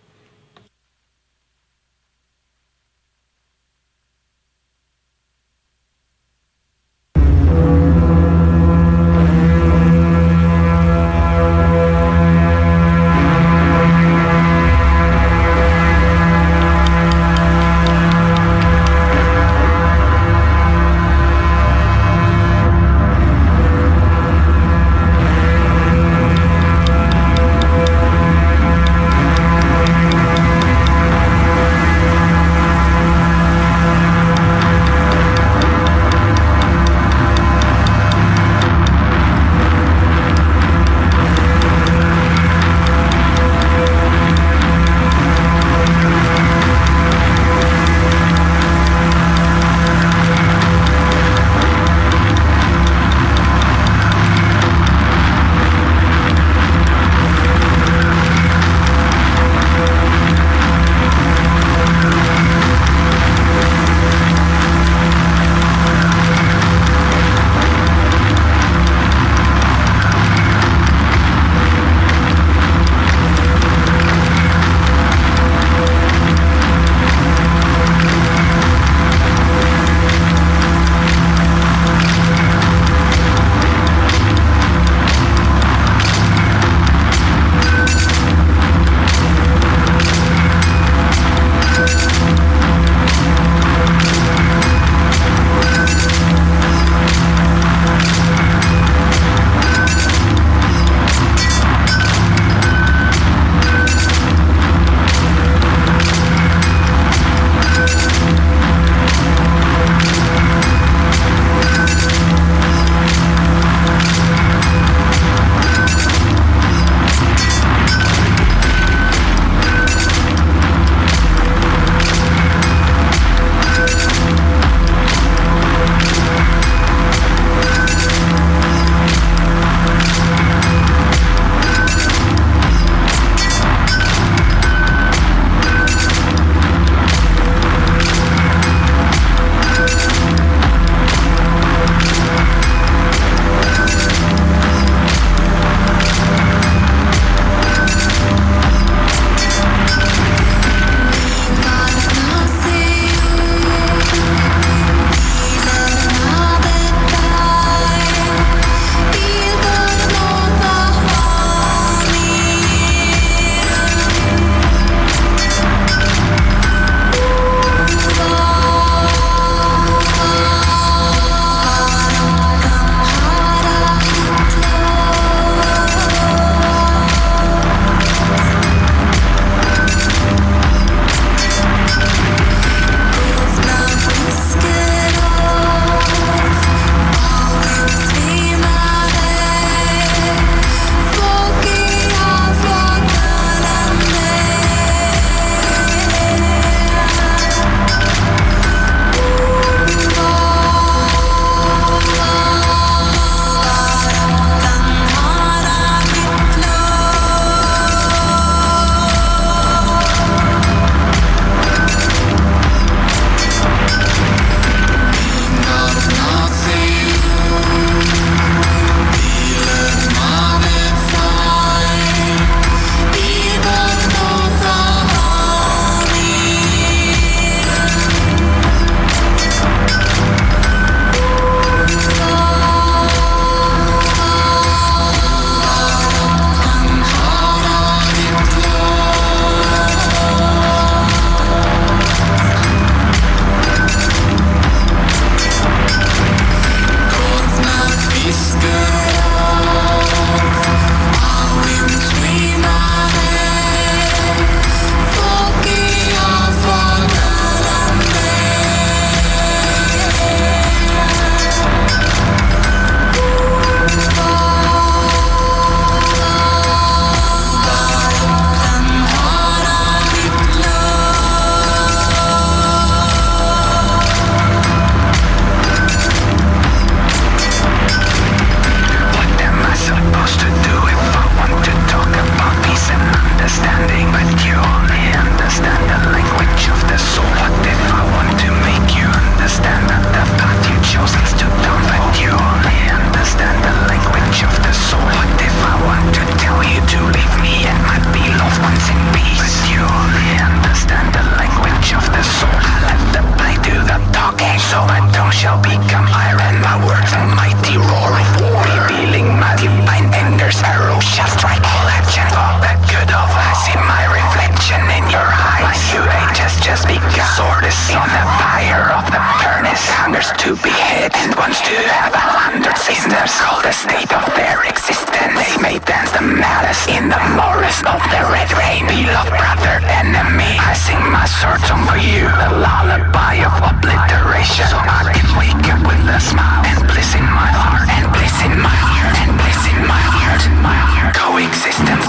enemy. 330.05 330.53
I 330.61 330.73
sing 330.77 331.01
my 331.09 331.25
sword 331.25 331.61
song 331.65 331.81
for 331.89 331.97
you. 331.97 332.29
The 332.29 332.51
lullaby 332.61 333.41
of 333.41 333.53
obliteration. 333.57 334.69
So 334.69 334.77
I 334.77 335.09
can 335.09 335.29
wake 335.33 335.65
up 335.73 335.81
with 335.81 336.01
a 336.05 336.19
smile. 336.21 336.61
And 336.65 336.85
bliss 336.85 337.17
in 337.17 337.25
my 337.25 337.49
heart. 337.49 337.89
And 337.89 338.05
bliss 338.13 338.37
in 338.45 338.53
my 338.61 338.77
heart. 338.77 339.15
And 339.25 339.33
bliss 339.33 339.61
in 339.65 339.79
my 339.89 340.03
heart, 340.13 340.41
in 340.45 340.57
my 340.61 340.77
heart. 340.77 341.17
Coexistence, 341.17 342.05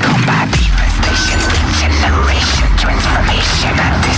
combat, 0.00 0.48
devastation. 0.56 1.40
Regeneration, 1.52 2.68
transformation. 2.80 4.13